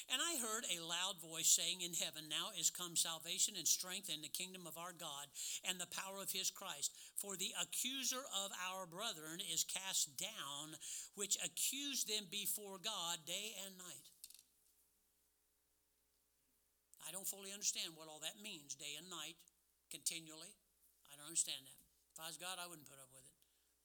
And 0.08 0.24
I 0.24 0.40
heard 0.40 0.64
a 0.72 0.80
loud 0.80 1.20
voice 1.20 1.52
saying 1.52 1.84
in 1.84 1.92
heaven, 1.92 2.32
Now 2.32 2.56
is 2.56 2.72
come 2.72 2.96
salvation 2.96 3.60
and 3.60 3.68
strength 3.68 4.08
in 4.08 4.24
the 4.24 4.32
kingdom 4.32 4.64
of 4.72 4.80
our 4.80 4.96
God 4.96 5.28
and 5.68 5.76
the 5.76 5.92
power 5.92 6.24
of 6.24 6.32
his 6.32 6.48
Christ. 6.48 6.96
For 7.20 7.36
the 7.36 7.52
accuser 7.60 8.24
of 8.40 8.56
our 8.72 8.88
brethren 8.88 9.44
is 9.44 9.68
cast 9.68 10.16
down, 10.16 10.80
which 11.20 11.36
accused 11.44 12.08
them 12.08 12.32
before 12.32 12.80
God 12.80 13.28
day 13.28 13.60
and 13.68 13.76
night. 13.76 14.08
I 17.04 17.12
don't 17.12 17.28
fully 17.28 17.52
understand 17.52 18.00
what 18.00 18.08
all 18.08 18.24
that 18.24 18.40
means, 18.40 18.80
day 18.80 18.96
and 18.96 19.12
night, 19.12 19.36
continually 19.92 20.56
I 21.12 21.20
don't 21.20 21.28
understand 21.28 21.68
that. 21.68 21.82
If 22.14 22.20
I 22.20 22.28
was 22.28 22.36
God, 22.36 22.60
I 22.60 22.68
wouldn't 22.68 22.88
put 22.88 23.00
up 23.00 23.08
with 23.12 23.21
it. 23.21 23.21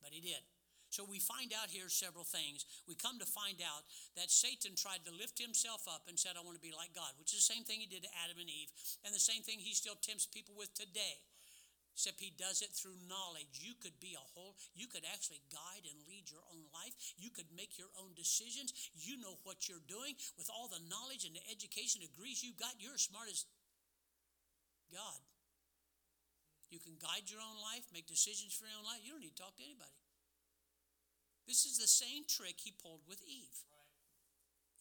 But 0.03 0.12
he 0.12 0.20
did. 0.20 0.42
So 0.90 1.03
we 1.03 1.18
find 1.18 1.53
out 1.53 1.68
here 1.68 1.90
several 1.90 2.24
things. 2.24 2.64
We 2.86 2.94
come 2.94 3.18
to 3.18 3.26
find 3.26 3.59
out 3.61 3.84
that 4.14 4.30
Satan 4.30 4.78
tried 4.78 5.05
to 5.05 5.12
lift 5.12 5.36
himself 5.36 5.84
up 5.90 6.07
and 6.07 6.16
said, 6.16 6.38
I 6.38 6.47
want 6.47 6.57
to 6.57 6.62
be 6.62 6.72
like 6.72 6.94
God, 6.94 7.12
which 7.18 7.34
is 7.34 7.42
the 7.42 7.53
same 7.53 7.66
thing 7.66 7.82
he 7.82 7.90
did 7.90 8.07
to 8.07 8.18
Adam 8.22 8.38
and 8.38 8.49
Eve, 8.49 8.70
and 9.03 9.12
the 9.12 9.20
same 9.20 9.42
thing 9.42 9.59
he 9.59 9.74
still 9.74 9.99
tempts 9.99 10.24
people 10.30 10.55
with 10.57 10.72
today. 10.72 11.20
Except 11.97 12.20
he 12.20 12.28
does 12.36 12.61
it 12.61 12.76
through 12.76 13.01
knowledge. 13.09 13.57
You 13.57 13.72
could 13.80 13.97
be 14.05 14.12
a 14.12 14.28
whole, 14.36 14.61
you 14.76 14.84
could 14.84 15.09
actually 15.09 15.40
guide 15.49 15.88
and 15.88 15.97
lead 16.05 16.28
your 16.28 16.44
own 16.53 16.68
life. 16.68 16.92
You 17.16 17.32
could 17.32 17.49
make 17.57 17.80
your 17.80 17.88
own 17.97 18.12
decisions. 18.12 18.68
You 18.92 19.16
know 19.16 19.40
what 19.49 19.64
you're 19.64 19.84
doing. 19.88 20.12
With 20.36 20.53
all 20.53 20.68
the 20.68 20.84
knowledge 20.92 21.24
and 21.24 21.32
the 21.32 21.44
education 21.49 22.05
degrees 22.05 22.44
you've 22.44 22.61
got, 22.61 22.76
you're 22.76 23.01
as 23.01 23.09
smart 23.09 23.32
as 23.32 23.49
God. 24.92 25.24
You 26.71 26.83
can 26.83 26.99
guide 26.99 27.31
your 27.31 27.41
own 27.41 27.59
life, 27.62 27.87
make 27.95 28.11
decisions 28.11 28.55
for 28.55 28.67
your 28.67 28.79
own 28.79 28.87
life. 28.87 29.01
You 29.07 29.14
don't 29.14 29.23
need 29.23 29.39
to 29.39 29.43
talk 29.43 29.55
to 29.57 29.64
anybody. 29.64 29.95
This 31.47 31.62
is 31.62 31.79
the 31.79 31.87
same 31.87 32.27
trick 32.27 32.59
he 32.59 32.75
pulled 32.75 33.07
with 33.07 33.23
Eve. 33.23 33.62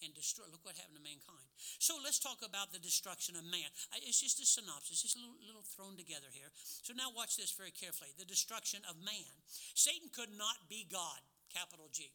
And 0.04 0.12
destroy. 0.12 0.44
Look 0.52 0.68
what 0.68 0.76
happened 0.76 1.00
to 1.00 1.08
mankind. 1.08 1.48
So 1.80 1.96
let's 2.04 2.20
talk 2.20 2.44
about 2.44 2.76
the 2.76 2.84
destruction 2.84 3.40
of 3.40 3.48
man. 3.48 3.72
It's 4.04 4.20
just 4.20 4.44
a 4.44 4.46
synopsis, 4.46 5.00
just 5.02 5.16
a 5.16 5.24
little, 5.24 5.40
little 5.40 5.64
thrown 5.64 5.96
together 5.96 6.28
here. 6.36 6.52
So 6.84 6.92
now 6.92 7.16
watch 7.16 7.40
this 7.40 7.56
very 7.56 7.72
carefully. 7.72 8.12
The 8.20 8.28
destruction 8.28 8.84
of 8.92 9.00
man. 9.00 9.32
Satan 9.48 10.12
could 10.12 10.36
not 10.36 10.68
be 10.68 10.84
God, 10.84 11.24
capital 11.48 11.88
G. 11.96 12.12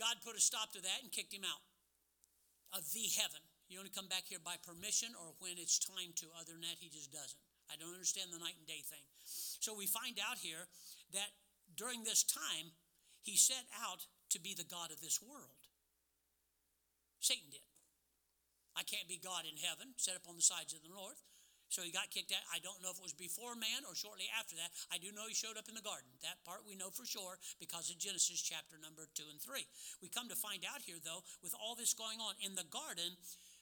God 0.00 0.24
put 0.24 0.40
a 0.40 0.42
stop 0.42 0.72
to 0.72 0.80
that 0.80 1.04
and 1.04 1.12
kicked 1.12 1.36
him 1.36 1.44
out 1.44 1.60
of 2.72 2.88
the 2.96 3.04
heaven. 3.20 3.44
You 3.68 3.76
only 3.76 3.92
come 3.92 4.08
back 4.08 4.24
here 4.24 4.40
by 4.40 4.56
permission 4.56 5.12
or 5.12 5.36
when 5.36 5.60
it's 5.60 5.76
time 5.76 6.16
to. 6.24 6.32
Other 6.32 6.56
than 6.56 6.64
that, 6.64 6.80
he 6.80 6.88
just 6.88 7.12
doesn't. 7.12 7.44
I 7.70 7.78
don't 7.78 7.94
understand 7.94 8.34
the 8.34 8.42
night 8.42 8.58
and 8.58 8.66
day 8.66 8.82
thing. 8.82 9.06
So 9.62 9.72
we 9.72 9.86
find 9.86 10.18
out 10.18 10.42
here 10.42 10.66
that 11.14 11.30
during 11.78 12.02
this 12.02 12.26
time, 12.26 12.74
he 13.22 13.36
set 13.36 13.64
out 13.78 14.06
to 14.34 14.40
be 14.40 14.54
the 14.54 14.66
God 14.66 14.90
of 14.90 15.00
this 15.00 15.22
world. 15.22 15.70
Satan 17.20 17.48
did. 17.50 17.64
I 18.74 18.82
can't 18.82 19.06
be 19.06 19.20
God 19.22 19.44
in 19.46 19.60
heaven, 19.60 19.92
set 19.96 20.16
up 20.16 20.26
on 20.26 20.36
the 20.36 20.46
sides 20.46 20.72
of 20.72 20.82
the 20.82 20.90
north. 20.90 21.20
So 21.70 21.86
he 21.86 21.94
got 21.94 22.10
kicked 22.10 22.34
out. 22.34 22.42
I 22.50 22.58
don't 22.58 22.82
know 22.82 22.90
if 22.90 22.98
it 22.98 23.06
was 23.06 23.14
before 23.14 23.54
man 23.54 23.86
or 23.86 23.94
shortly 23.94 24.26
after 24.34 24.58
that. 24.58 24.74
I 24.90 24.98
do 24.98 25.14
know 25.14 25.30
he 25.30 25.38
showed 25.38 25.54
up 25.54 25.70
in 25.70 25.78
the 25.78 25.86
garden. 25.86 26.10
That 26.26 26.42
part 26.42 26.66
we 26.66 26.74
know 26.74 26.90
for 26.90 27.06
sure 27.06 27.38
because 27.62 27.94
of 27.94 27.98
Genesis 28.02 28.42
chapter 28.42 28.74
number 28.82 29.06
two 29.14 29.30
and 29.30 29.38
three. 29.38 29.70
We 30.02 30.10
come 30.10 30.26
to 30.34 30.38
find 30.38 30.66
out 30.66 30.82
here, 30.82 30.98
though, 30.98 31.22
with 31.46 31.54
all 31.54 31.78
this 31.78 31.94
going 31.94 32.18
on 32.18 32.34
in 32.42 32.58
the 32.58 32.66
garden, 32.66 33.14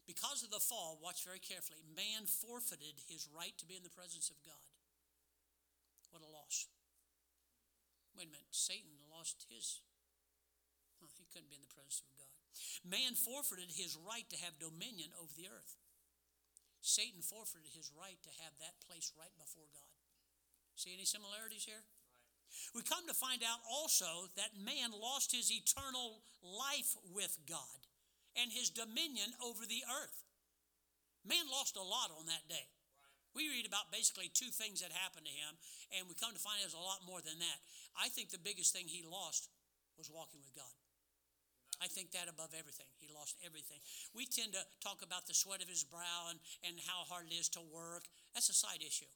because 0.08 0.40
of 0.40 0.48
the 0.48 0.64
fall, 0.64 0.96
watch 1.04 1.20
very 1.20 1.38
carefully, 1.38 1.84
man 1.92 2.24
forfeited 2.24 2.96
his 3.04 3.28
right 3.28 3.52
to 3.60 3.68
be 3.68 3.76
in 3.76 3.84
the 3.84 3.92
presence 3.92 4.32
of 4.32 4.40
God. 4.40 4.64
What 6.08 6.24
a 6.24 6.30
loss. 6.32 6.64
Wait 8.16 8.24
a 8.24 8.32
minute, 8.32 8.48
Satan 8.56 9.04
lost 9.12 9.44
his. 9.52 9.84
Huh, 10.96 11.12
he 11.20 11.28
couldn't 11.28 11.52
be 11.52 11.60
in 11.60 11.62
the 11.62 11.76
presence 11.76 12.00
of 12.00 12.08
God. 12.16 12.32
Man 12.88 13.20
forfeited 13.20 13.68
his 13.76 14.00
right 14.00 14.24
to 14.32 14.40
have 14.40 14.56
dominion 14.56 15.12
over 15.20 15.30
the 15.36 15.52
earth. 15.52 15.76
Satan 16.80 17.20
forfeited 17.20 17.68
his 17.76 17.92
right 17.92 18.16
to 18.24 18.32
have 18.40 18.56
that 18.64 18.80
place 18.80 19.12
right 19.12 19.36
before 19.36 19.68
God. 19.76 19.92
See 20.72 20.96
any 20.96 21.04
similarities 21.04 21.68
here? 21.68 21.84
We 22.72 22.80
come 22.80 23.04
to 23.04 23.14
find 23.14 23.44
out 23.44 23.60
also 23.68 24.32
that 24.40 24.56
man 24.56 24.96
lost 24.96 25.36
his 25.36 25.52
eternal 25.52 26.24
life 26.40 26.96
with 27.12 27.36
God 27.44 27.87
and 28.40 28.54
his 28.54 28.70
dominion 28.70 29.34
over 29.42 29.66
the 29.66 29.82
earth. 30.02 30.24
Man 31.26 31.44
lost 31.50 31.76
a 31.76 31.82
lot 31.82 32.14
on 32.14 32.26
that 32.30 32.46
day. 32.48 32.70
We 33.36 33.50
read 33.52 33.68
about 33.68 33.92
basically 33.92 34.32
two 34.32 34.48
things 34.48 34.80
that 34.80 34.90
happened 34.90 35.28
to 35.28 35.34
him, 35.34 35.54
and 35.94 36.08
we 36.08 36.16
come 36.16 36.32
to 36.32 36.40
find 36.40 36.58
there's 36.58 36.74
a 36.74 36.80
lot 36.80 37.04
more 37.04 37.20
than 37.20 37.38
that. 37.38 37.58
I 37.94 38.08
think 38.08 38.30
the 38.30 38.40
biggest 38.40 38.72
thing 38.72 38.88
he 38.88 39.04
lost 39.04 39.52
was 40.00 40.08
walking 40.08 40.40
with 40.40 40.54
God. 40.56 40.74
I 41.78 41.86
think 41.86 42.10
that 42.12 42.26
above 42.26 42.50
everything. 42.58 42.90
He 42.98 43.06
lost 43.14 43.38
everything. 43.44 43.78
We 44.10 44.26
tend 44.26 44.54
to 44.58 44.62
talk 44.82 45.02
about 45.02 45.26
the 45.30 45.34
sweat 45.34 45.62
of 45.62 45.70
his 45.70 45.84
brow 45.86 46.30
and, 46.30 46.38
and 46.66 46.74
how 46.82 47.06
hard 47.06 47.30
it 47.30 47.34
is 47.34 47.48
to 47.54 47.62
work. 47.62 48.10
That's 48.34 48.50
a 48.50 48.56
side 48.56 48.82
issue. 48.82 49.10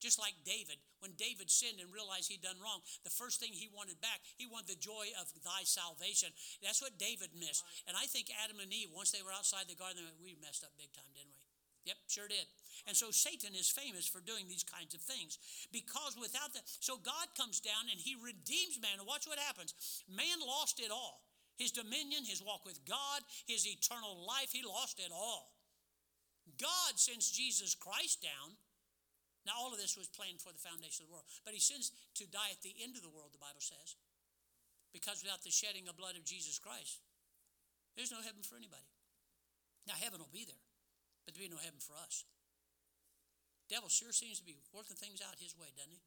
Just 0.00 0.18
like 0.18 0.32
David, 0.48 0.80
when 1.04 1.12
David 1.20 1.52
sinned 1.52 1.78
and 1.78 1.92
realized 1.92 2.32
he'd 2.32 2.40
done 2.40 2.58
wrong, 2.58 2.80
the 3.04 3.12
first 3.12 3.38
thing 3.38 3.52
he 3.52 3.68
wanted 3.68 4.00
back, 4.00 4.24
he 4.40 4.48
wanted 4.48 4.72
the 4.72 4.80
joy 4.80 5.12
of 5.20 5.28
thy 5.44 5.62
salvation. 5.68 6.32
That's 6.64 6.80
what 6.80 6.96
David 6.96 7.36
missed. 7.36 7.62
And 7.84 7.94
I 7.94 8.08
think 8.08 8.32
Adam 8.32 8.58
and 8.64 8.72
Eve, 8.72 8.90
once 8.90 9.12
they 9.12 9.20
were 9.20 9.36
outside 9.36 9.68
the 9.68 9.76
garden, 9.76 10.08
we 10.24 10.40
messed 10.40 10.64
up 10.64 10.72
big 10.80 10.90
time, 10.96 11.12
didn't 11.12 11.36
we? 11.36 11.44
Yep, 11.84 11.96
sure 12.08 12.28
did. 12.28 12.48
And 12.88 12.96
so 12.96 13.12
Satan 13.12 13.52
is 13.52 13.68
famous 13.68 14.08
for 14.08 14.24
doing 14.24 14.48
these 14.48 14.64
kinds 14.64 14.96
of 14.96 15.00
things. 15.04 15.36
Because 15.72 16.16
without 16.16 16.52
that, 16.56 16.64
so 16.80 16.96
God 16.96 17.28
comes 17.36 17.60
down 17.60 17.92
and 17.92 18.00
he 18.00 18.16
redeems 18.16 18.80
man. 18.80 19.00
And 19.00 19.08
watch 19.08 19.28
what 19.28 19.40
happens. 19.40 19.76
Man 20.08 20.40
lost 20.40 20.80
it 20.80 20.90
all 20.90 21.20
his 21.60 21.70
dominion, 21.70 22.24
his 22.24 22.42
walk 22.42 22.64
with 22.64 22.80
God, 22.88 23.20
his 23.46 23.68
eternal 23.68 24.24
life. 24.26 24.48
He 24.50 24.64
lost 24.64 24.98
it 24.98 25.12
all. 25.12 25.52
God 26.58 26.96
sends 26.96 27.30
Jesus 27.30 27.74
Christ 27.74 28.22
down. 28.22 28.56
Now, 29.48 29.56
all 29.56 29.72
of 29.72 29.80
this 29.80 29.96
was 29.96 30.12
planned 30.12 30.44
for 30.44 30.52
the 30.52 30.60
foundation 30.60 31.04
of 31.04 31.08
the 31.08 31.14
world. 31.16 31.28
But 31.44 31.56
he 31.56 31.62
sends 31.62 31.92
to 32.20 32.28
die 32.28 32.52
at 32.52 32.60
the 32.60 32.76
end 32.76 32.96
of 32.96 33.02
the 33.04 33.12
world, 33.12 33.32
the 33.32 33.40
Bible 33.40 33.64
says. 33.64 33.96
Because 34.92 35.24
without 35.24 35.40
the 35.46 35.54
shedding 35.54 35.88
of 35.88 35.96
blood 35.96 36.18
of 36.18 36.28
Jesus 36.28 36.60
Christ, 36.60 37.00
there's 37.96 38.12
no 38.12 38.20
heaven 38.20 38.44
for 38.44 38.60
anybody. 38.60 38.90
Now, 39.88 39.96
heaven 39.96 40.20
will 40.20 40.34
be 40.34 40.44
there 40.44 40.60
but 41.24 41.38
there'll 41.38 41.46
be 41.46 41.54
no 41.54 41.62
heaven 41.62 41.78
for 41.78 41.94
us. 42.00 42.26
Devil 43.70 43.86
sure 43.86 44.10
seems 44.10 44.42
to 44.42 44.46
be 44.46 44.58
working 44.74 44.98
things 44.98 45.22
out 45.22 45.38
his 45.38 45.54
way, 45.54 45.70
doesn't 45.78 45.94
he? 45.94 46.02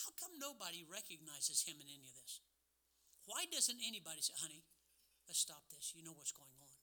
How 0.00 0.16
come 0.16 0.40
nobody 0.40 0.80
recognizes 0.88 1.64
him 1.68 1.76
in 1.84 1.88
any 1.88 2.08
of 2.08 2.16
this? 2.16 2.40
Why 3.28 3.44
doesn't 3.52 3.80
anybody 3.84 4.24
say, 4.24 4.32
honey, 4.40 4.64
let's 5.28 5.40
stop 5.40 5.68
this. 5.68 5.92
You 5.92 6.00
know 6.00 6.16
what's 6.16 6.32
going 6.32 6.56
on? 6.56 6.73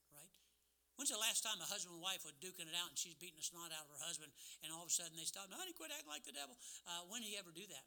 When's 0.96 1.10
the 1.10 1.18
last 1.18 1.40
time 1.40 1.56
a 1.58 1.66
husband 1.66 1.96
and 1.96 2.04
wife 2.04 2.22
were 2.22 2.36
duking 2.38 2.68
it 2.68 2.76
out 2.76 2.92
and 2.92 2.98
she's 3.00 3.16
beating 3.16 3.40
the 3.40 3.46
snot 3.46 3.72
out 3.72 3.88
of 3.88 3.96
her 3.96 4.02
husband 4.04 4.30
and 4.60 4.70
all 4.70 4.84
of 4.84 4.92
a 4.92 4.94
sudden 4.94 5.16
they 5.16 5.24
stop, 5.24 5.48
honey, 5.48 5.72
quit 5.72 5.90
acting 5.90 6.12
like 6.12 6.22
the 6.28 6.36
devil? 6.36 6.54
Uh, 6.84 7.08
when 7.08 7.24
did 7.24 7.32
he 7.32 7.40
ever 7.40 7.50
do 7.50 7.64
that? 7.72 7.86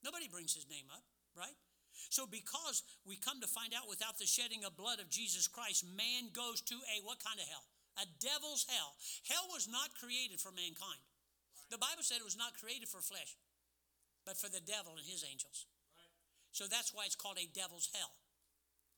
Nobody 0.00 0.26
brings 0.26 0.56
his 0.56 0.66
name 0.66 0.88
up, 0.90 1.04
right? 1.36 1.54
So, 2.08 2.24
because 2.24 2.82
we 3.04 3.20
come 3.20 3.38
to 3.44 3.46
find 3.46 3.76
out 3.76 3.84
without 3.84 4.16
the 4.16 4.24
shedding 4.24 4.64
of 4.64 4.80
blood 4.80 4.98
of 4.98 5.12
Jesus 5.12 5.44
Christ, 5.44 5.84
man 5.84 6.32
goes 6.32 6.64
to 6.72 6.80
a 6.88 7.04
what 7.04 7.20
kind 7.20 7.36
of 7.36 7.46
hell? 7.46 7.68
a 8.00 8.06
devil's 8.20 8.64
hell. 8.68 8.96
Hell 9.28 9.52
was 9.52 9.68
not 9.68 9.92
created 9.98 10.40
for 10.40 10.52
mankind. 10.52 11.02
The 11.68 11.80
Bible 11.80 12.04
said 12.04 12.20
it 12.20 12.28
was 12.28 12.38
not 12.38 12.56
created 12.56 12.88
for 12.88 13.00
flesh, 13.00 13.36
but 14.24 14.36
for 14.36 14.48
the 14.48 14.64
devil 14.64 14.96
and 14.96 15.04
his 15.04 15.24
angels. 15.24 15.66
So 16.52 16.68
that's 16.68 16.92
why 16.92 17.08
it's 17.08 17.16
called 17.16 17.40
a 17.40 17.48
devil's 17.48 17.88
hell. 17.92 18.12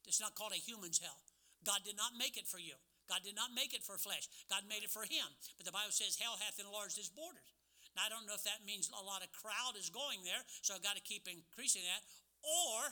It's 0.06 0.20
not 0.20 0.34
called 0.34 0.52
a 0.52 0.62
human's 0.62 0.98
hell. 0.98 1.22
God 1.62 1.86
did 1.86 1.96
not 1.96 2.18
make 2.18 2.36
it 2.36 2.50
for 2.50 2.58
you. 2.58 2.74
God 3.08 3.20
did 3.22 3.36
not 3.36 3.52
make 3.52 3.76
it 3.76 3.84
for 3.84 4.00
flesh. 4.00 4.28
God 4.48 4.64
made 4.64 4.82
it 4.82 4.92
for 4.92 5.04
him. 5.04 5.28
But 5.56 5.68
the 5.68 5.74
Bible 5.76 5.92
says 5.92 6.16
hell 6.16 6.40
hath 6.40 6.56
enlarged 6.56 6.96
its 6.96 7.12
borders. 7.12 7.52
Now 7.94 8.06
I 8.06 8.10
don't 8.10 8.26
know 8.26 8.34
if 8.34 8.42
that 8.48 8.66
means 8.66 8.90
a 8.90 9.04
lot 9.04 9.22
of 9.22 9.30
crowd 9.30 9.78
is 9.78 9.92
going 9.92 10.26
there, 10.26 10.42
so 10.64 10.74
I've 10.74 10.82
got 10.82 10.98
to 10.98 11.04
keep 11.04 11.30
increasing 11.30 11.86
that, 11.86 12.02
or 12.42 12.90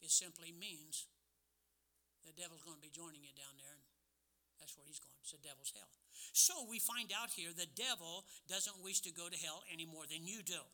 it 0.00 0.08
simply 0.08 0.48
means 0.48 1.08
the 2.24 2.32
devil's 2.32 2.64
going 2.64 2.80
to 2.80 2.84
be 2.84 2.92
joining 2.92 3.20
you 3.20 3.36
down 3.36 3.52
there 3.60 3.72
and 3.72 3.84
that's 4.64 4.80
where 4.80 4.88
he's 4.88 5.00
going. 5.00 5.12
It's 5.20 5.36
the 5.36 5.44
devil's 5.44 5.76
hell. 5.76 5.92
So 6.32 6.64
we 6.64 6.80
find 6.80 7.12
out 7.12 7.28
here 7.36 7.52
the 7.52 7.68
devil 7.76 8.24
doesn't 8.48 8.80
wish 8.80 9.04
to 9.04 9.12
go 9.12 9.28
to 9.28 9.36
hell 9.36 9.60
any 9.68 9.84
more 9.84 10.08
than 10.08 10.24
you 10.24 10.40
do. 10.40 10.64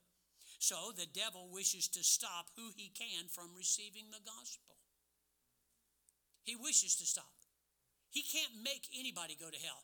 So 0.63 0.95
the 0.95 1.11
devil 1.11 1.51
wishes 1.51 1.89
to 1.99 2.05
stop 2.05 2.55
who 2.55 2.71
he 2.71 2.93
can 2.95 3.27
from 3.27 3.51
receiving 3.59 4.15
the 4.15 4.23
gospel. 4.23 4.79
He 6.45 6.55
wishes 6.55 6.95
to 7.03 7.07
stop. 7.07 7.40
He 8.11 8.27
can't 8.27 8.63
make 8.67 8.91
anybody 8.95 9.39
go 9.39 9.51
to 9.51 9.61
hell. 9.63 9.83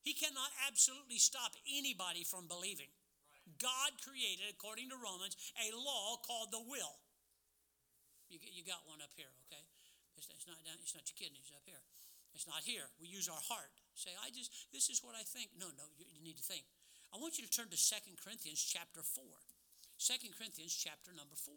He 0.00 0.16
cannot 0.16 0.48
absolutely 0.64 1.20
stop 1.20 1.52
anybody 1.68 2.24
from 2.24 2.48
believing. 2.48 2.88
God 3.60 4.00
created, 4.00 4.48
according 4.48 4.88
to 4.88 4.96
Romans, 4.96 5.36
a 5.60 5.68
law 5.76 6.16
called 6.24 6.48
the 6.52 6.64
will. 6.64 6.96
You, 8.32 8.40
you 8.40 8.64
got 8.64 8.86
one 8.88 9.04
up 9.04 9.12
here, 9.12 9.28
okay? 9.48 9.60
It's, 10.16 10.30
it's, 10.32 10.48
not 10.48 10.56
down, 10.64 10.78
it's 10.80 10.96
not 10.96 11.04
your 11.04 11.18
kidneys 11.18 11.52
up 11.52 11.66
here. 11.68 11.82
It's 12.32 12.46
not 12.46 12.62
here. 12.62 12.86
We 13.02 13.10
use 13.10 13.26
our 13.26 13.42
heart. 13.50 13.74
Say, 13.98 14.14
I 14.22 14.30
just, 14.30 14.54
this 14.72 14.88
is 14.88 15.02
what 15.02 15.18
I 15.18 15.26
think. 15.26 15.50
No, 15.58 15.68
no, 15.74 15.84
you, 15.98 16.06
you 16.08 16.22
need 16.22 16.38
to 16.38 16.46
think. 16.46 16.64
I 17.10 17.18
want 17.18 17.36
you 17.36 17.44
to 17.44 17.50
turn 17.50 17.68
to 17.68 17.76
Second 17.76 18.16
Corinthians 18.22 18.62
chapter 18.62 19.02
4. 19.02 19.24
2 20.00 20.32
Corinthians 20.38 20.72
chapter 20.72 21.10
number 21.12 21.34
4. 21.36 21.52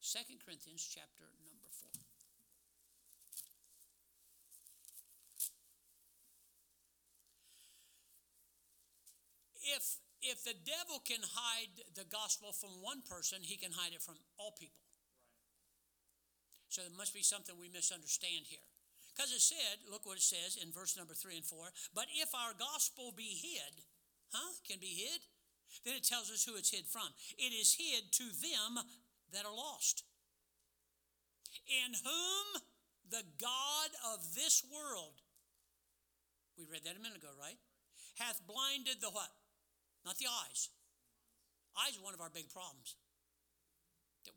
2 0.00 0.38
Corinthians 0.40 0.86
chapter 0.86 1.26
number 1.42 1.68
4. 1.92 2.03
If 9.64 9.98
if 10.24 10.40
the 10.44 10.56
devil 10.56 11.04
can 11.04 11.20
hide 11.20 11.84
the 11.92 12.08
gospel 12.08 12.52
from 12.52 12.80
one 12.80 13.04
person, 13.04 13.44
he 13.44 13.60
can 13.60 13.72
hide 13.72 13.92
it 13.92 14.00
from 14.00 14.16
all 14.40 14.56
people. 14.56 14.80
So 16.72 16.80
there 16.80 16.96
must 16.96 17.12
be 17.12 17.20
something 17.20 17.52
we 17.60 17.68
misunderstand 17.68 18.48
here. 18.48 18.64
Because 19.12 19.30
it 19.30 19.44
said, 19.44 19.84
look 19.84 20.08
what 20.08 20.16
it 20.16 20.24
says 20.24 20.56
in 20.56 20.72
verse 20.72 20.96
number 20.96 21.12
three 21.12 21.36
and 21.36 21.44
four, 21.44 21.70
but 21.92 22.08
if 22.16 22.32
our 22.34 22.56
gospel 22.56 23.12
be 23.14 23.36
hid, 23.36 23.84
Huh? 24.34 24.50
Can 24.66 24.82
be 24.82 24.98
hid. 24.98 25.22
Then 25.86 25.94
it 25.94 26.04
tells 26.04 26.30
us 26.30 26.42
who 26.42 26.58
it's 26.58 26.74
hid 26.74 26.86
from. 26.86 27.06
It 27.38 27.54
is 27.54 27.78
hid 27.78 28.10
to 28.18 28.24
them 28.24 28.82
that 29.32 29.46
are 29.46 29.54
lost. 29.54 30.02
In 31.70 31.94
whom 31.94 32.62
the 33.08 33.22
God 33.38 33.90
of 34.14 34.34
this 34.34 34.66
world, 34.66 35.22
we 36.58 36.66
read 36.66 36.82
that 36.84 36.98
a 36.98 37.02
minute 37.02 37.18
ago, 37.18 37.30
right? 37.38 37.58
Hath 38.18 38.42
blinded 38.46 38.98
the 39.00 39.10
what? 39.10 39.30
Not 40.04 40.20
the 40.20 40.28
eyes. 40.28 40.68
Eyes 41.74 41.96
are 41.98 42.04
one 42.04 42.14
of 42.14 42.20
our 42.20 42.30
big 42.30 42.52
problems. 42.52 42.96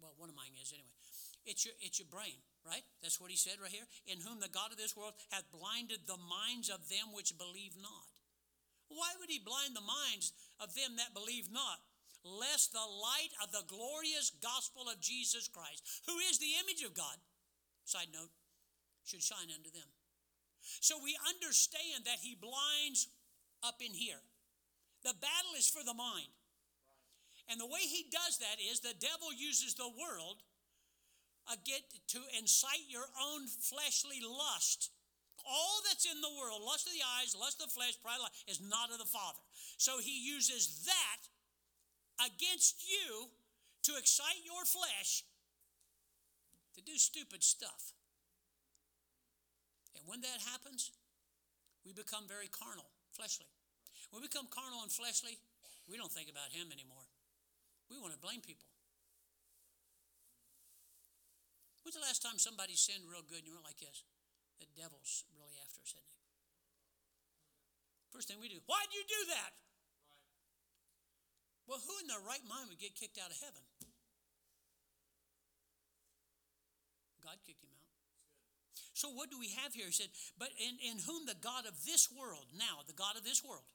Well, 0.02 0.16
one 0.18 0.32
of 0.32 0.36
mine 0.36 0.56
is 0.60 0.74
anyway. 0.74 0.96
It's 1.48 1.64
your, 1.64 1.76
it's 1.80 2.00
your 2.00 2.12
brain, 2.12 2.44
right? 2.68 2.84
That's 3.00 3.24
what 3.24 3.32
he 3.32 3.40
said 3.40 3.64
right 3.64 3.72
here. 3.72 3.88
In 4.08 4.20
whom 4.20 4.44
the 4.44 4.52
God 4.52 4.76
of 4.76 4.80
this 4.80 4.98
world 4.98 5.16
hath 5.32 5.48
blinded 5.48 6.04
the 6.04 6.20
minds 6.20 6.68
of 6.68 6.92
them 6.92 7.16
which 7.16 7.40
believe 7.40 7.80
not. 7.80 8.12
Why 8.92 9.16
would 9.20 9.32
he 9.32 9.40
blind 9.40 9.76
the 9.76 9.84
minds 9.84 10.36
of 10.60 10.76
them 10.76 11.00
that 11.00 11.16
believe 11.16 11.48
not? 11.48 11.80
Lest 12.24 12.76
the 12.76 12.84
light 12.84 13.32
of 13.40 13.56
the 13.56 13.64
glorious 13.68 14.36
gospel 14.44 14.92
of 14.92 15.00
Jesus 15.00 15.48
Christ, 15.48 16.04
who 16.08 16.20
is 16.28 16.40
the 16.40 16.60
image 16.60 16.84
of 16.84 16.92
God, 16.92 17.16
side 17.88 18.12
note, 18.12 18.32
should 19.08 19.24
shine 19.24 19.48
unto 19.48 19.72
them. 19.72 19.88
So 20.84 21.00
we 21.00 21.16
understand 21.32 22.04
that 22.04 22.20
he 22.20 22.36
blinds 22.36 23.08
up 23.64 23.80
in 23.80 23.96
here. 23.96 24.20
The 25.08 25.16
battle 25.16 25.56
is 25.56 25.72
for 25.72 25.88
the 25.88 25.96
mind. 25.96 26.28
And 27.48 27.56
the 27.56 27.72
way 27.72 27.80
he 27.80 28.12
does 28.12 28.44
that 28.44 28.60
is 28.60 28.84
the 28.84 28.92
devil 29.00 29.32
uses 29.32 29.72
the 29.72 29.88
world 29.88 30.44
uh, 31.48 31.56
get 31.64 31.80
to 32.12 32.20
incite 32.36 32.92
your 32.92 33.08
own 33.16 33.48
fleshly 33.48 34.20
lust. 34.20 34.92
All 35.48 35.80
that's 35.88 36.04
in 36.04 36.20
the 36.20 36.36
world, 36.36 36.60
lust 36.60 36.92
of 36.92 36.94
the 36.94 37.08
eyes, 37.24 37.32
lust 37.40 37.64
of 37.64 37.72
the 37.72 37.78
flesh, 37.80 37.96
pride 38.04 38.20
of 38.20 38.28
life, 38.28 38.44
is 38.52 38.60
not 38.60 38.92
of 38.92 39.00
the 39.00 39.08
Father. 39.08 39.40
So 39.80 40.04
he 40.04 40.28
uses 40.28 40.84
that 40.84 41.24
against 42.28 42.84
you 42.84 43.32
to 43.88 43.96
excite 43.96 44.44
your 44.44 44.68
flesh 44.68 45.24
to 46.76 46.84
do 46.84 47.00
stupid 47.00 47.48
stuff. 47.48 47.96
And 49.96 50.04
when 50.04 50.20
that 50.20 50.44
happens, 50.52 50.92
we 51.86 51.96
become 51.96 52.28
very 52.28 52.52
carnal, 52.52 52.92
fleshly. 53.16 53.48
When 54.10 54.24
we 54.24 54.32
become 54.32 54.48
carnal 54.48 54.84
and 54.84 54.92
fleshly, 54.92 55.38
we 55.88 56.00
don't 56.00 56.12
think 56.12 56.32
about 56.32 56.52
him 56.52 56.72
anymore. 56.72 57.06
We 57.88 58.00
want 58.00 58.16
to 58.16 58.20
blame 58.20 58.44
people. 58.44 58.68
When's 61.84 61.96
the 61.96 62.04
last 62.04 62.20
time 62.20 62.36
somebody 62.36 62.76
sinned 62.76 63.08
real 63.08 63.24
good 63.24 63.44
and 63.44 63.48
you 63.48 63.56
went 63.56 63.64
like 63.64 63.80
this? 63.80 64.04
The 64.60 64.68
devil's 64.76 65.24
really 65.32 65.56
after 65.64 65.80
us, 65.80 65.96
isn't 65.96 66.04
he? 66.04 66.20
First 68.12 68.28
thing 68.28 68.44
we 68.44 68.52
do, 68.52 68.60
why'd 68.68 68.92
you 68.92 69.04
do 69.08 69.22
that? 69.32 69.52
Right. 70.12 70.28
Well, 71.70 71.80
who 71.80 71.96
in 72.04 72.12
their 72.12 72.24
right 72.28 72.44
mind 72.44 72.68
would 72.68 72.82
get 72.82 72.98
kicked 72.98 73.16
out 73.16 73.32
of 73.32 73.40
heaven? 73.40 73.64
God 77.24 77.40
kicked 77.48 77.64
him 77.64 77.72
out. 77.72 77.88
So 78.96 79.14
what 79.14 79.30
do 79.30 79.38
we 79.38 79.54
have 79.62 79.72
here? 79.72 79.86
He 79.88 79.96
said, 79.96 80.12
but 80.36 80.50
in, 80.58 80.76
in 80.82 80.98
whom 81.06 81.24
the 81.24 81.38
God 81.40 81.68
of 81.70 81.76
this 81.86 82.10
world, 82.12 82.50
now 82.56 82.84
the 82.84 82.98
God 82.98 83.16
of 83.16 83.24
this 83.24 83.44
world, 83.46 83.68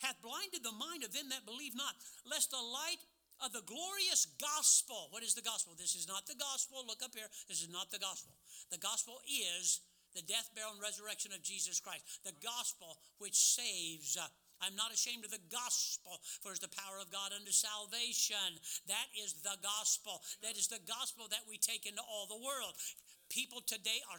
hath 0.00 0.22
blinded 0.22 0.62
the 0.62 0.74
mind 0.74 1.04
of 1.04 1.12
them 1.12 1.28
that 1.30 1.46
believe 1.46 1.74
not, 1.74 1.94
lest 2.26 2.50
the 2.50 2.62
light 2.62 3.02
of 3.38 3.54
the 3.54 3.62
glorious 3.66 4.26
gospel. 4.38 5.08
What 5.10 5.22
is 5.22 5.34
the 5.34 5.46
gospel? 5.46 5.74
This 5.78 5.94
is 5.94 6.08
not 6.08 6.26
the 6.26 6.38
gospel. 6.38 6.82
Look 6.86 7.02
up 7.02 7.14
here. 7.14 7.30
This 7.46 7.62
is 7.62 7.70
not 7.70 7.90
the 7.90 8.02
gospel. 8.02 8.34
The 8.70 8.82
gospel 8.82 9.22
is 9.26 9.80
the 10.14 10.22
death, 10.26 10.50
burial, 10.54 10.74
and 10.74 10.82
resurrection 10.82 11.30
of 11.30 11.42
Jesus 11.42 11.78
Christ. 11.78 12.02
The 12.24 12.34
gospel 12.42 12.98
which 13.18 13.36
saves. 13.36 14.18
I'm 14.58 14.74
not 14.74 14.90
ashamed 14.90 15.22
of 15.22 15.30
the 15.30 15.44
gospel, 15.54 16.18
for 16.42 16.50
it's 16.50 16.58
the 16.58 16.74
power 16.82 16.98
of 16.98 17.14
God 17.14 17.30
unto 17.30 17.54
salvation. 17.54 18.58
That 18.90 19.06
is 19.14 19.38
the 19.46 19.54
gospel. 19.62 20.18
That 20.42 20.58
is 20.58 20.66
the 20.66 20.82
gospel 20.82 21.30
that 21.30 21.46
we 21.46 21.62
take 21.62 21.86
into 21.86 22.02
all 22.02 22.26
the 22.26 22.42
world. 22.42 22.74
People 23.30 23.62
today 23.62 24.02
are 24.10 24.18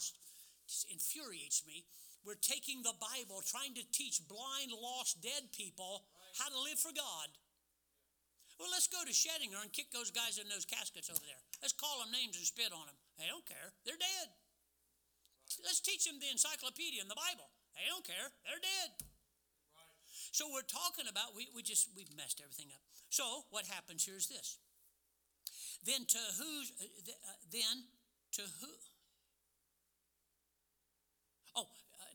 infuriates 0.87 1.65
me. 1.65 1.83
We're 2.25 2.39
taking 2.39 2.83
the 2.83 2.95
Bible, 2.99 3.41
trying 3.41 3.73
to 3.79 3.83
teach 3.91 4.21
blind, 4.27 4.75
lost, 4.75 5.23
dead 5.23 5.49
people 5.55 6.03
how 6.37 6.51
to 6.51 6.59
live 6.61 6.77
for 6.77 6.91
God. 6.93 7.29
Well, 8.59 8.67
let's 8.75 8.91
go 8.91 8.99
to 9.07 9.13
Schoedinger 9.15 9.55
and 9.63 9.71
kick 9.71 9.95
those 9.95 10.11
guys 10.11 10.35
in 10.35 10.51
those 10.51 10.67
caskets 10.67 11.07
over 11.07 11.23
there. 11.23 11.39
Let's 11.63 11.71
call 11.71 12.03
them 12.03 12.11
names 12.11 12.35
and 12.35 12.43
spit 12.43 12.75
on 12.75 12.83
them. 12.83 12.99
They 13.15 13.31
don't 13.31 13.47
care. 13.47 13.71
They're 13.87 13.99
dead. 13.99 14.27
Right. 14.35 15.63
Let's 15.63 15.79
teach 15.79 16.03
them 16.03 16.19
the 16.19 16.27
encyclopedia 16.27 16.99
and 16.99 17.07
the 17.07 17.15
Bible. 17.15 17.47
They 17.71 17.87
don't 17.87 18.03
care. 18.03 18.27
They're 18.43 18.59
dead. 18.59 18.89
Right. 19.79 19.95
So 20.35 20.51
we're 20.51 20.67
talking 20.67 21.07
about 21.07 21.31
we, 21.39 21.47
we 21.55 21.63
just 21.63 21.87
we've 21.95 22.11
messed 22.19 22.43
everything 22.43 22.67
up. 22.75 22.83
So 23.07 23.47
what 23.47 23.63
happens 23.63 24.03
here 24.03 24.19
is 24.19 24.27
this. 24.27 24.59
Then 25.87 26.03
to 26.03 26.21
who? 26.35 26.51
Uh, 26.83 27.15
uh, 27.15 27.39
then 27.47 27.87
to 28.35 28.43
who? 28.59 28.71
Oh, 31.55 31.71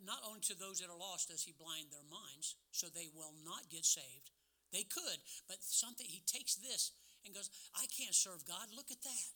not 0.07 0.23
only 0.25 0.41
to 0.49 0.57
those 0.57 0.81
that 0.81 0.93
are 0.93 0.99
lost 0.99 1.29
does 1.29 1.43
he 1.43 1.53
blind 1.57 1.89
their 1.91 2.07
minds, 2.07 2.57
so 2.71 2.87
they 2.89 3.09
will 3.13 3.35
not 3.45 3.69
get 3.71 3.85
saved, 3.85 4.31
they 4.73 4.85
could, 4.85 5.23
but 5.49 5.63
something, 5.63 6.07
he 6.07 6.23
takes 6.27 6.57
this 6.57 6.93
and 7.25 7.35
goes, 7.35 7.51
I 7.75 7.87
can't 7.89 8.15
serve 8.15 8.45
God. 8.47 8.69
Look 8.75 8.91
at 8.91 9.03
that. 9.03 9.35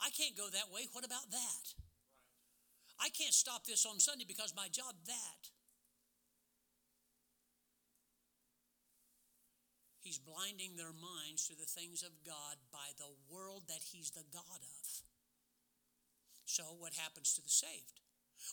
I 0.00 0.10
can't 0.10 0.36
go 0.36 0.46
that 0.50 0.70
way. 0.72 0.86
What 0.92 1.04
about 1.04 1.30
that? 1.30 1.64
I 3.00 3.08
can't 3.10 3.34
stop 3.34 3.64
this 3.64 3.86
on 3.86 4.00
Sunday 4.00 4.24
because 4.26 4.54
my 4.54 4.68
job, 4.68 4.94
that. 5.06 5.42
He's 10.00 10.18
blinding 10.18 10.76
their 10.76 10.94
minds 10.94 11.46
to 11.48 11.54
the 11.54 11.68
things 11.68 12.02
of 12.02 12.10
God 12.24 12.56
by 12.72 12.96
the 12.96 13.12
world 13.30 13.64
that 13.68 13.82
He's 13.92 14.10
the 14.10 14.24
God 14.32 14.62
of. 14.80 14.86
So, 16.46 16.64
what 16.78 16.94
happens 16.94 17.34
to 17.34 17.42
the 17.42 17.50
saved? 17.50 18.00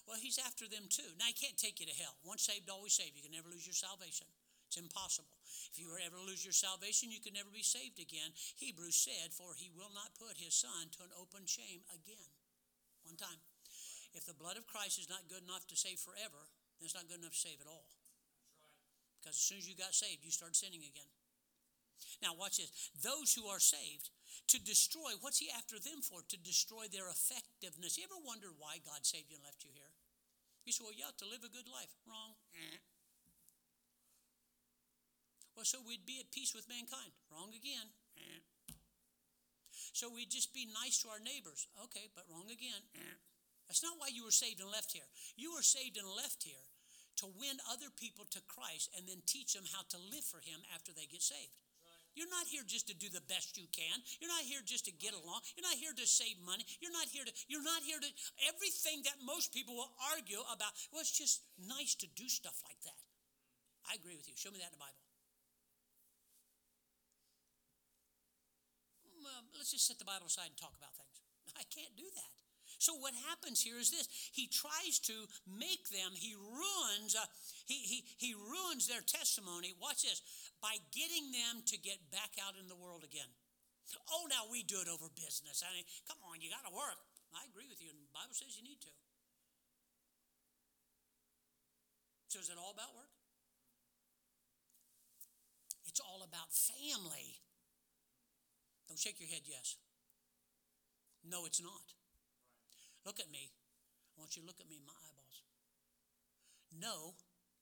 Well, 0.07 0.17
He's 0.19 0.39
after 0.41 0.65
them 0.67 0.89
too. 0.89 1.07
Now, 1.17 1.29
He 1.29 1.38
can't 1.38 1.57
take 1.57 1.79
you 1.79 1.86
to 1.86 1.95
hell. 1.95 2.17
Once 2.23 2.45
saved, 2.45 2.69
always 2.69 2.93
saved. 2.93 3.15
You 3.15 3.23
can 3.23 3.33
never 3.33 3.49
lose 3.49 3.65
your 3.65 3.77
salvation. 3.77 4.27
It's 4.67 4.81
impossible. 4.81 5.38
If 5.71 5.77
you 5.77 5.93
ever 6.01 6.17
lose 6.17 6.41
your 6.41 6.55
salvation, 6.55 7.13
you 7.13 7.21
could 7.21 7.38
never 7.38 7.53
be 7.53 7.61
saved 7.61 8.01
again. 8.01 8.33
Hebrews 8.57 8.97
said, 8.97 9.31
For 9.31 9.53
he 9.53 9.69
will 9.69 9.93
not 9.93 10.17
put 10.17 10.41
his 10.41 10.57
son 10.57 10.89
to 10.97 11.05
an 11.05 11.13
open 11.15 11.45
shame 11.45 11.86
again. 11.93 12.33
One 13.05 13.15
time. 13.15 13.39
If 14.15 14.25
the 14.25 14.33
blood 14.33 14.57
of 14.57 14.65
Christ 14.65 14.97
is 14.97 15.11
not 15.11 15.27
good 15.27 15.43
enough 15.43 15.67
to 15.67 15.75
save 15.75 15.99
forever, 15.99 16.49
then 16.79 16.88
it's 16.88 16.97
not 16.97 17.07
good 17.11 17.19
enough 17.19 17.36
to 17.36 17.45
save 17.45 17.59
at 17.61 17.69
all. 17.69 17.91
Because 19.19 19.36
as 19.36 19.45
soon 19.45 19.59
as 19.59 19.67
you 19.67 19.75
got 19.75 19.93
saved, 19.93 20.23
you 20.23 20.31
started 20.31 20.55
sinning 20.55 20.88
again. 20.88 21.11
Now, 22.23 22.31
watch 22.33 22.57
this. 22.57 22.71
Those 23.03 23.36
who 23.36 23.47
are 23.47 23.59
saved, 23.59 24.09
to 24.47 24.57
destroy, 24.61 25.15
what's 25.21 25.39
he 25.39 25.49
after 25.51 25.79
them 25.79 26.01
for? 26.01 26.21
To 26.21 26.38
destroy 26.38 26.88
their 26.91 27.07
effectiveness. 27.09 27.97
You 27.97 28.05
ever 28.05 28.19
wonder 28.21 28.51
why 28.57 28.83
God 28.83 29.05
saved 29.05 29.29
you 29.29 29.38
and 29.39 29.45
left 29.45 29.63
you 29.63 29.71
here? 29.73 29.91
You 30.65 30.73
say, 30.73 30.83
well, 30.83 30.97
yeah, 30.97 31.13
to 31.21 31.25
live 31.29 31.45
a 31.45 31.51
good 31.51 31.69
life. 31.69 31.93
Wrong. 32.09 32.33
Well, 35.53 35.63
so 35.63 35.79
we'd 35.86 36.05
be 36.05 36.19
at 36.19 36.33
peace 36.36 36.51
with 36.51 36.67
mankind. 36.67 37.13
Wrong 37.31 37.53
again. 37.55 37.93
So 39.95 40.11
we'd 40.11 40.31
just 40.31 40.51
be 40.51 40.67
nice 40.67 40.99
to 41.03 41.09
our 41.09 41.23
neighbors. 41.23 41.71
Okay, 41.88 42.11
but 42.11 42.27
wrong 42.27 42.51
again. 42.51 42.83
That's 43.69 43.81
not 43.81 43.97
why 43.97 44.13
you 44.13 44.27
were 44.27 44.36
saved 44.36 44.59
and 44.59 44.69
left 44.69 44.91
here. 44.91 45.07
You 45.39 45.55
were 45.55 45.63
saved 45.63 45.97
and 45.97 46.05
left 46.05 46.43
here 46.43 46.67
to 47.23 47.31
win 47.39 47.57
other 47.71 47.88
people 47.95 48.27
to 48.36 48.43
Christ 48.45 48.91
and 48.93 49.07
then 49.07 49.23
teach 49.25 49.55
them 49.55 49.65
how 49.71 49.88
to 49.89 49.97
live 50.11 50.27
for 50.27 50.43
Him 50.43 50.61
after 50.75 50.91
they 50.91 51.07
get 51.07 51.23
saved. 51.23 51.55
You're 52.16 52.32
not 52.32 52.47
here 52.47 52.63
just 52.63 52.88
to 52.88 52.95
do 52.95 53.11
the 53.11 53.24
best 53.28 53.59
you 53.59 53.68
can. 53.76 53.99
You're 54.24 54.32
not 54.32 54.47
here 54.47 54.63
just 54.63 54.88
to 54.88 54.93
get 54.95 55.11
along. 55.11 55.43
You're 55.55 55.68
not 55.68 55.76
here 55.76 55.91
to 55.91 56.07
save 56.07 56.39
money. 56.41 56.63
You're 56.80 56.95
not 56.95 57.11
here 57.11 57.28
to, 57.28 57.32
you're 57.51 57.63
not 57.63 57.84
here 57.84 57.99
to, 57.99 58.09
everything 58.47 59.03
that 59.03 59.20
most 59.20 59.51
people 59.51 59.76
will 59.76 59.91
argue 60.16 60.39
about, 60.47 60.72
well, 60.89 61.03
it's 61.03 61.11
just 61.11 61.43
nice 61.59 61.93
to 61.99 62.07
do 62.16 62.32
stuff 62.32 62.55
like 62.63 62.80
that. 62.88 62.99
I 63.91 63.99
agree 63.99 64.16
with 64.16 64.32
you. 64.32 64.34
Show 64.39 64.49
me 64.49 64.63
that 64.63 64.72
in 64.72 64.80
the 64.80 64.82
Bible. 64.82 65.05
let's 69.66 69.74
just 69.74 69.88
set 69.88 69.97
the 69.97 70.05
Bible 70.05 70.30
aside 70.30 70.53
and 70.53 70.59
talk 70.61 70.78
about 70.78 70.93
things. 70.93 71.18
I 71.61 71.66
can't 71.74 71.95
do 71.97 72.05
that. 72.05 72.32
So 72.78 72.95
what 72.95 73.13
happens 73.30 73.61
here 73.61 73.80
is 73.80 73.91
this: 73.91 74.07
he 74.32 74.47
tries 74.47 74.99
to 75.07 75.13
make 75.47 75.89
them. 75.89 76.13
He 76.13 76.36
ruins. 76.36 77.15
Uh, 77.15 77.26
he 77.65 77.82
he 77.86 77.97
he 78.17 78.32
ruins 78.34 78.88
their 78.88 79.01
testimony. 79.01 79.73
Watch 79.80 80.03
this 80.03 80.21
by 80.61 80.78
getting 80.91 81.32
them 81.32 81.63
to 81.71 81.78
get 81.78 81.99
back 82.11 82.36
out 82.41 82.55
in 82.59 82.67
the 82.67 82.78
world 82.78 83.03
again. 83.03 83.30
Oh, 84.11 84.26
now 84.28 84.49
we 84.49 84.63
do 84.63 84.82
it 84.82 84.89
over 84.89 85.07
business. 85.13 85.61
I 85.61 85.69
mean, 85.73 85.86
come 86.09 86.17
on, 86.26 86.41
you 86.41 86.49
got 86.49 86.65
to 86.65 86.73
work. 86.73 86.97
I 87.36 87.45
agree 87.45 87.67
with 87.69 87.84
you, 87.84 87.91
and 87.91 87.99
the 87.99 88.15
Bible 88.15 88.34
says 88.34 88.55
you 88.57 88.63
need 88.65 88.82
to. 88.82 88.93
So 92.28 92.39
is 92.39 92.49
it 92.49 92.59
all 92.59 92.71
about 92.73 92.95
work? 92.95 93.11
It's 95.88 96.03
all 96.03 96.23
about 96.28 96.51
family. 96.51 97.39
Don't 98.88 98.99
shake 98.99 99.19
your 99.19 99.30
head, 99.30 99.47
yes. 99.47 99.78
No, 101.23 101.45
it's 101.45 101.61
not. 101.61 101.94
Look 103.05 103.21
at 103.21 103.29
me. 103.29 103.53
I 104.17 104.21
want 104.21 104.35
you 104.35 104.41
to 104.41 104.47
look 104.49 104.59
at 104.59 104.67
me 104.67 104.81
in 104.81 104.85
my 104.89 104.97
eyeballs. 104.97 105.45
No, 106.73 107.13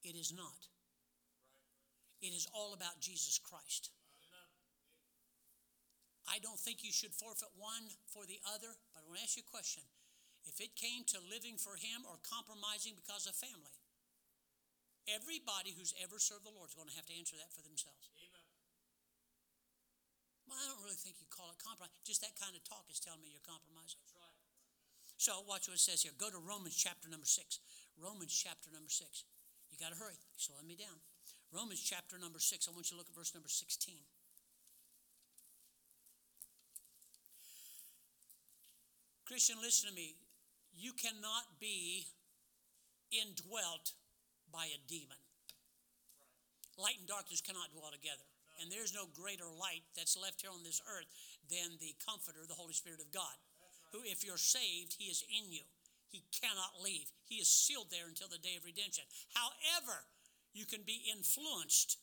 it 0.02 0.16
is 0.16 0.32
not. 0.32 0.72
It 2.24 2.32
is 2.32 2.48
all 2.56 2.72
about 2.72 3.04
Jesus 3.04 3.38
Christ. 3.38 3.92
I 6.24 6.40
don't 6.40 6.60
think 6.60 6.88
you 6.88 6.96
should 6.96 7.12
forfeit 7.12 7.52
one 7.60 7.84
for 8.08 8.24
the 8.24 8.40
other, 8.48 8.72
but 8.96 9.04
I 9.04 9.08
want 9.12 9.20
to 9.20 9.26
ask 9.28 9.36
you 9.36 9.44
a 9.44 9.52
question. 9.52 9.84
If 10.48 10.64
it 10.64 10.80
came 10.80 11.04
to 11.12 11.20
living 11.20 11.60
for 11.60 11.76
Him 11.76 12.08
or 12.08 12.16
compromising 12.24 12.96
because 12.96 13.28
of 13.28 13.36
family, 13.36 13.76
everybody 15.08 15.76
who's 15.76 15.92
ever 16.00 16.20
served 16.20 16.48
the 16.48 16.56
Lord 16.56 16.72
is 16.72 16.80
going 16.80 16.88
to 16.88 16.96
have 16.96 17.08
to 17.12 17.16
answer 17.20 17.36
that 17.36 17.52
for 17.52 17.60
themselves. 17.60 18.08
Amen. 18.16 18.48
Well, 20.48 20.60
I 20.60 20.68
don't 20.72 20.84
really 20.84 21.00
think 21.00 21.20
you 21.20 21.28
call 21.28 21.52
it 21.52 21.60
compromise. 21.60 21.92
Just 22.08 22.24
that 22.24 22.40
kind 22.40 22.56
of 22.56 22.64
talk 22.64 22.88
is 22.88 23.04
telling 23.04 23.20
me 23.20 23.28
you're 23.28 23.44
compromising. 23.44 24.00
Right. 24.16 24.23
So 25.24 25.40
watch 25.48 25.72
what 25.72 25.80
it 25.80 25.88
says 25.88 26.04
here. 26.04 26.12
Go 26.20 26.28
to 26.28 26.36
Romans 26.44 26.76
chapter 26.76 27.08
number 27.08 27.24
six. 27.24 27.64
Romans 27.96 28.36
chapter 28.36 28.68
number 28.76 28.92
six. 28.92 29.24
You 29.72 29.80
got 29.80 29.96
to 29.96 29.98
hurry. 29.98 30.20
Slowing 30.36 30.68
me 30.68 30.76
down. 30.76 31.00
Romans 31.54 31.80
chapter 31.80 32.18
number 32.18 32.42
6. 32.42 32.68
I 32.68 32.74
want 32.74 32.90
you 32.90 32.98
to 32.98 33.00
look 33.00 33.08
at 33.08 33.16
verse 33.16 33.32
number 33.38 33.48
16. 33.48 33.94
Christian, 39.30 39.62
listen 39.62 39.90
to 39.90 39.96
me. 39.96 40.18
You 40.74 40.92
cannot 40.98 41.62
be 41.62 42.10
indwelt 43.14 43.94
by 44.52 44.66
a 44.66 44.82
demon. 44.90 45.22
Light 46.76 46.98
and 46.98 47.08
darkness 47.08 47.40
cannot 47.40 47.70
dwell 47.72 47.94
together. 47.94 48.26
And 48.60 48.74
there's 48.74 48.94
no 48.94 49.06
greater 49.14 49.48
light 49.48 49.86
that's 49.96 50.18
left 50.18 50.42
here 50.42 50.52
on 50.52 50.66
this 50.66 50.82
earth 50.90 51.08
than 51.54 51.78
the 51.78 51.94
Comforter, 52.02 52.50
the 52.50 52.58
Holy 52.58 52.74
Spirit 52.74 53.00
of 53.00 53.14
God, 53.14 53.38
who, 53.94 54.02
if 54.04 54.26
you're 54.26 54.42
saved, 54.42 54.98
He 54.98 55.06
is 55.06 55.24
in 55.30 55.54
you. 55.54 55.64
He 56.10 56.26
cannot 56.30 56.84
leave. 56.84 57.10
He 57.26 57.42
is 57.42 57.50
sealed 57.50 57.90
there 57.90 58.10
until 58.10 58.28
the 58.28 58.42
day 58.42 58.58
of 58.58 58.66
redemption. 58.66 59.06
However, 59.34 60.06
you 60.54 60.66
can 60.66 60.86
be 60.86 61.10
influenced 61.10 61.98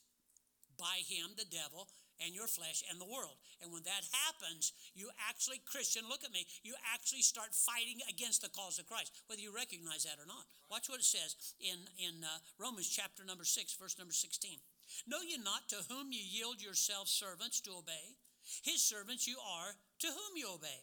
by 0.75 1.07
him, 1.07 1.39
the 1.39 1.47
devil, 1.47 1.87
and 2.19 2.35
your 2.35 2.51
flesh 2.51 2.83
and 2.91 3.01
the 3.01 3.09
world. 3.09 3.39
And 3.63 3.73
when 3.73 3.85
that 3.85 4.05
happens, 4.27 4.73
you 4.93 5.09
actually, 5.31 5.63
Christian, 5.65 6.05
look 6.09 6.25
at 6.25 6.33
me, 6.33 6.45
you 6.65 6.75
actually 6.93 7.23
start 7.23 7.55
fighting 7.55 8.03
against 8.11 8.43
the 8.43 8.53
cause 8.53 8.79
of 8.79 8.91
Christ, 8.91 9.13
whether 9.29 9.41
you 9.41 9.55
recognize 9.55 10.05
that 10.05 10.21
or 10.21 10.27
not. 10.27 10.45
Watch 10.69 10.89
what 10.91 11.01
it 11.01 11.09
says 11.09 11.37
in, 11.61 11.79
in 11.97 12.25
uh, 12.25 12.43
Romans 12.59 12.91
chapter 12.91 13.25
number 13.25 13.45
6, 13.45 13.77
verse 13.79 13.97
number 13.97 14.13
16. 14.13 14.59
Know 15.07 15.23
ye 15.23 15.39
not 15.39 15.71
to 15.71 15.87
whom 15.89 16.13
ye 16.13 16.21
yield 16.21 16.61
yourselves 16.61 17.13
servants 17.13 17.61
to 17.63 17.79
obey? 17.79 18.19
His 18.65 18.83
servants 18.83 19.29
you 19.29 19.39
are 19.39 19.79
to 20.01 20.09
whom 20.09 20.35
you 20.37 20.51
obey, 20.53 20.83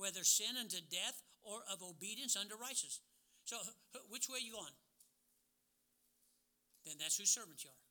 whether 0.00 0.24
sin 0.24 0.56
unto 0.56 0.80
death 0.88 1.20
or 1.44 1.60
of 1.68 1.84
obedience 1.84 2.34
unto 2.34 2.56
righteousness. 2.56 3.04
So, 3.44 3.60
which 4.08 4.28
way 4.28 4.40
are 4.40 4.46
you 4.46 4.56
going? 4.56 4.72
then 6.86 6.96
that's 6.98 7.20
whose 7.20 7.30
servant 7.30 7.62
you 7.62 7.70
are. 7.70 7.84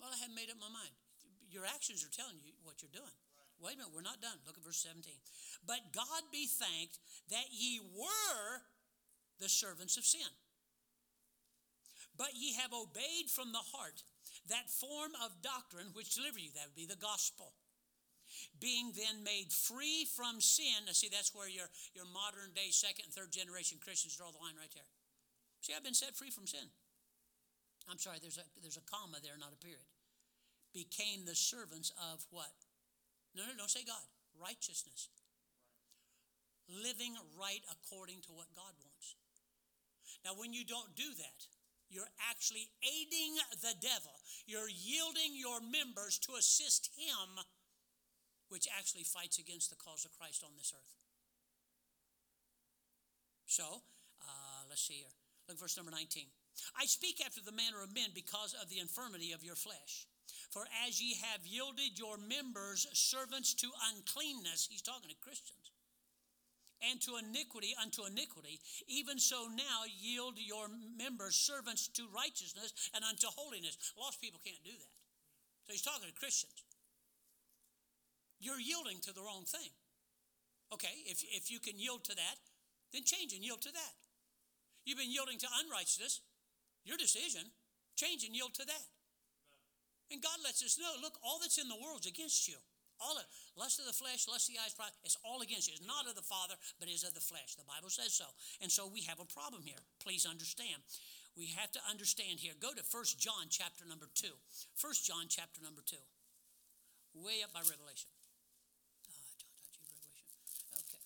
Well, 0.00 0.10
I 0.10 0.18
haven't 0.18 0.34
made 0.34 0.50
up 0.50 0.58
my 0.58 0.72
mind. 0.72 0.90
Your 1.52 1.62
actions 1.68 2.02
are 2.02 2.10
telling 2.10 2.40
you 2.42 2.56
what 2.66 2.82
you're 2.82 2.90
doing. 2.92 3.14
Right. 3.38 3.54
Wait 3.62 3.74
a 3.76 3.84
minute, 3.84 3.94
we're 3.94 4.02
not 4.02 4.18
done. 4.18 4.34
Look 4.42 4.58
at 4.58 4.64
verse 4.64 4.82
17. 4.82 5.06
But 5.62 5.94
God 5.94 6.26
be 6.34 6.50
thanked 6.50 6.98
that 7.30 7.52
ye 7.54 7.78
were 7.94 8.64
the 9.38 9.48
servants 9.48 9.94
of 9.94 10.04
sin. 10.04 10.26
But 12.16 12.34
ye 12.34 12.54
have 12.58 12.74
obeyed 12.74 13.30
from 13.30 13.52
the 13.52 13.62
heart 13.74 14.02
that 14.50 14.70
form 14.70 15.14
of 15.22 15.42
doctrine 15.42 15.94
which 15.94 16.14
delivered 16.14 16.42
you. 16.42 16.50
That 16.54 16.74
would 16.74 16.78
be 16.78 16.90
the 16.90 16.98
gospel. 16.98 17.54
Being 18.60 18.92
then 18.96 19.24
made 19.24 19.52
free 19.52 20.06
from 20.16 20.40
sin. 20.40 20.86
Now, 20.86 20.92
see, 20.92 21.08
that's 21.08 21.34
where 21.34 21.48
your, 21.48 21.68
your 21.94 22.06
modern 22.06 22.52
day 22.54 22.70
second 22.70 23.06
and 23.08 23.14
third 23.14 23.32
generation 23.32 23.78
Christians 23.82 24.16
draw 24.16 24.30
the 24.30 24.42
line 24.42 24.56
right 24.58 24.72
there. 24.74 24.88
See, 25.60 25.72
I've 25.72 25.84
been 25.84 25.96
set 25.96 26.16
free 26.16 26.30
from 26.30 26.46
sin. 26.46 26.68
I'm 27.88 27.98
sorry, 27.98 28.16
there's 28.20 28.38
a, 28.38 28.46
there's 28.60 28.80
a 28.80 28.86
comma 28.88 29.20
there, 29.20 29.36
not 29.36 29.52
a 29.52 29.60
period. 29.60 29.84
Became 30.72 31.24
the 31.24 31.36
servants 31.36 31.92
of 32.12 32.24
what? 32.30 32.52
No, 33.36 33.44
no, 33.44 33.52
don't 33.56 33.70
say 33.70 33.84
God. 33.84 34.02
Righteousness. 34.40 35.08
Living 36.66 37.14
right 37.38 37.60
according 37.68 38.24
to 38.24 38.32
what 38.32 38.48
God 38.56 38.72
wants. 38.80 39.16
Now, 40.24 40.32
when 40.34 40.52
you 40.52 40.64
don't 40.64 40.96
do 40.96 41.12
that, 41.18 41.40
you're 41.90 42.10
actually 42.30 42.68
aiding 42.82 43.36
the 43.60 43.76
devil. 43.80 44.16
You're 44.46 44.72
yielding 44.72 45.36
your 45.36 45.60
members 45.60 46.18
to 46.26 46.34
assist 46.34 46.90
him, 46.96 47.44
which 48.54 48.70
actually 48.70 49.02
fights 49.02 49.42
against 49.42 49.74
the 49.74 49.82
cause 49.82 50.06
of 50.06 50.14
Christ 50.14 50.46
on 50.46 50.54
this 50.54 50.70
earth. 50.70 50.94
So, 53.50 53.82
uh, 54.22 54.62
let's 54.70 54.86
see 54.86 55.02
here. 55.02 55.14
Look, 55.50 55.58
verse 55.58 55.76
number 55.76 55.90
19. 55.90 56.30
I 56.78 56.86
speak 56.86 57.18
after 57.18 57.42
the 57.42 57.50
manner 57.50 57.82
of 57.82 57.90
men 57.90 58.14
because 58.14 58.54
of 58.54 58.70
the 58.70 58.78
infirmity 58.78 59.34
of 59.34 59.42
your 59.42 59.58
flesh. 59.58 60.06
For 60.54 60.62
as 60.86 61.02
ye 61.02 61.18
have 61.18 61.42
yielded 61.42 61.98
your 61.98 62.14
members 62.14 62.86
servants 62.94 63.58
to 63.58 63.66
uncleanness, 63.90 64.70
he's 64.70 64.86
talking 64.86 65.10
to 65.10 65.18
Christians, 65.18 65.74
and 66.78 67.02
to 67.02 67.18
iniquity 67.18 67.74
unto 67.74 68.06
iniquity, 68.06 68.62
even 68.86 69.18
so 69.18 69.50
now 69.50 69.82
yield 69.98 70.38
your 70.38 70.70
members 70.94 71.34
servants 71.34 71.88
to 71.98 72.06
righteousness 72.14 72.72
and 72.94 73.02
unto 73.02 73.26
holiness. 73.34 73.76
Lost 73.98 74.22
people 74.22 74.38
can't 74.46 74.62
do 74.62 74.78
that. 74.78 74.94
So 75.66 75.72
he's 75.72 75.82
talking 75.82 76.06
to 76.06 76.14
Christians. 76.14 76.54
You're 78.40 78.60
yielding 78.60 79.00
to 79.02 79.12
the 79.12 79.22
wrong 79.22 79.44
thing. 79.44 79.70
Okay, 80.72 81.04
if, 81.06 81.22
if 81.30 81.50
you 81.50 81.60
can 81.60 81.78
yield 81.78 82.04
to 82.04 82.14
that, 82.16 82.36
then 82.92 83.04
change 83.04 83.32
and 83.32 83.42
yield 83.42 83.62
to 83.62 83.72
that. 83.72 83.94
You've 84.84 84.98
been 84.98 85.12
yielding 85.12 85.38
to 85.38 85.48
unrighteousness, 85.64 86.20
your 86.84 86.96
decision. 86.96 87.48
Change 87.96 88.24
and 88.24 88.34
yield 88.34 88.54
to 88.54 88.66
that. 88.66 88.86
And 90.10 90.20
God 90.20 90.38
lets 90.44 90.62
us 90.62 90.78
know 90.78 90.92
look, 91.00 91.16
all 91.22 91.38
that's 91.40 91.58
in 91.58 91.68
the 91.68 91.78
world's 91.78 92.06
against 92.06 92.48
you. 92.48 92.58
All 93.00 93.18
of 93.18 93.26
lust 93.58 93.80
of 93.80 93.86
the 93.86 93.96
flesh, 93.96 94.26
lust 94.30 94.48
of 94.48 94.54
the 94.54 94.60
eyes, 94.62 94.74
pride, 94.74 94.94
it's 95.02 95.18
all 95.26 95.42
against 95.42 95.66
you. 95.66 95.74
It's 95.74 95.86
not 95.86 96.06
of 96.06 96.14
the 96.14 96.22
Father, 96.22 96.54
but 96.78 96.86
is 96.86 97.02
of 97.02 97.14
the 97.14 97.24
flesh. 97.24 97.54
The 97.58 97.66
Bible 97.66 97.90
says 97.90 98.14
so. 98.14 98.26
And 98.62 98.70
so 98.70 98.86
we 98.86 99.02
have 99.10 99.18
a 99.18 99.26
problem 99.26 99.62
here. 99.66 99.82
Please 99.98 100.26
understand. 100.26 100.82
We 101.34 101.50
have 101.58 101.72
to 101.72 101.80
understand 101.90 102.38
here. 102.38 102.54
Go 102.62 102.70
to 102.70 102.82
First 102.86 103.18
John 103.18 103.50
chapter 103.50 103.82
number 103.82 104.06
2. 104.14 104.30
First 104.78 105.06
John 105.06 105.26
chapter 105.26 105.58
number 105.58 105.82
2. 105.82 105.98
Way 107.18 107.42
up 107.42 107.50
by 107.50 107.66
Revelation. 107.66 108.10
Oh, 109.10 109.18
Revelation. 109.18 110.30
Okay. 110.86 111.02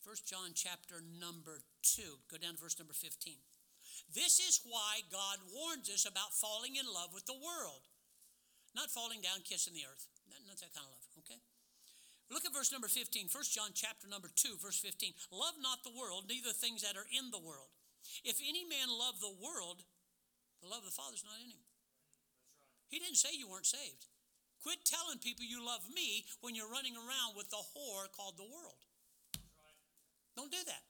First 0.00 0.24
John 0.24 0.56
chapter 0.56 1.04
number 1.20 1.60
2. 2.00 2.02
Go 2.32 2.40
down 2.40 2.56
to 2.56 2.60
verse 2.60 2.80
number 2.80 2.96
15. 2.96 3.36
This 4.08 4.40
is 4.40 4.64
why 4.64 5.04
God 5.12 5.38
warns 5.52 5.92
us 5.92 6.08
about 6.08 6.32
falling 6.32 6.80
in 6.80 6.88
love 6.88 7.12
with 7.12 7.28
the 7.28 7.36
world. 7.36 7.84
Not 8.72 8.88
falling 8.88 9.20
down, 9.20 9.44
kissing 9.44 9.76
the 9.76 9.84
earth. 9.84 10.08
Not, 10.24 10.40
not 10.48 10.56
that 10.64 10.72
kind 10.72 10.88
of 10.88 10.94
love, 10.96 11.06
okay? 11.20 11.38
Look 12.32 12.46
at 12.46 12.54
verse 12.54 12.70
number 12.70 12.88
15, 12.88 13.28
1 13.28 13.54
John 13.54 13.74
chapter 13.74 14.06
number 14.06 14.30
2, 14.32 14.56
verse 14.62 14.78
15. 14.78 15.12
Love 15.34 15.58
not 15.60 15.82
the 15.82 15.92
world, 15.92 16.30
neither 16.30 16.54
things 16.54 16.80
that 16.86 16.96
are 16.96 17.10
in 17.10 17.34
the 17.34 17.42
world. 17.42 17.74
If 18.24 18.40
any 18.40 18.64
man 18.64 18.88
love 18.88 19.20
the 19.20 19.34
world, 19.36 19.84
the 20.62 20.70
love 20.70 20.86
of 20.86 20.88
the 20.88 20.96
Father's 20.96 21.26
not 21.26 21.42
in 21.42 21.52
him. 21.52 21.66
He 22.88 23.02
didn't 23.02 23.20
say 23.20 23.34
you 23.34 23.50
weren't 23.50 23.68
saved. 23.68 24.08
Quit 24.62 24.86
telling 24.86 25.18
people 25.18 25.44
you 25.44 25.60
love 25.60 25.84
me 25.92 26.24
when 26.40 26.54
you're 26.54 26.70
running 26.70 26.94
around 26.94 27.34
with 27.36 27.50
the 27.50 27.62
whore 27.74 28.08
called 28.14 28.38
the 28.38 28.48
world. 28.48 28.89
Don't 30.36 30.52
do 30.52 30.62
that. 30.66 30.82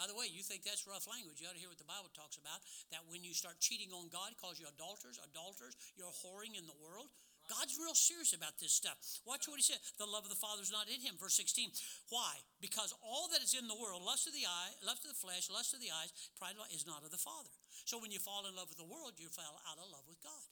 By 0.00 0.08
the 0.08 0.16
way, 0.16 0.26
you 0.32 0.40
think 0.40 0.64
that's 0.64 0.88
rough 0.88 1.04
language. 1.04 1.38
You 1.38 1.46
ought 1.46 1.56
to 1.56 1.62
hear 1.62 1.68
what 1.68 1.78
the 1.78 1.88
Bible 1.88 2.08
talks 2.16 2.40
about. 2.40 2.64
That 2.90 3.04
when 3.06 3.20
you 3.20 3.36
start 3.36 3.60
cheating 3.60 3.92
on 3.92 4.08
God, 4.08 4.34
calls 4.40 4.56
you 4.56 4.64
adulterers, 4.66 5.20
adulterers, 5.20 5.76
you're 5.94 6.12
whoring 6.24 6.56
in 6.56 6.64
the 6.64 6.78
world. 6.80 7.12
God's 7.50 7.74
real 7.74 7.92
serious 7.92 8.32
about 8.32 8.56
this 8.62 8.72
stuff. 8.72 8.96
Watch 9.26 9.50
what 9.50 9.58
he 9.58 9.66
said. 9.66 9.82
The 9.98 10.06
love 10.08 10.22
of 10.22 10.32
the 10.32 10.38
Father 10.38 10.62
is 10.62 10.72
not 10.72 10.86
in 10.86 11.02
him. 11.02 11.18
Verse 11.18 11.34
16. 11.36 11.74
Why? 12.08 12.40
Because 12.62 12.94
all 13.02 13.26
that 13.34 13.42
is 13.42 13.52
in 13.52 13.66
the 13.66 13.76
world, 13.76 14.00
lust 14.00 14.30
of 14.30 14.32
the 14.32 14.46
eye, 14.46 14.72
lust 14.80 15.04
of 15.04 15.12
the 15.12 15.18
flesh, 15.18 15.50
lust 15.50 15.74
of 15.74 15.82
the 15.82 15.90
eyes, 15.90 16.14
pride 16.38 16.56
of 16.56 16.70
is 16.70 16.86
not 16.86 17.02
of 17.02 17.10
the 17.10 17.20
Father. 17.20 17.52
So 17.84 17.98
when 17.98 18.14
you 18.14 18.22
fall 18.22 18.46
in 18.46 18.54
love 18.54 18.70
with 18.70 18.78
the 18.78 18.88
world, 18.88 19.18
you 19.18 19.28
fall 19.28 19.58
out 19.66 19.82
of 19.82 19.90
love 19.90 20.06
with 20.06 20.22
God. 20.22 20.48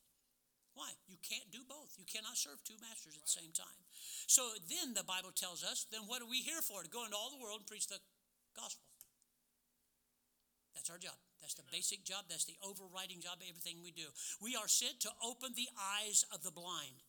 Why? 0.74 0.90
You 1.10 1.18
can't 1.22 1.50
do 1.50 1.66
both. 1.66 1.98
You 1.98 2.06
cannot 2.06 2.38
serve 2.38 2.62
two 2.62 2.78
masters 2.78 3.18
at 3.18 3.26
the 3.26 3.38
same 3.38 3.50
time. 3.54 3.80
So 4.26 4.54
then 4.70 4.94
the 4.94 5.06
Bible 5.06 5.34
tells 5.34 5.62
us, 5.66 5.86
then 5.90 6.06
what 6.06 6.22
are 6.22 6.30
we 6.30 6.42
here 6.42 6.62
for? 6.62 6.82
To 6.82 6.90
go 6.90 7.06
into 7.06 7.18
all 7.18 7.30
the 7.30 7.42
world 7.42 7.62
and 7.62 7.70
preach 7.70 7.90
the 7.90 7.98
gospel. 8.56 8.86
That's 10.74 10.88
our 10.88 10.98
job. 10.98 11.18
That's 11.40 11.54
the 11.54 11.66
basic 11.72 12.04
job. 12.04 12.28
That's 12.28 12.44
the 12.44 12.56
overriding 12.64 13.20
job 13.20 13.40
of 13.40 13.48
everything 13.48 13.82
we 13.82 13.90
do. 13.92 14.08
We 14.40 14.56
are 14.56 14.68
sent 14.68 15.00
to 15.04 15.12
open 15.20 15.52
the 15.56 15.68
eyes 15.76 16.24
of 16.32 16.42
the 16.42 16.52
blind. 16.52 17.04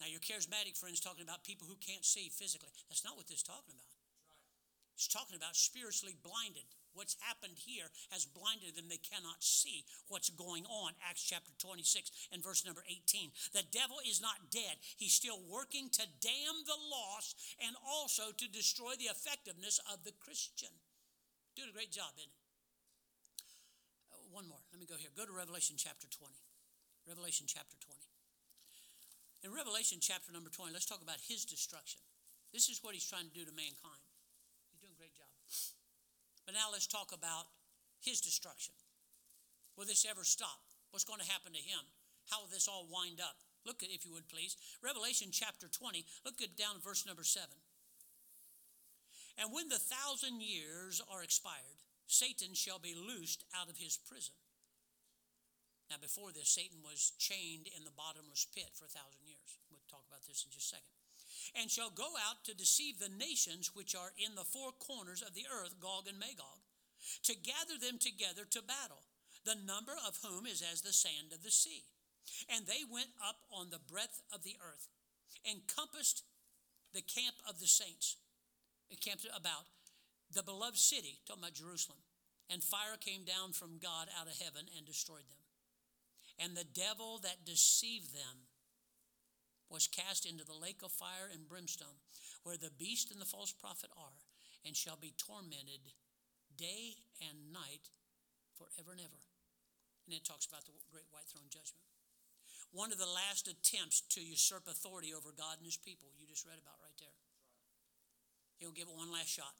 Now, 0.00 0.08
your 0.08 0.22
charismatic 0.24 0.80
friends 0.80 0.98
talking 0.98 1.22
about 1.22 1.44
people 1.44 1.68
who 1.68 1.76
can't 1.76 2.04
see 2.04 2.32
physically. 2.32 2.72
That's 2.88 3.04
not 3.04 3.20
what 3.20 3.28
this 3.28 3.44
is 3.44 3.46
talking 3.46 3.76
about. 3.76 3.94
It's 4.96 5.08
talking 5.08 5.36
about 5.36 5.56
spiritually 5.56 6.16
blinded. 6.24 6.66
What's 6.92 7.16
happened 7.22 7.54
here 7.56 7.86
has 8.10 8.26
blinded 8.26 8.74
them. 8.74 8.90
They 8.90 9.00
cannot 9.00 9.42
see 9.42 9.86
what's 10.08 10.30
going 10.30 10.66
on. 10.66 10.98
Acts 11.06 11.22
chapter 11.22 11.54
26 11.58 12.10
and 12.34 12.42
verse 12.42 12.66
number 12.66 12.82
18. 12.86 13.30
The 13.54 13.66
devil 13.70 14.02
is 14.02 14.20
not 14.20 14.50
dead. 14.50 14.82
He's 14.98 15.14
still 15.14 15.38
working 15.46 15.88
to 15.94 16.04
damn 16.20 16.58
the 16.66 16.80
lost 16.90 17.38
and 17.62 17.78
also 17.86 18.34
to 18.34 18.46
destroy 18.50 18.98
the 18.98 19.10
effectiveness 19.10 19.78
of 19.92 20.02
the 20.02 20.14
Christian. 20.18 20.74
Doing 21.54 21.70
a 21.70 21.76
great 21.76 21.94
job, 21.94 22.10
isn't 22.18 22.30
it? 22.30 22.42
Uh, 24.10 24.22
one 24.34 24.50
more. 24.50 24.62
Let 24.74 24.82
me 24.82 24.86
go 24.86 24.98
here. 24.98 25.14
Go 25.14 25.26
to 25.26 25.34
Revelation 25.34 25.78
chapter 25.78 26.10
20. 26.10 26.26
Revelation 27.06 27.46
chapter 27.46 27.78
20. 27.78 27.98
In 29.42 29.54
Revelation 29.54 29.98
chapter 30.02 30.30
number 30.32 30.50
20, 30.50 30.74
let's 30.74 30.86
talk 30.86 31.00
about 31.00 31.22
his 31.24 31.48
destruction. 31.48 32.00
This 32.52 32.68
is 32.68 32.82
what 32.82 32.92
he's 32.92 33.08
trying 33.08 33.30
to 33.30 33.34
do 33.34 33.46
to 33.46 33.54
mankind. 33.54 34.04
He's 34.70 34.82
doing 34.82 34.92
a 34.92 35.00
great 35.00 35.16
job. 35.16 35.30
But 36.50 36.58
now 36.58 36.74
let's 36.74 36.90
talk 36.90 37.14
about 37.14 37.46
his 38.02 38.18
destruction. 38.18 38.74
Will 39.78 39.86
this 39.86 40.02
ever 40.02 40.26
stop? 40.26 40.58
What's 40.90 41.06
going 41.06 41.22
to 41.22 41.30
happen 41.30 41.54
to 41.54 41.62
him? 41.62 41.78
How 42.26 42.42
will 42.42 42.50
this 42.50 42.66
all 42.66 42.90
wind 42.90 43.22
up? 43.22 43.38
Look 43.62 43.86
at, 43.86 43.94
if 43.94 44.02
you 44.02 44.10
would 44.10 44.26
please, 44.26 44.58
Revelation 44.82 45.30
chapter 45.30 45.70
20. 45.70 46.02
Look 46.26 46.42
at 46.42 46.58
down 46.58 46.82
verse 46.82 47.06
number 47.06 47.22
7. 47.22 47.46
And 49.38 49.54
when 49.54 49.70
the 49.70 49.78
thousand 49.78 50.42
years 50.42 50.98
are 51.06 51.22
expired, 51.22 51.78
Satan 52.10 52.58
shall 52.58 52.82
be 52.82 52.98
loosed 52.98 53.46
out 53.54 53.70
of 53.70 53.78
his 53.78 53.94
prison. 53.94 54.34
Now, 55.86 56.02
before 56.02 56.34
this, 56.34 56.50
Satan 56.50 56.82
was 56.82 57.14
chained 57.22 57.70
in 57.70 57.86
the 57.86 57.94
bottomless 57.94 58.50
pit 58.50 58.74
for 58.74 58.90
a 58.90 58.94
thousand 58.98 59.22
years. 59.22 59.54
We'll 59.70 59.86
talk 59.86 60.02
about 60.10 60.26
this 60.26 60.42
in 60.42 60.50
just 60.50 60.74
a 60.74 60.82
second. 60.82 60.99
And 61.54 61.70
shall 61.70 61.90
go 61.90 62.16
out 62.28 62.44
to 62.44 62.54
deceive 62.54 62.98
the 62.98 63.08
nations 63.08 63.72
which 63.74 63.94
are 63.94 64.12
in 64.16 64.34
the 64.34 64.44
four 64.44 64.72
corners 64.72 65.22
of 65.22 65.34
the 65.34 65.46
earth, 65.50 65.80
Gog 65.80 66.06
and 66.08 66.18
Magog, 66.18 66.62
to 67.24 67.34
gather 67.34 67.78
them 67.80 67.98
together 67.98 68.44
to 68.50 68.62
battle, 68.62 69.02
the 69.44 69.56
number 69.56 69.96
of 70.06 70.18
whom 70.22 70.46
is 70.46 70.62
as 70.62 70.82
the 70.82 70.92
sand 70.92 71.32
of 71.32 71.42
the 71.42 71.50
sea. 71.50 71.84
And 72.48 72.66
they 72.66 72.84
went 72.86 73.10
up 73.18 73.36
on 73.50 73.70
the 73.70 73.80
breadth 73.80 74.22
of 74.32 74.44
the 74.44 74.56
earth, 74.60 74.88
and 75.48 75.66
compassed 75.66 76.24
the 76.92 77.02
camp 77.02 77.36
of 77.48 77.58
the 77.58 77.66
saints, 77.66 78.16
encamped 78.90 79.26
about 79.34 79.66
the 80.32 80.42
beloved 80.42 80.78
city, 80.78 81.18
talking 81.26 81.42
about 81.42 81.54
Jerusalem. 81.54 81.98
And 82.50 82.62
fire 82.62 82.98
came 82.98 83.24
down 83.24 83.52
from 83.52 83.78
God 83.80 84.08
out 84.18 84.26
of 84.26 84.38
heaven 84.42 84.66
and 84.76 84.84
destroyed 84.84 85.26
them. 85.30 85.42
And 86.38 86.56
the 86.56 86.66
devil 86.66 87.18
that 87.22 87.46
deceived 87.46 88.14
them 88.14 88.49
was 89.70 89.86
cast 89.86 90.26
into 90.26 90.44
the 90.44 90.56
lake 90.56 90.82
of 90.82 90.90
fire 90.90 91.30
and 91.32 91.48
brimstone, 91.48 92.02
where 92.42 92.58
the 92.58 92.74
beast 92.74 93.10
and 93.10 93.20
the 93.20 93.28
false 93.28 93.54
prophet 93.54 93.90
are, 93.96 94.18
and 94.66 94.76
shall 94.76 94.98
be 94.98 95.14
tormented 95.16 95.94
day 96.58 96.98
and 97.22 97.54
night 97.54 97.94
forever 98.58 98.92
and 98.92 99.00
ever. 99.00 99.22
And 100.04 100.12
it 100.12 100.26
talks 100.26 100.44
about 100.44 100.66
the 100.66 100.74
great 100.90 101.06
white 101.14 101.30
throne 101.30 101.48
judgment. 101.48 101.86
One 102.74 102.92
of 102.92 102.98
the 102.98 103.08
last 103.08 103.46
attempts 103.46 104.02
to 104.14 104.20
usurp 104.20 104.66
authority 104.66 105.14
over 105.14 105.30
God 105.30 105.58
and 105.58 105.66
his 105.66 105.78
people, 105.78 106.10
you 106.18 106.26
just 106.26 106.46
read 106.46 106.58
about 106.58 106.82
right 106.82 106.98
there. 106.98 107.14
He'll 108.58 108.74
give 108.74 108.90
it 108.90 108.98
one 108.98 109.10
last 109.10 109.30
shot. 109.30 109.54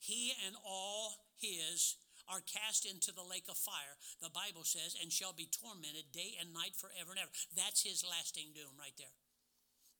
He 0.00 0.32
and 0.46 0.56
all 0.64 1.28
his 1.38 1.96
are 2.28 2.44
cast 2.44 2.88
into 2.88 3.12
the 3.12 3.24
lake 3.24 3.46
of 3.48 3.56
fire, 3.56 4.00
the 4.20 4.32
Bible 4.32 4.64
says, 4.64 4.96
and 4.96 5.12
shall 5.12 5.32
be 5.32 5.48
tormented 5.50 6.12
day 6.12 6.36
and 6.40 6.56
night 6.56 6.76
forever 6.76 7.12
and 7.12 7.20
ever. 7.20 7.32
That's 7.52 7.84
his 7.84 8.04
lasting 8.04 8.56
doom 8.56 8.78
right 8.78 8.96
there. 8.96 9.12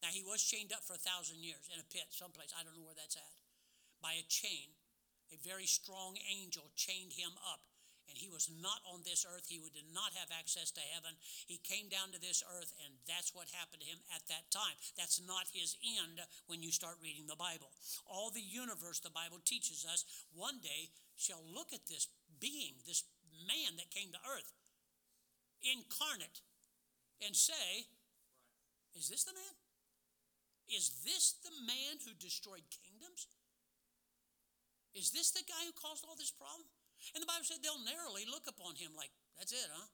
Now, 0.01 0.13
he 0.13 0.25
was 0.25 0.45
chained 0.45 0.73
up 0.73 0.85
for 0.85 0.97
a 0.97 1.01
thousand 1.01 1.41
years 1.41 1.65
in 1.73 1.81
a 1.81 1.89
pit 1.89 2.13
someplace. 2.13 2.53
I 2.53 2.65
don't 2.65 2.77
know 2.77 2.85
where 2.85 2.97
that's 2.97 3.17
at. 3.17 3.37
By 4.05 4.21
a 4.21 4.29
chain. 4.29 4.77
A 5.33 5.41
very 5.41 5.65
strong 5.65 6.21
angel 6.29 6.69
chained 6.77 7.17
him 7.17 7.33
up 7.41 7.65
and 8.09 8.17
he 8.17 8.29
was 8.29 8.49
not 8.49 8.85
on 8.89 9.03
this 9.03 9.25
earth. 9.25 9.49
He 9.49 9.61
did 9.73 9.89
not 9.93 10.13
have 10.15 10.29
access 10.31 10.71
to 10.77 10.85
heaven. 10.93 11.17
He 11.47 11.59
came 11.61 11.89
down 11.89 12.13
to 12.13 12.21
this 12.21 12.45
earth, 12.45 12.73
and 12.85 12.93
that's 13.09 13.35
what 13.35 13.51
happened 13.53 13.83
to 13.83 13.91
him 13.91 14.01
at 14.15 14.27
that 14.29 14.51
time. 14.53 14.77
That's 14.97 15.21
not 15.21 15.53
his 15.53 15.77
end 15.83 16.21
when 16.47 16.63
you 16.63 16.71
start 16.71 17.01
reading 17.03 17.27
the 17.27 17.39
Bible. 17.39 17.73
All 18.05 18.31
the 18.31 18.45
universe, 18.45 19.01
the 19.01 19.15
Bible 19.15 19.41
teaches 19.45 19.87
us, 19.89 20.05
one 20.33 20.61
day 20.61 20.93
shall 21.17 21.43
look 21.43 21.73
at 21.73 21.89
this 21.89 22.09
being, 22.41 22.81
this 22.87 23.05
man 23.49 23.77
that 23.81 23.95
came 23.95 24.13
to 24.13 24.21
earth, 24.31 24.53
incarnate, 25.65 26.45
and 27.25 27.35
say, 27.35 27.89
Is 28.95 29.09
this 29.09 29.25
the 29.25 29.35
man? 29.35 29.57
Is 30.69 31.05
this 31.05 31.37
the 31.45 31.53
man 31.67 32.01
who 32.05 32.13
destroyed 32.17 32.65
kingdoms? 32.73 33.29
Is 34.95 35.11
this 35.11 35.31
the 35.35 35.45
guy 35.45 35.67
who 35.67 35.75
caused 35.75 36.07
all 36.07 36.17
this 36.17 36.31
problem? 36.31 36.65
And 37.13 37.21
the 37.21 37.29
Bible 37.29 37.45
said 37.45 37.61
they'll 37.61 37.85
narrowly 37.85 38.25
look 38.25 38.49
upon 38.49 38.81
him 38.81 38.97
like, 38.97 39.13
that's 39.37 39.53
it, 39.53 39.69
huh? 39.69 39.91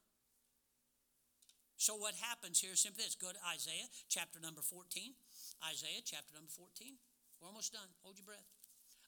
So 1.80 1.96
what 1.96 2.14
happens 2.20 2.60
here 2.60 2.76
is 2.76 2.80
simply 2.84 3.08
this. 3.08 3.16
Go 3.16 3.32
to 3.32 3.42
Isaiah 3.50 3.88
chapter 4.12 4.38
number 4.38 4.60
14. 4.60 5.16
Isaiah 5.64 6.04
chapter 6.04 6.36
number 6.36 6.52
14. 6.52 7.00
We're 7.40 7.48
almost 7.48 7.72
done. 7.72 7.88
Hold 8.04 8.20
your 8.20 8.28
breath. 8.28 8.44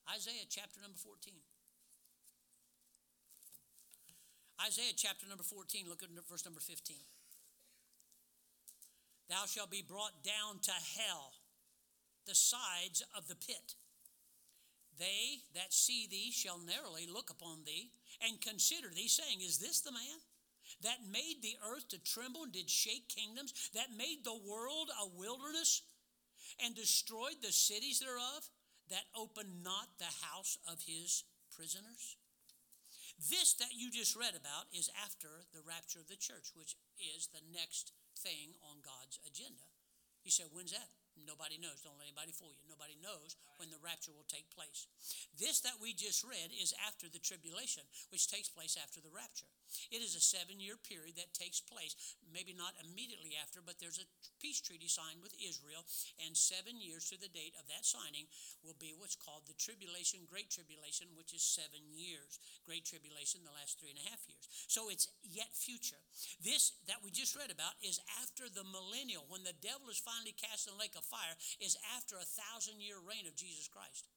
Isaiah 0.09 0.49
chapter 0.49 0.81
number 0.81 0.97
14. 0.97 1.37
Isaiah 4.63 4.95
chapter 4.95 5.27
number 5.27 5.43
14, 5.43 5.87
look 5.89 6.03
at 6.03 6.09
verse 6.31 6.45
number 6.45 6.61
15. 6.61 6.97
Thou 9.29 9.47
shalt 9.47 9.71
be 9.71 9.83
brought 9.83 10.23
down 10.23 10.61
to 10.63 10.71
hell, 10.71 11.33
the 12.27 12.35
sides 12.35 13.03
of 13.17 13.27
the 13.27 13.35
pit. 13.35 13.75
They 14.99 15.40
that 15.55 15.72
see 15.72 16.07
thee 16.07 16.30
shall 16.30 16.59
narrowly 16.59 17.07
look 17.07 17.30
upon 17.30 17.64
thee 17.64 17.90
and 18.20 18.40
consider 18.40 18.88
thee, 18.88 19.09
saying, 19.09 19.40
Is 19.40 19.59
this 19.59 19.80
the 19.80 19.93
man 19.93 20.20
that 20.82 21.09
made 21.11 21.43
the 21.43 21.57
earth 21.64 21.88
to 21.88 21.99
tremble 21.99 22.45
and 22.45 22.53
did 22.53 22.68
shake 22.68 23.09
kingdoms, 23.09 23.70
that 23.74 23.97
made 23.97 24.24
the 24.24 24.38
world 24.49 24.90
a 25.01 25.09
wilderness 25.18 25.82
and 26.64 26.74
destroyed 26.74 27.40
the 27.43 27.53
cities 27.53 28.01
thereof, 28.01 28.49
that 28.90 29.09
opened 29.16 29.62
not 29.64 29.99
the 29.99 30.12
house 30.26 30.59
of 30.68 30.82
his 30.86 31.24
prisoners? 31.57 32.16
This 33.30 33.55
that 33.55 33.74
you 33.76 33.90
just 33.90 34.16
read 34.16 34.34
about 34.34 34.66
is 34.72 34.90
after 35.05 35.47
the 35.53 35.62
rapture 35.66 36.01
of 36.01 36.09
the 36.09 36.16
church, 36.16 36.51
which 36.55 36.76
is 36.99 37.28
the 37.28 37.45
next 37.53 37.93
thing 38.18 38.55
on 38.62 38.82
God's 38.82 39.18
agenda. 39.26 39.64
He 40.22 40.30
said, 40.30 40.47
When's 40.53 40.72
that? 40.72 40.88
Nobody 41.21 41.61
knows. 41.61 41.81
Don't 41.85 41.97
let 42.01 42.09
anybody 42.09 42.33
fool 42.33 42.53
you. 42.57 42.65
Nobody 42.67 42.97
knows 42.99 43.37
when 43.61 43.71
the 43.71 43.81
rapture 43.81 44.13
will 44.13 44.27
take 44.27 44.49
place. 44.51 44.89
This 45.39 45.61
that 45.63 45.79
we 45.79 45.93
just 45.93 46.25
read 46.25 46.51
is 46.51 46.75
after 46.83 47.07
the 47.09 47.23
tribulation, 47.23 47.85
which 48.11 48.29
takes 48.29 48.49
place 48.49 48.77
after 48.81 49.01
the 49.01 49.13
rapture. 49.13 49.49
It 49.89 50.05
is 50.05 50.13
a 50.13 50.21
seven 50.21 50.61
year 50.61 50.77
period 50.77 51.17
that 51.17 51.33
takes 51.33 51.61
place, 51.61 51.97
maybe 52.29 52.53
not 52.53 52.77
immediately 52.81 53.39
after, 53.41 53.65
but 53.65 53.81
there's 53.81 54.01
a 54.01 54.09
peace 54.41 54.61
treaty 54.61 54.89
signed 54.89 55.25
with 55.25 55.33
Israel, 55.41 55.85
and 56.21 56.37
seven 56.37 56.77
years 56.77 57.09
to 57.09 57.17
the 57.17 57.33
date 57.33 57.57
of 57.57 57.65
that 57.73 57.89
signing 57.89 58.29
will 58.61 58.77
be 58.77 58.93
what's 58.93 59.17
called 59.17 59.49
the 59.49 59.57
tribulation, 59.57 60.29
great 60.29 60.53
tribulation, 60.53 61.09
which 61.17 61.33
is 61.33 61.41
seven 61.41 61.81
years. 61.89 62.37
Great 62.69 62.85
tribulation, 62.85 63.41
the 63.45 63.55
last 63.55 63.81
three 63.81 63.95
and 63.95 64.03
a 64.03 64.09
half 64.11 64.21
years. 64.29 64.45
So 64.69 64.93
it's 64.93 65.09
yet 65.25 65.51
future. 65.57 66.01
This 66.45 66.77
that 66.87 67.01
we 67.01 67.11
just 67.11 67.37
read 67.37 67.51
about 67.51 67.79
is 67.81 68.03
after 68.21 68.53
the 68.53 68.67
millennial, 68.67 69.25
when 69.33 69.47
the 69.47 69.57
devil 69.65 69.89
is 69.89 70.03
finally 70.03 70.37
cast 70.37 70.69
in 70.69 70.75
the 70.77 70.83
lake 70.83 70.97
of 70.99 71.02
fire, 71.03 71.35
is 71.61 71.77
after 71.97 72.17
a 72.17 72.27
thousand 72.27 72.81
year 72.81 73.03
reign 73.03 73.27
of 73.27 73.35
Jesus 73.35 73.67
Christ 73.69 74.09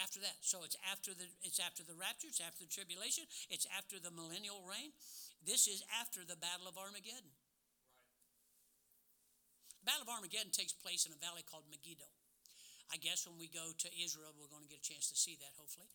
after 0.00 0.20
that. 0.24 0.40
So 0.40 0.64
it's 0.64 0.80
after 0.88 1.12
the 1.12 1.28
it's 1.44 1.60
after 1.60 1.84
the 1.84 1.94
rapture, 1.94 2.32
it's 2.32 2.40
after 2.40 2.64
the 2.64 2.72
tribulation, 2.72 3.28
it's 3.52 3.68
after 3.76 4.00
the 4.00 4.10
millennial 4.10 4.64
reign. 4.64 4.96
This 5.44 5.68
is 5.68 5.84
after 6.00 6.24
the 6.24 6.36
battle 6.36 6.68
of 6.68 6.80
Armageddon. 6.80 7.32
Right. 7.32 7.48
Battle 9.84 10.04
of 10.04 10.12
Armageddon 10.12 10.52
takes 10.52 10.76
place 10.76 11.08
in 11.08 11.12
a 11.16 11.20
valley 11.20 11.44
called 11.44 11.64
Megiddo. 11.68 12.04
I 12.92 13.00
guess 13.00 13.24
when 13.24 13.40
we 13.40 13.48
go 13.48 13.72
to 13.72 13.88
Israel, 13.96 14.34
we're 14.36 14.50
going 14.50 14.66
to 14.66 14.72
get 14.72 14.84
a 14.84 14.88
chance 14.92 15.08
to 15.08 15.16
see 15.16 15.38
that, 15.40 15.54
hopefully. 15.56 15.88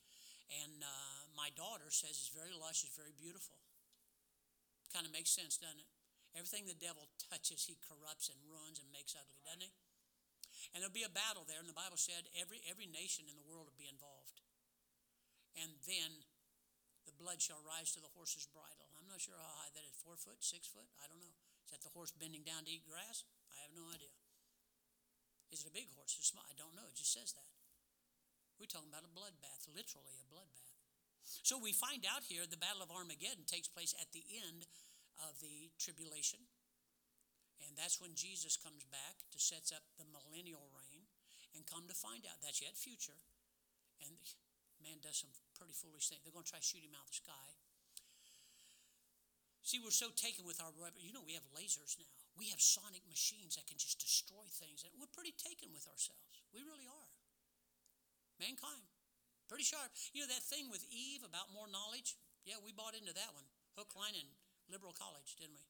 And 0.63 0.81
uh, 0.81 1.21
my 1.37 1.53
daughter 1.53 1.93
says 1.93 2.17
it's 2.17 2.33
very 2.33 2.55
lush, 2.55 2.81
it's 2.81 2.97
very 2.97 3.13
beautiful. 3.13 3.61
Kind 4.89 5.05
of 5.05 5.11
makes 5.11 5.29
sense, 5.29 5.59
doesn't 5.59 5.77
it? 5.77 5.89
Everything 6.35 6.67
the 6.67 6.75
devil 6.75 7.07
touches, 7.31 7.63
he 7.63 7.79
corrupts 7.79 8.27
and 8.27 8.37
ruins 8.43 8.77
and 8.77 8.91
makes 8.91 9.15
ugly, 9.15 9.39
doesn't 9.47 9.63
he? 9.63 9.71
And 10.75 10.83
there'll 10.83 10.91
be 10.91 11.07
a 11.07 11.11
battle 11.11 11.47
there, 11.47 11.63
and 11.63 11.71
the 11.71 11.75
Bible 11.75 11.95
said 11.95 12.27
every, 12.35 12.59
every 12.67 12.87
nation 12.91 13.31
in 13.31 13.39
the 13.39 13.47
world 13.47 13.71
will 13.71 13.79
be 13.79 13.87
involved. 13.87 14.43
And 15.55 15.79
then 15.87 16.27
the 17.07 17.15
blood 17.15 17.39
shall 17.39 17.63
rise 17.63 17.95
to 17.95 18.03
the 18.03 18.11
horse's 18.11 18.43
bridle. 18.51 18.91
I'm 18.99 19.07
not 19.07 19.23
sure 19.23 19.39
how 19.39 19.63
high 19.63 19.71
that 19.71 19.87
is 19.87 19.95
four 19.95 20.19
foot, 20.19 20.43
six 20.43 20.67
foot? 20.67 20.91
I 20.99 21.07
don't 21.07 21.23
know. 21.23 21.35
Is 21.63 21.71
that 21.71 21.81
the 21.81 21.95
horse 21.95 22.11
bending 22.11 22.43
down 22.43 22.67
to 22.67 22.71
eat 22.71 22.83
grass? 22.83 23.23
I 23.55 23.63
have 23.63 23.71
no 23.71 23.87
idea. 23.87 24.11
Is 25.55 25.63
it 25.63 25.71
a 25.71 25.75
big 25.75 25.87
horse? 25.95 26.19
Is 26.19 26.27
it 26.27 26.29
small? 26.35 26.43
I 26.51 26.57
don't 26.59 26.75
know. 26.75 26.83
It 26.91 26.99
just 26.99 27.15
says 27.15 27.31
that. 27.39 27.51
We're 28.59 28.67
talking 28.67 28.91
about 28.91 29.07
a 29.07 29.11
bloodbath, 29.11 29.71
literally 29.71 30.19
a 30.19 30.27
bloodbath. 30.27 30.75
So 31.23 31.57
we 31.57 31.73
find 31.73 32.05
out 32.05 32.27
here 32.27 32.45
the 32.45 32.59
Battle 32.59 32.83
of 32.83 32.93
Armageddon 32.93 33.47
takes 33.49 33.67
place 33.67 33.95
at 33.97 34.13
the 34.13 34.23
end 34.29 34.67
of 35.23 35.39
the 35.39 35.71
tribulation. 35.79 36.43
And 37.63 37.75
that's 37.79 38.03
when 38.03 38.13
Jesus 38.13 38.59
comes 38.59 38.83
back 38.91 39.23
to 39.31 39.39
sets 39.39 39.71
up 39.71 39.83
the 39.95 40.07
millennial 40.11 40.67
reign 40.75 41.07
and 41.55 41.63
come 41.63 41.87
to 41.87 41.95
find 41.95 42.27
out 42.27 42.43
that's 42.43 42.59
yet 42.59 42.75
future. 42.75 43.17
And 44.03 44.19
man 44.83 44.99
does 44.99 45.23
some 45.23 45.31
pretty 45.55 45.71
foolish 45.71 46.11
things. 46.11 46.19
They're 46.21 46.35
going 46.35 46.43
to 46.43 46.51
try 46.51 46.59
to 46.59 46.67
shoot 46.67 46.83
him 46.83 46.93
out 46.93 47.07
of 47.07 47.15
the 47.15 47.23
sky. 47.23 47.49
See, 49.65 49.81
we're 49.81 49.95
so 49.95 50.13
taken 50.13 50.45
with 50.45 50.61
our, 50.61 50.69
you 51.01 51.09
know, 51.09 51.25
we 51.25 51.33
have 51.33 51.47
lasers 51.57 51.97
now. 51.97 52.11
We 52.37 52.53
have 52.53 52.61
sonic 52.61 53.01
machines 53.09 53.57
that 53.57 53.65
can 53.65 53.81
just 53.81 53.97
destroy 53.97 54.45
things. 54.51 54.85
And 54.85 54.93
we're 55.01 55.09
pretty 55.09 55.33
taken 55.33 55.73
with 55.73 55.89
ourselves. 55.89 56.21
We 56.53 56.61
really 56.61 56.85
are. 56.85 57.09
Mankind. 58.37 58.85
Pretty 59.49 59.65
sharp. 59.65 59.89
You 60.13 60.21
know 60.21 60.29
that 60.29 60.45
thing 60.45 60.69
with 60.69 60.85
Eve 60.93 61.25
about 61.25 61.49
more 61.49 61.65
knowledge? 61.65 62.13
Yeah, 62.45 62.61
we 62.61 62.77
bought 62.77 62.93
into 62.93 63.13
that 63.17 63.33
one. 63.33 63.49
Hook, 63.73 63.97
line, 63.97 64.13
and 64.13 64.29
liberal 64.71 64.93
college, 64.93 65.37
didn't 65.37 65.57
we? 65.57 65.67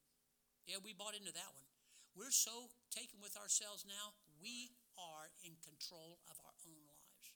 Yeah, 0.66 0.82
we 0.82 0.96
bought 0.96 1.14
into 1.14 1.30
that 1.32 1.52
one. 1.54 1.68
We're 2.16 2.34
so 2.34 2.72
taken 2.88 3.20
with 3.20 3.36
ourselves 3.36 3.84
now, 3.84 4.16
we 4.40 4.72
are 4.96 5.28
in 5.44 5.52
control 5.60 6.18
of 6.26 6.36
our 6.40 6.56
own 6.64 6.80
lives. 6.88 7.26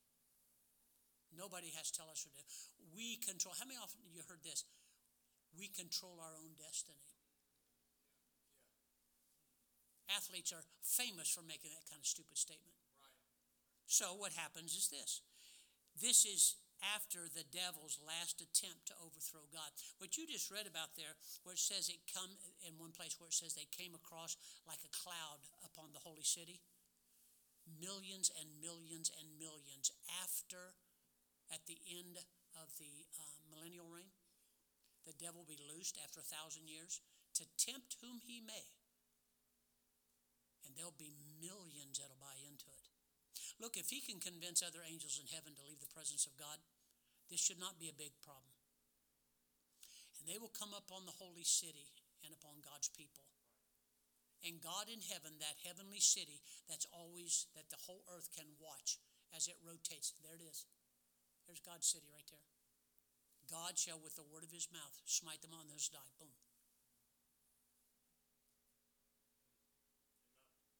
Nobody 1.31 1.71
has 1.77 1.93
to 1.93 2.01
tell 2.01 2.11
us 2.11 2.25
what 2.27 2.35
to 2.35 2.43
do. 2.43 2.61
We 2.97 3.21
control. 3.23 3.55
How 3.55 3.69
many 3.69 3.79
often 3.79 4.03
you 4.11 4.25
heard 4.27 4.43
this? 4.43 4.67
We 5.55 5.71
control 5.71 6.19
our 6.19 6.35
own 6.41 6.59
destiny. 6.59 7.07
Athletes 10.11 10.51
are 10.51 10.67
famous 10.83 11.31
for 11.31 11.47
making 11.47 11.71
that 11.71 11.87
kind 11.87 12.03
of 12.03 12.07
stupid 12.07 12.35
statement. 12.35 12.75
So 13.87 14.19
what 14.19 14.35
happens 14.35 14.75
is 14.75 14.91
this. 14.91 15.23
This 15.99 16.27
is 16.27 16.59
after 16.81 17.29
the 17.29 17.45
devil's 17.53 18.01
last 18.01 18.41
attempt 18.41 18.89
to 18.89 19.01
overthrow 19.05 19.45
God. 19.53 19.69
What 20.01 20.17
you 20.17 20.25
just 20.25 20.49
read 20.49 20.65
about 20.65 20.97
there, 20.97 21.15
where 21.45 21.55
it 21.55 21.63
says 21.63 21.93
it 21.93 22.01
come 22.09 22.33
in 22.65 22.81
one 22.81 22.97
place 22.97 23.17
where 23.21 23.29
it 23.29 23.37
says 23.37 23.53
they 23.53 23.69
came 23.69 23.93
across 23.93 24.37
like 24.65 24.81
a 24.85 24.93
cloud 24.93 25.45
upon 25.61 25.93
the 25.93 26.03
holy 26.03 26.25
city. 26.25 26.61
Millions 27.79 28.33
and 28.35 28.49
millions 28.59 29.13
and 29.15 29.29
millions 29.37 29.93
after, 30.25 30.75
at 31.53 31.63
the 31.69 31.79
end 31.87 32.19
of 32.57 32.69
the 32.81 33.07
uh, 33.15 33.37
millennial 33.53 33.87
reign, 33.87 34.11
the 35.05 35.17
devil 35.17 35.45
will 35.45 35.53
be 35.53 35.61
loosed 35.71 36.01
after 36.01 36.21
a 36.21 36.27
thousand 36.27 36.69
years 36.69 37.01
to 37.37 37.45
tempt 37.57 38.01
whom 38.01 38.21
he 38.25 38.41
may. 38.41 38.67
And 40.67 40.77
there'll 40.77 40.97
be 40.97 41.15
millions 41.41 41.99
that'll 41.99 42.21
buy 42.21 42.37
into 42.47 42.69
it. 42.73 42.80
Look, 43.61 43.77
if 43.77 43.93
he 43.93 44.01
can 44.01 44.25
convince 44.25 44.65
other 44.65 44.81
angels 44.81 45.21
in 45.21 45.29
heaven 45.29 45.53
to 45.53 45.69
leave 45.69 45.85
the 45.85 45.93
presence 45.93 46.25
of 46.25 46.41
God, 46.41 46.57
this 47.29 47.45
should 47.45 47.61
not 47.61 47.77
be 47.77 47.93
a 47.93 48.01
big 48.01 48.17
problem. 48.25 48.57
And 50.17 50.25
they 50.25 50.41
will 50.41 50.53
come 50.53 50.73
up 50.73 50.89
on 50.89 51.05
the 51.05 51.21
holy 51.21 51.45
city 51.45 51.93
and 52.25 52.33
upon 52.33 52.65
God's 52.65 52.89
people. 52.89 53.29
And 54.41 54.65
God 54.65 54.89
in 54.89 55.05
heaven, 55.05 55.37
that 55.45 55.61
heavenly 55.61 56.01
city 56.01 56.41
that's 56.65 56.89
always, 56.89 57.53
that 57.53 57.69
the 57.69 57.85
whole 57.85 58.01
earth 58.09 58.33
can 58.33 58.49
watch 58.57 58.97
as 59.37 59.45
it 59.45 59.61
rotates. 59.61 60.17
There 60.25 60.33
it 60.33 60.41
is. 60.41 60.65
There's 61.45 61.61
God's 61.61 61.85
city 61.85 62.09
right 62.09 62.25
there. 62.33 62.49
God 63.45 63.77
shall, 63.77 64.01
with 64.01 64.17
the 64.17 64.25
word 64.25 64.41
of 64.41 64.55
his 64.55 64.73
mouth, 64.73 64.97
smite 65.05 65.45
them 65.45 65.53
on 65.53 65.69
those 65.69 65.93
die. 65.93 66.17
Boom. 66.17 66.33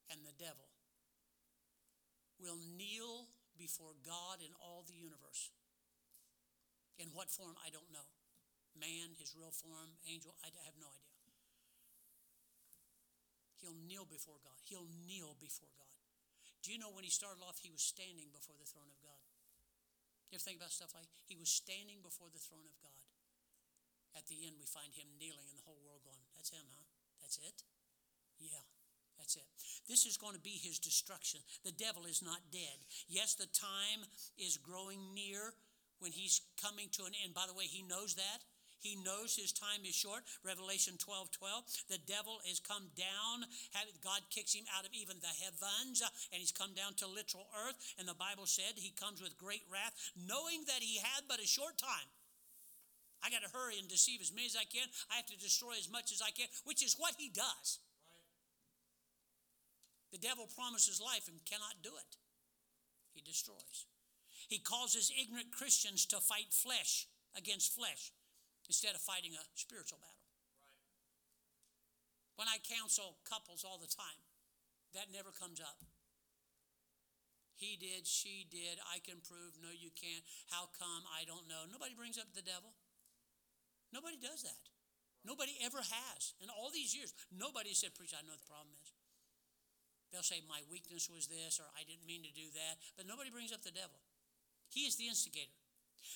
And 0.09 0.25
the 0.25 0.33
devil 0.33 0.70
will 2.41 2.57
kneel 2.57 3.29
before 3.55 3.93
God 4.01 4.41
in 4.41 4.51
all 4.57 4.81
the 4.83 4.97
universe. 4.97 5.53
In 6.97 7.13
what 7.13 7.29
form, 7.29 7.53
I 7.61 7.69
don't 7.69 7.87
know. 7.93 8.09
Man, 8.73 9.13
his 9.21 9.37
real 9.37 9.53
form, 9.53 10.01
angel, 10.09 10.33
I 10.41 10.49
have 10.65 10.75
no 10.81 10.89
idea. 10.89 11.21
He'll 13.61 13.77
kneel 13.77 14.09
before 14.09 14.41
God. 14.41 14.57
He'll 14.65 14.89
kneel 15.05 15.37
before 15.37 15.69
God. 15.77 15.93
Do 16.65 16.73
you 16.73 16.81
know 16.81 16.89
when 16.89 17.05
he 17.05 17.13
started 17.13 17.41
off, 17.45 17.61
he 17.61 17.69
was 17.69 17.85
standing 17.85 18.33
before 18.33 18.57
the 18.57 18.65
throne 18.65 18.89
of 18.89 18.97
God? 19.01 19.21
You 20.29 20.41
ever 20.41 20.45
think 20.45 20.57
about 20.57 20.73
stuff 20.73 20.97
like 20.97 21.09
he 21.29 21.37
was 21.37 21.49
standing 21.49 22.01
before 22.01 22.33
the 22.33 22.41
throne 22.41 22.65
of 22.65 22.73
God? 22.81 23.05
At 24.17 24.25
the 24.27 24.41
end, 24.45 24.57
we 24.57 24.65
find 24.65 24.93
him 24.93 25.07
kneeling, 25.19 25.45
and 25.49 25.57
the 25.57 25.67
whole 25.67 25.79
world 25.83 26.01
going, 26.03 26.21
That's 26.33 26.49
him, 26.49 26.65
huh? 26.71 26.87
That's 27.21 27.37
it? 27.43 27.63
Yeah. 28.39 28.65
That's 29.21 29.37
it. 29.37 29.45
This 29.85 30.09
is 30.09 30.17
going 30.17 30.33
to 30.33 30.41
be 30.41 30.57
his 30.57 30.81
destruction. 30.81 31.45
The 31.61 31.77
devil 31.77 32.09
is 32.09 32.25
not 32.25 32.41
dead. 32.49 32.81
Yes, 33.05 33.37
the 33.37 33.45
time 33.53 34.01
is 34.41 34.57
growing 34.57 35.13
near 35.13 35.53
when 36.01 36.09
he's 36.09 36.41
coming 36.57 36.89
to 36.97 37.05
an 37.05 37.13
end. 37.21 37.37
By 37.37 37.45
the 37.45 37.53
way, 37.53 37.69
he 37.69 37.85
knows 37.85 38.17
that. 38.17 38.41
He 38.81 38.97
knows 38.97 39.37
his 39.37 39.53
time 39.53 39.85
is 39.85 39.93
short. 39.93 40.25
Revelation 40.41 40.97
12 40.97 41.29
12. 41.29 41.85
The 41.85 42.01
devil 42.09 42.41
has 42.49 42.57
come 42.57 42.89
down. 42.97 43.45
God 44.01 44.25
kicks 44.33 44.57
him 44.57 44.65
out 44.73 44.89
of 44.89 44.93
even 44.97 45.21
the 45.21 45.37
heavens, 45.37 46.01
and 46.33 46.41
he's 46.41 46.51
come 46.51 46.73
down 46.73 46.97
to 46.97 47.05
literal 47.05 47.45
earth. 47.53 47.77
And 48.01 48.09
the 48.09 48.17
Bible 48.17 48.49
said 48.49 48.81
he 48.81 48.89
comes 48.89 49.21
with 49.21 49.37
great 49.37 49.69
wrath, 49.69 49.93
knowing 50.17 50.65
that 50.65 50.81
he 50.81 50.97
had 50.97 51.29
but 51.29 51.37
a 51.37 51.45
short 51.45 51.77
time. 51.77 52.09
I 53.21 53.29
got 53.29 53.45
to 53.45 53.53
hurry 53.53 53.77
and 53.77 53.85
deceive 53.85 54.17
as 54.17 54.33
many 54.33 54.49
as 54.49 54.57
I 54.57 54.65
can. 54.65 54.89
I 55.13 55.21
have 55.21 55.29
to 55.29 55.37
destroy 55.37 55.77
as 55.77 55.85
much 55.85 56.09
as 56.09 56.25
I 56.25 56.33
can, 56.33 56.49
which 56.65 56.81
is 56.81 56.97
what 56.97 57.13
he 57.21 57.29
does. 57.29 57.77
The 60.11 60.19
devil 60.19 60.47
promises 60.47 60.99
life 60.99 61.31
and 61.31 61.39
cannot 61.47 61.79
do 61.81 61.95
it. 61.95 62.19
He 63.15 63.23
destroys. 63.23 63.87
He 64.47 64.59
causes 64.59 65.11
ignorant 65.11 65.55
Christians 65.55 66.05
to 66.11 66.19
fight 66.19 66.51
flesh 66.51 67.07
against 67.35 67.75
flesh 67.75 68.11
instead 68.67 68.95
of 68.95 69.01
fighting 69.01 69.31
a 69.35 69.43
spiritual 69.55 69.99
battle. 70.03 70.27
Right. 70.59 70.75
When 72.35 72.47
I 72.51 72.59
counsel 72.59 73.19
couples 73.23 73.63
all 73.63 73.79
the 73.79 73.87
time, 73.87 74.19
that 74.91 75.07
never 75.11 75.31
comes 75.31 75.63
up. 75.63 75.79
He 77.55 77.77
did, 77.77 78.09
she 78.09 78.43
did, 78.49 78.81
I 78.89 78.99
can 79.05 79.21
prove, 79.21 79.55
no, 79.61 79.69
you 79.69 79.93
can't. 79.93 80.25
How 80.49 80.67
come? 80.75 81.05
I 81.13 81.23
don't 81.29 81.45
know. 81.45 81.69
Nobody 81.69 81.93
brings 81.93 82.17
up 82.17 82.33
the 82.33 82.41
devil. 82.41 82.73
Nobody 83.93 84.17
does 84.17 84.41
that. 84.43 84.65
Nobody 85.21 85.53
ever 85.61 85.77
has. 85.77 86.33
In 86.41 86.49
all 86.49 86.73
these 86.73 86.97
years, 86.97 87.13
nobody 87.29 87.77
said, 87.77 87.93
Preacher, 87.93 88.17
I 88.17 88.25
know 88.25 88.33
the 88.33 88.49
problem. 88.49 88.73
They'll 90.11 90.27
say, 90.27 90.43
My 90.43 90.59
weakness 90.67 91.07
was 91.07 91.27
this, 91.27 91.59
or 91.59 91.67
I 91.71 91.87
didn't 91.87 92.05
mean 92.05 92.23
to 92.27 92.33
do 92.35 92.51
that. 92.55 92.75
But 92.99 93.07
nobody 93.07 93.31
brings 93.31 93.55
up 93.55 93.63
the 93.63 93.71
devil. 93.71 93.99
He 94.67 94.87
is 94.87 94.95
the 94.95 95.07
instigator. 95.07 95.55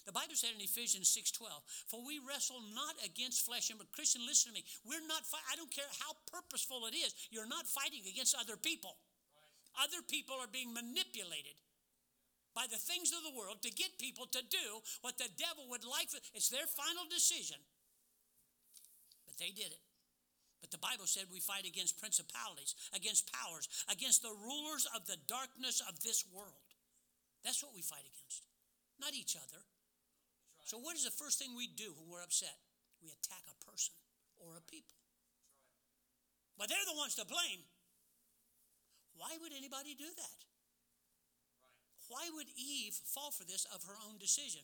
The 0.06 0.12
Bible 0.12 0.36
said 0.36 0.54
in 0.54 0.62
Ephesians 0.62 1.10
6:12, 1.10 1.64
"For 1.88 2.02
we 2.02 2.20
wrestle 2.20 2.62
not 2.62 2.98
against 3.04 3.46
flesh 3.46 3.70
and 3.70 3.78
blood." 3.78 3.92
Christian, 3.92 4.26
listen 4.26 4.52
to 4.52 4.60
me. 4.60 4.66
We're 4.84 5.06
not 5.06 5.24
I 5.48 5.56
don't 5.56 5.72
care 5.72 5.90
how 6.00 6.14
purposeful 6.26 6.86
it 6.88 6.96
is. 6.96 7.14
You're 7.30 7.46
not 7.46 7.68
fighting 7.68 8.06
against 8.08 8.36
other 8.36 8.58
people. 8.58 8.98
Right. 9.36 9.86
Other 9.86 10.02
people 10.02 10.36
are 10.36 10.48
being 10.48 10.74
manipulated 10.74 11.62
by 12.54 12.68
the 12.68 12.78
things 12.78 13.12
of 13.12 13.22
the 13.24 13.32
world 13.32 13.62
to 13.62 13.70
get 13.70 14.00
people 14.00 14.26
to 14.28 14.42
do 14.42 14.82
what 15.02 15.18
the 15.18 15.30
devil 15.38 15.68
would 15.70 15.84
like. 15.84 16.10
For, 16.10 16.20
it's 16.34 16.50
their 16.50 16.68
final 16.68 17.06
decision. 17.06 17.62
But 19.26 19.38
they 19.38 19.52
did 19.52 19.72
it. 19.72 19.85
But 20.62 20.72
the 20.72 20.82
Bible 20.82 21.06
said 21.06 21.30
we 21.30 21.40
fight 21.40 21.68
against 21.68 22.00
principalities, 22.00 22.74
against 22.96 23.32
powers, 23.32 23.70
against 23.92 24.22
the 24.22 24.34
rulers 24.34 24.88
of 24.96 25.06
the 25.06 25.18
darkness 25.28 25.82
of 25.84 26.02
this 26.02 26.26
world. 26.34 26.74
That's 27.44 27.62
what 27.62 27.76
we 27.76 27.86
fight 27.86 28.06
against, 28.06 28.50
not 28.98 29.14
each 29.14 29.38
other. 29.38 29.62
So, 30.66 30.82
what 30.82 30.98
is 30.98 31.06
the 31.06 31.14
first 31.14 31.38
thing 31.38 31.54
we 31.54 31.70
do 31.70 31.94
when 31.94 32.10
we're 32.10 32.26
upset? 32.26 32.58
We 33.04 33.14
attack 33.14 33.46
a 33.46 33.58
person 33.62 33.94
or 34.42 34.58
a 34.58 34.66
people. 34.66 34.98
But 36.58 36.70
they're 36.70 36.90
the 36.90 36.98
ones 36.98 37.14
to 37.22 37.26
blame. 37.26 37.62
Why 39.14 39.38
would 39.40 39.54
anybody 39.54 39.94
do 39.94 40.10
that? 40.10 40.40
Why 42.08 42.30
would 42.34 42.48
Eve 42.58 42.94
fall 42.94 43.32
for 43.32 43.46
this 43.46 43.66
of 43.74 43.84
her 43.86 43.98
own 44.10 44.18
decision? 44.18 44.62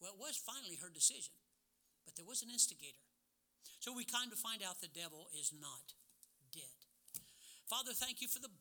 Well, 0.00 0.12
it 0.12 0.20
was 0.20 0.36
finally 0.36 0.76
her 0.82 0.90
decision, 0.90 1.32
but 2.04 2.16
there 2.16 2.26
was 2.26 2.42
an 2.42 2.50
instigator. 2.50 3.11
So 3.80 3.92
we 3.92 4.04
kind 4.04 4.30
of 4.32 4.38
find 4.38 4.62
out 4.62 4.80
the 4.80 4.92
devil 4.92 5.28
is 5.34 5.52
not 5.56 5.96
dead. 6.52 6.78
Father, 7.66 7.92
thank 7.96 8.20
you 8.20 8.28
for 8.28 8.38
the 8.38 8.52